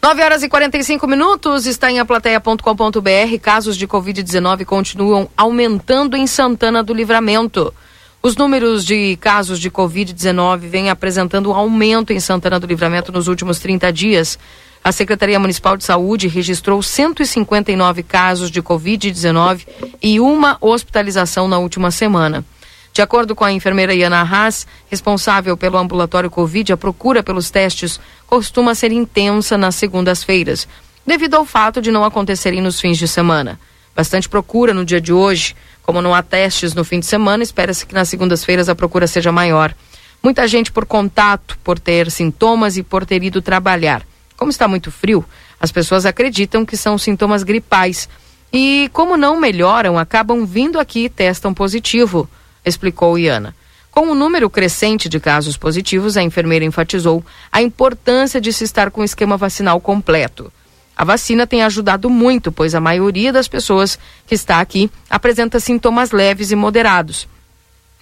[0.00, 3.38] 9 horas e 45 minutos, está em aplateia.com.br.
[3.42, 7.74] Casos de Covid-19 continuam aumentando em Santana do Livramento.
[8.20, 13.28] Os números de casos de Covid-19 vêm apresentando um aumento em Santana do Livramento nos
[13.28, 14.36] últimos 30 dias.
[14.82, 19.66] A Secretaria Municipal de Saúde registrou 159 casos de Covid-19
[20.02, 22.44] e uma hospitalização na última semana.
[22.92, 28.00] De acordo com a enfermeira Iana Haas, responsável pelo ambulatório Covid, a procura pelos testes
[28.26, 30.66] costuma ser intensa nas segundas-feiras,
[31.06, 33.60] devido ao fato de não acontecerem nos fins de semana.
[33.98, 35.56] Bastante procura no dia de hoje.
[35.82, 39.32] Como não há testes no fim de semana, espera-se que nas segundas-feiras a procura seja
[39.32, 39.74] maior.
[40.22, 44.06] Muita gente por contato, por ter sintomas e por ter ido trabalhar.
[44.36, 45.24] Como está muito frio,
[45.60, 48.08] as pessoas acreditam que são sintomas gripais.
[48.52, 52.30] E como não melhoram, acabam vindo aqui e testam positivo,
[52.64, 53.52] explicou Iana.
[53.90, 58.92] Com o número crescente de casos positivos, a enfermeira enfatizou a importância de se estar
[58.92, 60.52] com o esquema vacinal completo.
[60.98, 63.96] A vacina tem ajudado muito, pois a maioria das pessoas
[64.26, 67.28] que está aqui apresenta sintomas leves e moderados.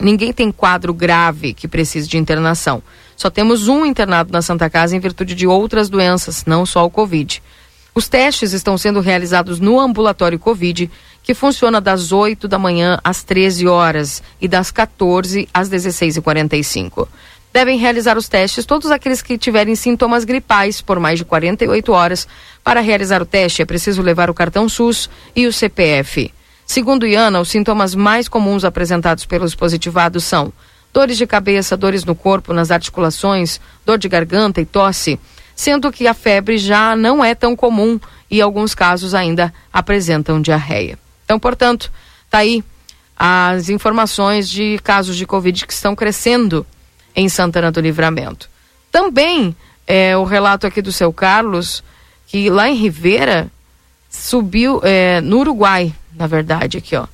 [0.01, 2.83] Ninguém tem quadro grave que precise de internação.
[3.15, 6.91] Só temos um internado na Santa Casa em virtude de outras doenças, não só o
[6.91, 7.43] Covid.
[7.95, 10.91] Os testes estão sendo realizados no ambulatório Covid,
[11.23, 17.07] que funciona das 8 da manhã às 13 horas e das 14 às 16h45.
[17.57, 22.29] Devem realizar os testes todos aqueles que tiverem sintomas gripais por mais de 48 horas.
[22.63, 26.31] Para realizar o teste, é preciso levar o cartão SUS e o CPF.
[26.67, 30.53] Segundo Iana, os sintomas mais comuns apresentados pelos positivados são
[30.93, 35.19] dores de cabeça, dores no corpo, nas articulações, dor de garganta e tosse,
[35.55, 37.99] sendo que a febre já não é tão comum
[38.31, 40.99] e alguns casos ainda apresentam diarreia.
[41.25, 41.91] Então, portanto,
[42.29, 42.63] tá aí
[43.19, 46.67] as informações de casos de Covid que estão crescendo
[47.17, 48.49] em Santana do Livramento.
[48.93, 49.57] Também
[49.87, 51.83] é, o relato aqui do seu Carlos,
[52.27, 53.51] que lá em Rivera
[54.11, 57.07] subiu, é, no Uruguai, na verdade, aqui, ó.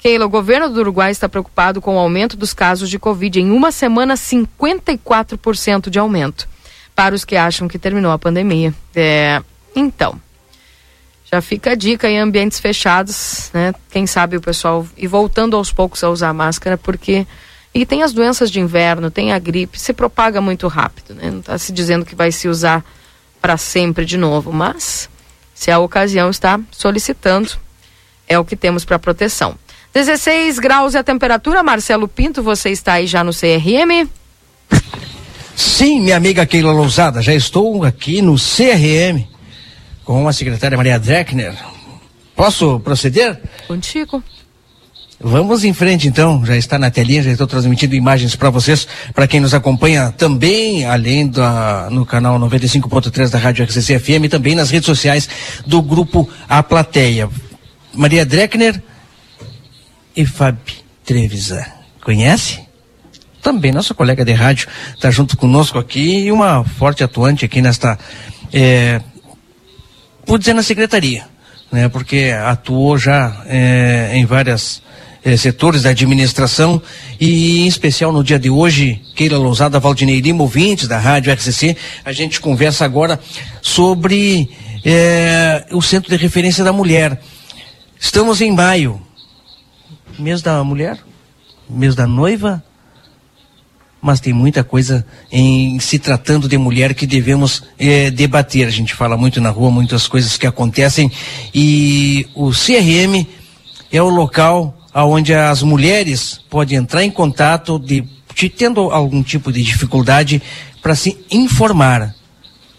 [0.00, 3.38] Keila, o governo do Uruguai está preocupado com o aumento dos casos de Covid.
[3.38, 6.48] Em uma semana, 54% de aumento.
[6.96, 8.74] Para os que acham que terminou a pandemia.
[8.94, 9.42] É,
[9.76, 10.18] então,
[11.30, 13.74] já fica a dica em ambientes fechados, né?
[13.90, 17.26] Quem sabe o pessoal e voltando aos poucos a usar máscara, porque.
[17.72, 21.30] E tem as doenças de inverno, tem a gripe, se propaga muito rápido, né?
[21.30, 22.84] Não está se dizendo que vai se usar
[23.40, 25.08] para sempre de novo, mas
[25.54, 27.50] se a ocasião está solicitando,
[28.28, 29.54] é o que temos para proteção.
[29.92, 34.08] 16 graus é a temperatura, Marcelo Pinto, você está aí já no CRM?
[35.56, 39.26] Sim, minha amiga Keila Lousada, já estou aqui no CRM
[40.04, 41.54] com a secretária Maria Dreckner.
[42.34, 43.40] Posso proceder?
[43.68, 44.22] Contigo.
[45.22, 49.26] Vamos em frente então, já está na telinha, já estou transmitindo imagens para vocês, para
[49.26, 54.70] quem nos acompanha também, além da no canal 95.3 da Rádio RCC FM, também nas
[54.70, 55.28] redes sociais
[55.66, 57.28] do grupo A Plateia.
[57.92, 58.82] Maria Dreckner
[60.16, 61.66] e Fabi Trevisan.
[62.02, 62.60] Conhece?
[63.42, 67.98] Também nossa colega de rádio está junto conosco aqui e uma forte atuante aqui nesta,
[68.50, 69.02] é,
[70.24, 71.26] vou dizer na secretaria,
[71.70, 71.90] né?
[71.90, 74.80] Porque atuou já é, em várias
[75.24, 76.80] é, setores da administração
[77.18, 81.76] e em especial no dia de hoje, Keila Lousada, Valdinei Lima, ouvintes da rádio RCC,
[82.04, 83.20] a gente conversa agora
[83.60, 84.50] sobre
[84.84, 87.20] é, o Centro de Referência da Mulher.
[87.98, 89.00] Estamos em maio,
[90.18, 90.98] mês da mulher,
[91.68, 92.62] mês da noiva,
[94.00, 98.66] mas tem muita coisa em se tratando de mulher que devemos eh, debater.
[98.66, 101.12] A gente fala muito na rua, muitas coisas que acontecem
[101.54, 103.26] e o CRM
[103.92, 108.04] é o local onde as mulheres podem entrar em contato de,
[108.34, 110.42] de tendo algum tipo de dificuldade
[110.82, 112.14] para se informar.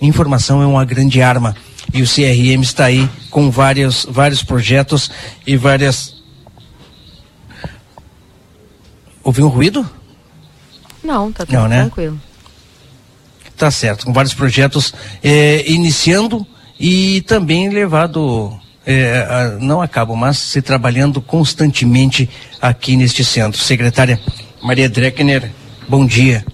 [0.02, 1.56] Informação é uma grande arma
[1.94, 5.12] e o CRM está aí com vários vários projetos
[5.46, 6.22] e várias
[9.24, 9.88] Ouviu um ruído?
[11.04, 11.82] Não, tá tudo Não, né?
[11.82, 12.20] tranquilo.
[13.56, 14.94] Tá certo, com vários projetos
[15.24, 16.46] eh, iniciando
[16.80, 18.60] e também levado,
[19.30, 22.30] a, não acabo, mas se trabalhando constantemente
[22.61, 23.61] aqui neste centro.
[23.61, 24.19] Secretária
[24.61, 25.51] Maria Dreckner,
[25.88, 26.45] bom dia.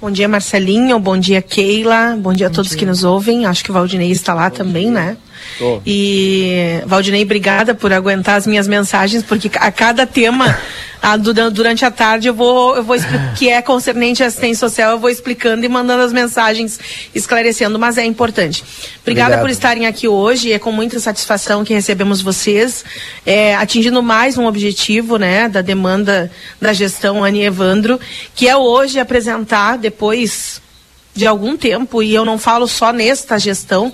[0.00, 0.98] Bom dia, Marcelinho.
[1.00, 2.16] Bom dia, Keila.
[2.20, 2.78] Bom dia a todos dia.
[2.78, 3.46] que nos ouvem.
[3.46, 4.92] Acho que o Valdinei está lá bom também, dia.
[4.92, 5.16] né?
[5.58, 5.80] Tô.
[5.84, 10.58] E, Valdinei, obrigada por aguentar as minhas mensagens, porque a cada tema
[11.00, 12.96] a, durante a tarde eu vou, eu vou
[13.36, 16.78] que é concernente à assistência social, eu vou explicando e mandando as mensagens
[17.14, 18.64] esclarecendo, mas é importante.
[19.02, 19.40] Obrigada Obrigado.
[19.40, 22.84] por estarem aqui hoje, é com muita satisfação que recebemos vocês,
[23.24, 28.00] é, atingindo mais um objetivo, né, da demanda da gestão Ani Evandro,
[28.34, 30.60] que é hoje apresentar, depois
[31.14, 33.92] de algum tempo, e eu não falo só nesta gestão,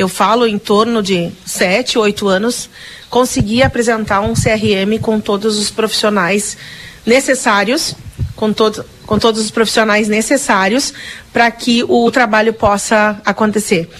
[0.00, 2.70] eu falo em torno de sete, oito anos,
[3.08, 6.56] conseguir apresentar um CRM com todos os profissionais
[7.04, 7.94] necessários,
[8.34, 10.94] com, todo, com todos os profissionais necessários
[11.32, 13.90] para que o trabalho possa acontecer.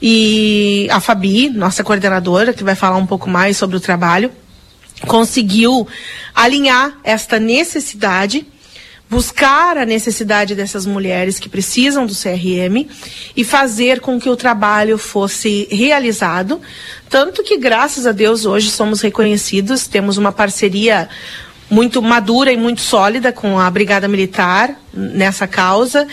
[0.00, 4.30] E a Fabi, nossa coordenadora, que vai falar um pouco mais sobre o trabalho,
[5.06, 5.88] conseguiu
[6.34, 8.46] alinhar esta necessidade
[9.10, 12.86] buscar a necessidade dessas mulheres que precisam do CRM
[13.36, 16.60] e fazer com que o trabalho fosse realizado.
[17.08, 21.08] Tanto que, graças a Deus, hoje somos reconhecidos, temos uma parceria
[21.70, 26.06] muito madura e muito sólida com a Brigada Militar nessa causa.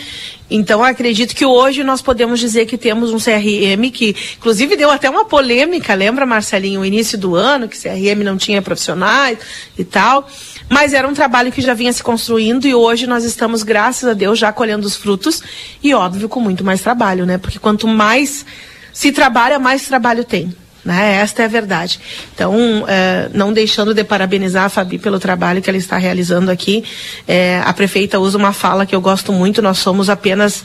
[0.50, 5.08] Então, acredito que hoje nós podemos dizer que temos um CRM que, inclusive, deu até
[5.10, 9.38] uma polêmica, lembra, Marcelinho, o início do ano, que CRM não tinha profissionais
[9.76, 10.28] e tal.
[10.68, 14.14] Mas era um trabalho que já vinha se construindo e hoje nós estamos, graças a
[14.14, 15.42] Deus, já colhendo os frutos
[15.82, 17.38] e, óbvio, com muito mais trabalho, né?
[17.38, 18.44] Porque quanto mais
[18.92, 20.54] se trabalha, mais trabalho tem.
[20.84, 21.16] Né?
[21.16, 22.00] Esta é a verdade.
[22.32, 26.84] Então, é, não deixando de parabenizar a Fabi pelo trabalho que ela está realizando aqui,
[27.26, 30.64] é, a prefeita usa uma fala que eu gosto muito, nós somos apenas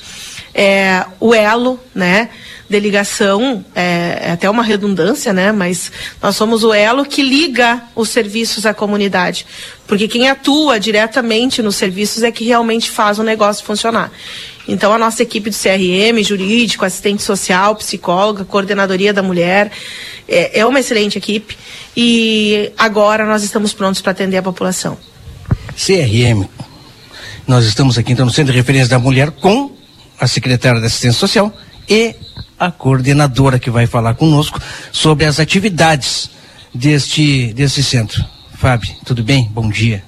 [0.53, 2.29] é, o elo, né?
[2.71, 5.51] De ligação, é, é, até uma redundância, né?
[5.51, 5.91] Mas
[6.21, 9.45] nós somos o elo que liga os serviços à comunidade.
[9.85, 14.11] Porque quem atua diretamente nos serviços é que realmente faz o negócio funcionar.
[14.67, 19.71] Então, a nossa equipe do CRM, jurídico, assistente social, psicóloga, coordenadoria da mulher,
[20.27, 21.57] é, é uma excelente equipe.
[21.95, 24.97] E agora nós estamos prontos para atender a população.
[25.75, 26.47] CRM.
[27.45, 29.75] Nós estamos aqui então no Centro de Referência da Mulher com
[30.17, 31.53] a secretária da Assistência Social
[31.89, 32.15] e
[32.61, 34.61] a coordenadora que vai falar conosco
[34.91, 36.29] sobre as atividades
[36.71, 38.23] deste, deste centro.
[38.53, 39.49] Fábio, tudo bem?
[39.51, 40.03] Bom dia.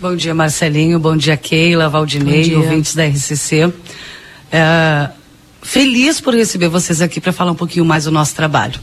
[0.00, 0.98] Bom dia, Marcelinho.
[0.98, 3.70] Bom dia, Keila, Valdinei, ouvintes da RCC.
[4.50, 5.10] É,
[5.60, 8.80] feliz por receber vocês aqui para falar um pouquinho mais do nosso trabalho.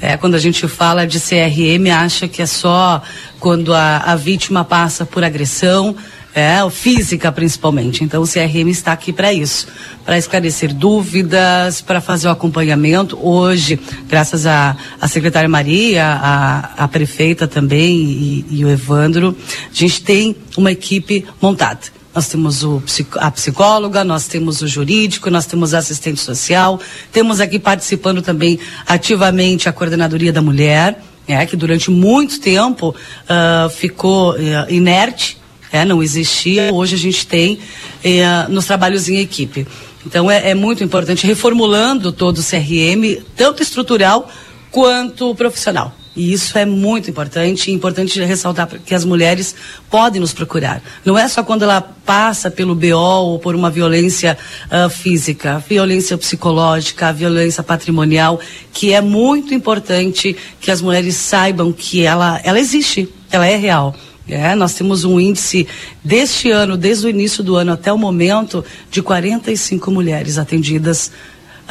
[0.00, 3.02] É, quando a gente fala de CRM, acha que é só
[3.40, 5.96] quando a, a vítima passa por agressão,
[6.34, 8.04] é, física principalmente.
[8.04, 9.66] Então o CRM está aqui para isso,
[10.04, 13.18] para esclarecer dúvidas, para fazer o acompanhamento.
[13.20, 13.78] Hoje,
[14.08, 19.36] graças à a, a, secretária Maria, a, a prefeita também e, e o Evandro,
[19.70, 21.80] a gente tem uma equipe montada.
[22.14, 22.82] Nós temos o,
[23.16, 26.78] a psicóloga, nós temos o jurídico, nós temos a assistente social,
[27.10, 33.70] temos aqui participando também ativamente a coordenadoria da mulher, é, que durante muito tempo uh,
[33.70, 34.36] ficou uh,
[34.68, 35.40] inerte
[35.72, 36.70] é, não existia.
[36.72, 37.58] Hoje a gente tem
[38.04, 39.66] é, nos trabalhos em equipe.
[40.06, 44.30] Então é, é, muito importante, reformulando todo o CRM, tanto estrutural
[44.70, 45.94] quanto profissional.
[46.14, 49.54] E isso é muito importante, importante ressaltar que as mulheres
[49.90, 50.82] podem nos procurar.
[51.06, 54.36] Não é só quando ela passa pelo BO ou por uma violência
[54.66, 58.38] uh, física, violência psicológica, violência patrimonial,
[58.74, 63.94] que é muito importante que as mulheres saibam que ela, ela existe, ela é real.
[64.28, 65.66] É, nós temos um índice
[66.02, 71.10] deste ano, desde o início do ano até o momento, de 45 mulheres atendidas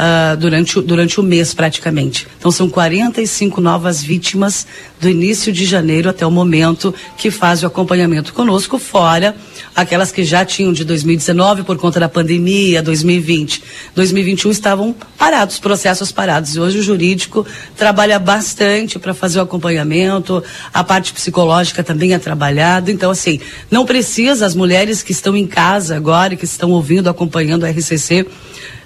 [0.01, 2.27] uh, durante, durante o mês praticamente.
[2.39, 4.65] Então são 45 novas vítimas
[4.99, 9.35] do início de janeiro até o momento que fazem o acompanhamento conosco, fora
[9.75, 13.63] aquelas que já tinham de 2019 por conta da pandemia, 2020.
[13.95, 16.55] 2021 estavam parados, processos parados.
[16.55, 17.45] E hoje o jurídico
[17.77, 22.91] trabalha bastante para fazer o acompanhamento, a parte psicológica também é trabalhada.
[22.91, 27.63] Então, assim, não precisa as mulheres que estão em casa agora, que estão ouvindo, acompanhando
[27.63, 28.27] o RCC,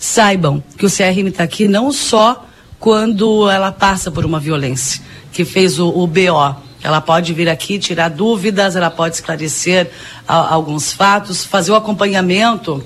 [0.06, 2.46] saibam que o CRM está aqui não só
[2.80, 5.02] quando ela passa por uma violência,
[5.32, 6.56] que fez o, o BO.
[6.84, 9.90] Ela pode vir aqui tirar dúvidas, ela pode esclarecer
[10.28, 12.84] a, alguns fatos, fazer o acompanhamento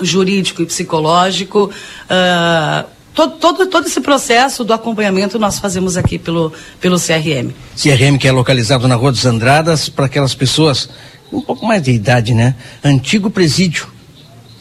[0.00, 1.70] jurídico e psicológico.
[2.04, 7.50] Uh, todo, todo, todo esse processo do acompanhamento nós fazemos aqui pelo, pelo CRM.
[7.76, 10.88] CRM que é localizado na Rua dos Andradas para aquelas pessoas
[11.32, 12.54] um pouco mais de idade, né?
[12.84, 13.91] Antigo presídio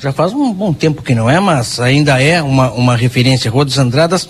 [0.02, 3.52] já faz um bom tempo que não é, mas ainda é uma, uma referência.
[3.52, 4.28] Rua dos Andradas.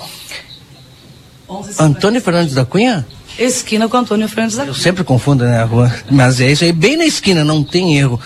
[1.79, 3.07] Antônio Fernandes da Cunha?
[3.39, 4.71] Esquina com Antônio Fernandes da Cunha.
[4.71, 5.93] Eu sempre confundo, né, a rua.
[6.09, 8.19] Mas é isso aí, bem na esquina, não tem erro.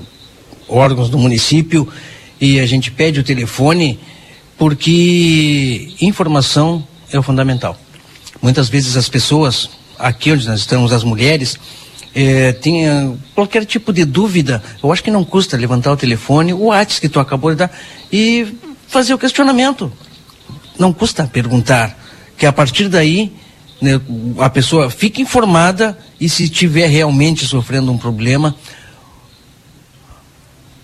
[0.69, 1.85] órgãos do município
[2.39, 3.99] e a gente pede o telefone
[4.57, 7.77] porque informação é o fundamental.
[8.41, 9.69] Muitas vezes as pessoas,
[9.99, 11.57] aqui onde nós estamos, as mulheres,
[12.15, 16.65] é, tenha qualquer tipo de dúvida, eu acho que não custa levantar o telefone, o
[16.65, 17.71] WhatsApp que tu acabou de dar
[18.11, 18.55] e
[18.87, 19.91] fazer o questionamento.
[20.77, 21.97] Não custa perguntar,
[22.37, 23.31] que a partir daí
[23.81, 23.99] né,
[24.39, 28.55] a pessoa fica informada e se estiver realmente sofrendo um problema,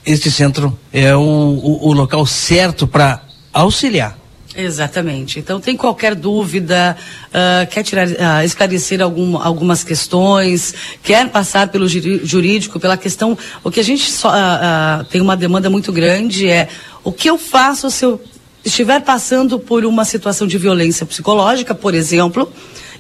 [0.06, 3.24] este centro é o, o, o local certo para
[3.54, 4.19] auxiliar.
[4.62, 5.40] Exatamente.
[5.40, 11.88] Então, tem qualquer dúvida, uh, quer tirar, uh, esclarecer algum, algumas questões, quer passar pelo
[11.88, 13.38] jurídico, pela questão.
[13.64, 16.68] O que a gente só, uh, tem uma demanda muito grande é
[17.04, 18.22] o que eu faço se eu
[18.64, 22.52] estiver passando por uma situação de violência psicológica, por exemplo,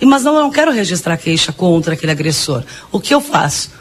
[0.01, 2.63] mas não, eu não quero registrar queixa contra aquele agressor.
[2.91, 3.71] O que eu faço?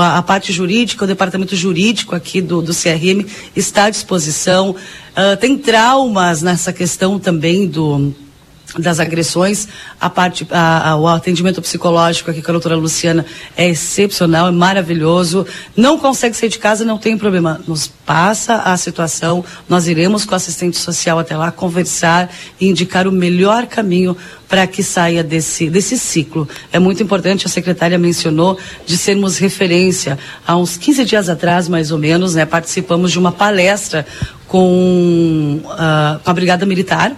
[0.00, 3.24] A parte jurídica, o departamento jurídico aqui do, do CRM
[3.54, 4.70] está à disposição.
[4.70, 8.14] Uh, tem traumas nessa questão também do
[8.78, 9.66] das agressões,
[10.00, 13.26] a parte, a, a, o atendimento psicológico aqui com a doutora Luciana
[13.56, 15.46] é excepcional, é maravilhoso.
[15.76, 17.60] Não consegue sair de casa, não tem problema.
[17.66, 22.30] Nos passa a situação, nós iremos com o assistente social até lá conversar
[22.60, 24.16] e indicar o melhor caminho
[24.48, 26.48] para que saia desse, desse ciclo.
[26.72, 30.18] É muito importante, a secretária mencionou, de sermos referência.
[30.46, 34.04] Há uns 15 dias atrás, mais ou menos, né, participamos de uma palestra
[34.48, 37.16] com, uh, com a Brigada Militar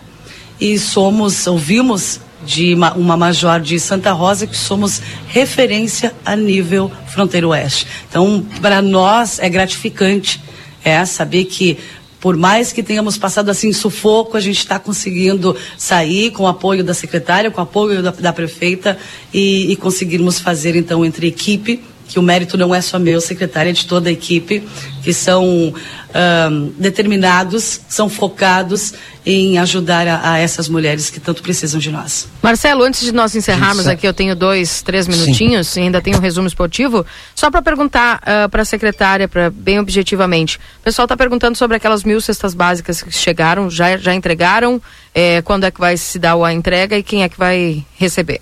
[0.62, 6.88] e somos, ouvimos de uma, uma major de Santa Rosa que somos referência a nível
[7.08, 7.84] fronteiro oeste.
[8.08, 10.40] Então, para nós é gratificante
[10.84, 11.78] é saber que
[12.20, 16.84] por mais que tenhamos passado assim sufoco, a gente está conseguindo sair com o apoio
[16.84, 18.96] da secretária, com o apoio da, da prefeita
[19.34, 21.82] e, e conseguirmos fazer então entre equipe
[22.12, 24.62] que o mérito não é só meu, secretária, é de toda a equipe,
[25.02, 25.72] que são
[26.14, 28.94] um, determinados, são focados
[29.24, 32.28] em ajudar a, a, essas mulheres que tanto precisam de nós.
[32.42, 35.82] Marcelo, antes de nós encerrarmos aqui, eu tenho dois, três minutinhos, Sim.
[35.82, 40.56] ainda tenho um resumo esportivo, só para perguntar uh, para a secretária, para bem objetivamente.
[40.80, 44.82] O pessoal está perguntando sobre aquelas mil cestas básicas que chegaram, já, já entregaram,
[45.14, 48.40] é, quando é que vai se dar a entrega e quem é que vai receber?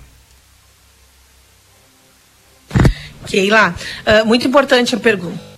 [3.27, 3.75] Keila,
[4.05, 5.50] uh, muito importante a pergunta.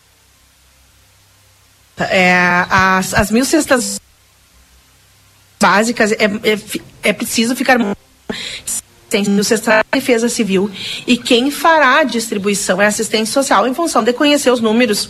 [1.98, 2.36] É,
[2.70, 4.00] as, as mil cestas
[5.62, 6.60] básicas é, é,
[7.04, 10.72] é preciso ficar no Cestar Defesa Civil
[11.06, 15.10] e quem fará a distribuição é assistente social em função de conhecer os números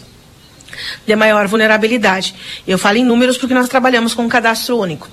[1.06, 2.36] de maior vulnerabilidade.
[2.68, 5.08] Eu falo em números porque nós trabalhamos com um cadastro único.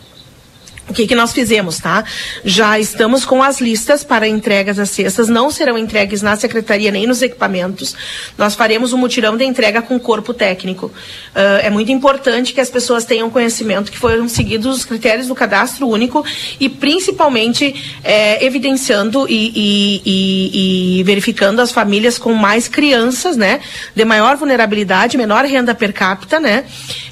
[0.90, 2.04] O que, que nós fizemos, tá?
[2.44, 7.06] Já estamos com as listas para entregas das cestas, não serão entregues na secretaria nem
[7.06, 7.94] nos equipamentos.
[8.36, 10.86] Nós faremos um mutirão de entrega com corpo técnico.
[10.86, 15.34] Uh, é muito importante que as pessoas tenham conhecimento que foram seguidos os critérios do
[15.36, 16.24] cadastro único
[16.58, 17.72] e principalmente
[18.02, 23.60] é, evidenciando e, e, e, e verificando as famílias com mais crianças, né?
[23.94, 26.64] De maior vulnerabilidade, menor renda per capita, né?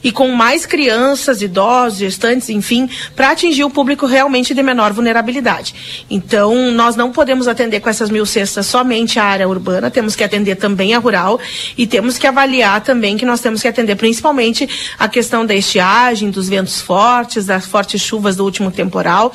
[0.02, 6.04] E com mais crianças, idosos, gestantes, enfim, para atingir o público realmente de menor vulnerabilidade.
[6.10, 10.24] Então, nós não podemos atender com essas mil cestas somente a área urbana, temos que
[10.24, 11.40] atender também a rural
[11.76, 14.68] e temos que avaliar também que nós temos que atender principalmente
[14.98, 19.34] a questão da estiagem, dos ventos fortes, das fortes chuvas do último temporal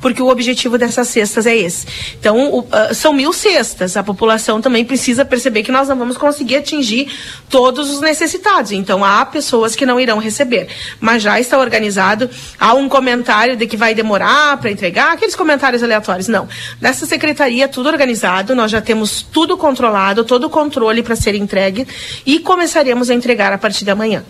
[0.00, 1.86] porque o objetivo dessas cestas é esse.
[2.18, 3.96] Então, o, uh, são mil cestas.
[3.96, 7.10] A população também precisa perceber que nós não vamos conseguir atingir
[7.48, 8.72] todos os necessitados.
[8.72, 10.68] Então, há pessoas que não irão receber.
[11.00, 12.28] Mas já está organizado.
[12.58, 16.28] Há um comentário de que vai demorar para entregar, aqueles comentários aleatórios.
[16.28, 16.48] Não.
[16.80, 21.86] Nessa secretaria, tudo organizado, nós já temos tudo controlado, todo o controle para ser entregue
[22.24, 24.24] e começaremos a entregar a partir de amanhã.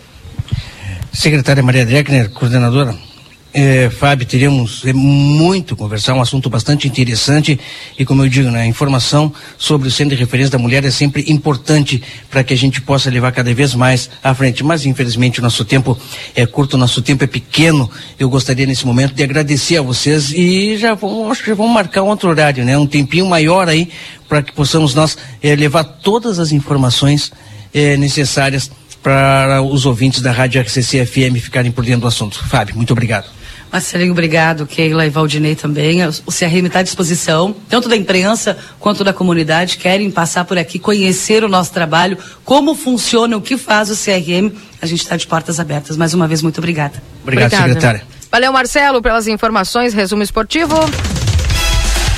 [1.11, 3.08] Secretária Maria Dreckner, coordenadora
[3.51, 7.59] é, Fábio, teríamos é, muito conversar, um assunto bastante interessante
[7.97, 10.91] e como eu digo, né, a informação sobre o centro de referência da mulher é
[10.91, 14.63] sempre importante para que a gente possa levar cada vez mais à frente.
[14.63, 15.97] Mas infelizmente o nosso tempo
[16.35, 17.89] é curto, o nosso tempo é pequeno.
[18.19, 22.03] Eu gostaria nesse momento de agradecer a vocês e já vamos, acho que vamos marcar
[22.03, 23.89] um outro horário, né, um tempinho maior aí
[24.27, 27.31] para que possamos nós é, levar todas as informações
[27.73, 28.69] é, necessárias
[29.01, 32.43] para os ouvintes da Rádio RCC FM ficarem por dentro do assunto.
[32.47, 33.38] Fábio, muito obrigado.
[33.71, 34.65] Marcelinho, obrigado.
[34.65, 36.05] Keila e Valdinei também.
[36.25, 39.77] O CRM está à disposição, tanto da imprensa quanto da comunidade.
[39.77, 44.51] Querem passar por aqui, conhecer o nosso trabalho, como funciona, o que faz o CRM.
[44.81, 45.97] A gente está de portas abertas.
[45.97, 47.01] Mais uma vez, muito obrigada.
[47.21, 47.67] Obrigado, Obrigada.
[47.67, 48.03] secretária.
[48.31, 49.93] Valeu, Marcelo, pelas informações.
[49.93, 50.75] Resumo esportivo.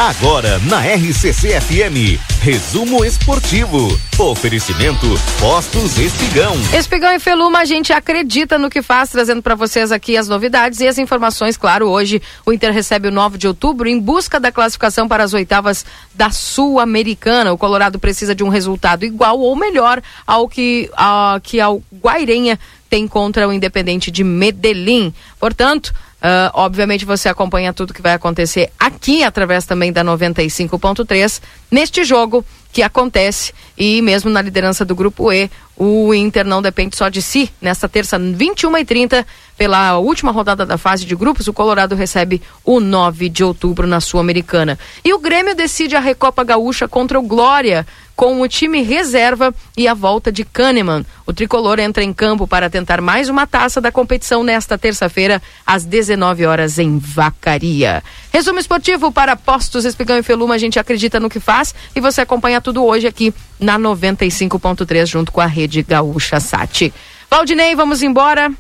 [0.02, 3.88] Agora na RCC FM, resumo esportivo.
[4.18, 5.06] Oferecimento
[5.40, 6.56] Postos Espigão.
[6.76, 10.80] Espigão e Feluma, a gente acredita no que faz, trazendo para vocês aqui as novidades
[10.80, 11.56] e as informações.
[11.56, 15.36] Claro, hoje o Inter recebe o 9 de outubro em busca da classificação para as
[15.36, 17.54] oitavas da Sul-Americana.
[17.54, 22.60] O Colorado precisa de um resultado igual ou melhor ao que, a, que ao Guairenha
[22.90, 25.14] tem contra o Independente de Medellín.
[25.40, 31.42] Portanto, Uh, obviamente você acompanha tudo que vai acontecer aqui através também da 95.3
[31.72, 36.96] neste jogo que acontece e mesmo na liderança do grupo E, o Inter não depende
[36.96, 37.52] só de si.
[37.60, 39.26] Nesta terça, 21 e 30
[39.58, 44.00] pela última rodada da fase de grupos, o Colorado recebe o 9 de outubro na
[44.00, 44.78] Sul-Americana.
[45.04, 47.86] E o Grêmio decide a Recopa Gaúcha contra o Glória
[48.22, 51.04] com o time reserva e a volta de Kahneman.
[51.26, 55.86] O tricolor entra em campo para tentar mais uma taça da competição nesta terça-feira, às
[55.86, 58.04] 19 horas, em Vacaria.
[58.32, 62.22] Resumo esportivo para Postos Espigão e Feluma, a gente acredita no que faz e você
[62.22, 66.94] acompanha tudo hoje aqui na 95.3, junto com a Rede Gaúcha Sat.
[67.30, 68.52] Valdinei, vamos embora.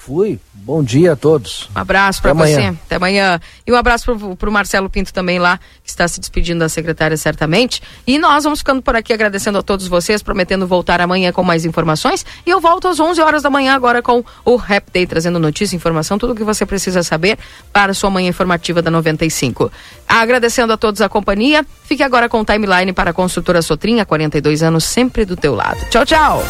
[0.00, 0.40] Fui.
[0.54, 1.68] Bom dia a todos.
[1.76, 2.74] Um abraço para você.
[2.86, 3.38] Até amanhã.
[3.66, 7.18] E um abraço para o Marcelo Pinto também lá, que está se despedindo da secretária
[7.18, 7.82] certamente.
[8.06, 11.66] E nós vamos ficando por aqui agradecendo a todos vocês, prometendo voltar amanhã com mais
[11.66, 12.24] informações.
[12.46, 15.76] E eu volto às 11 horas da manhã agora com o Rap Day, trazendo notícia,
[15.76, 17.38] informação, tudo o que você precisa saber
[17.70, 19.70] para a sua manhã informativa da 95.
[20.08, 21.64] Agradecendo a todos a companhia.
[21.84, 25.78] Fique agora com o timeline para a construtora Sotrinha, 42 anos, sempre do teu lado.
[25.90, 26.42] Tchau, tchau.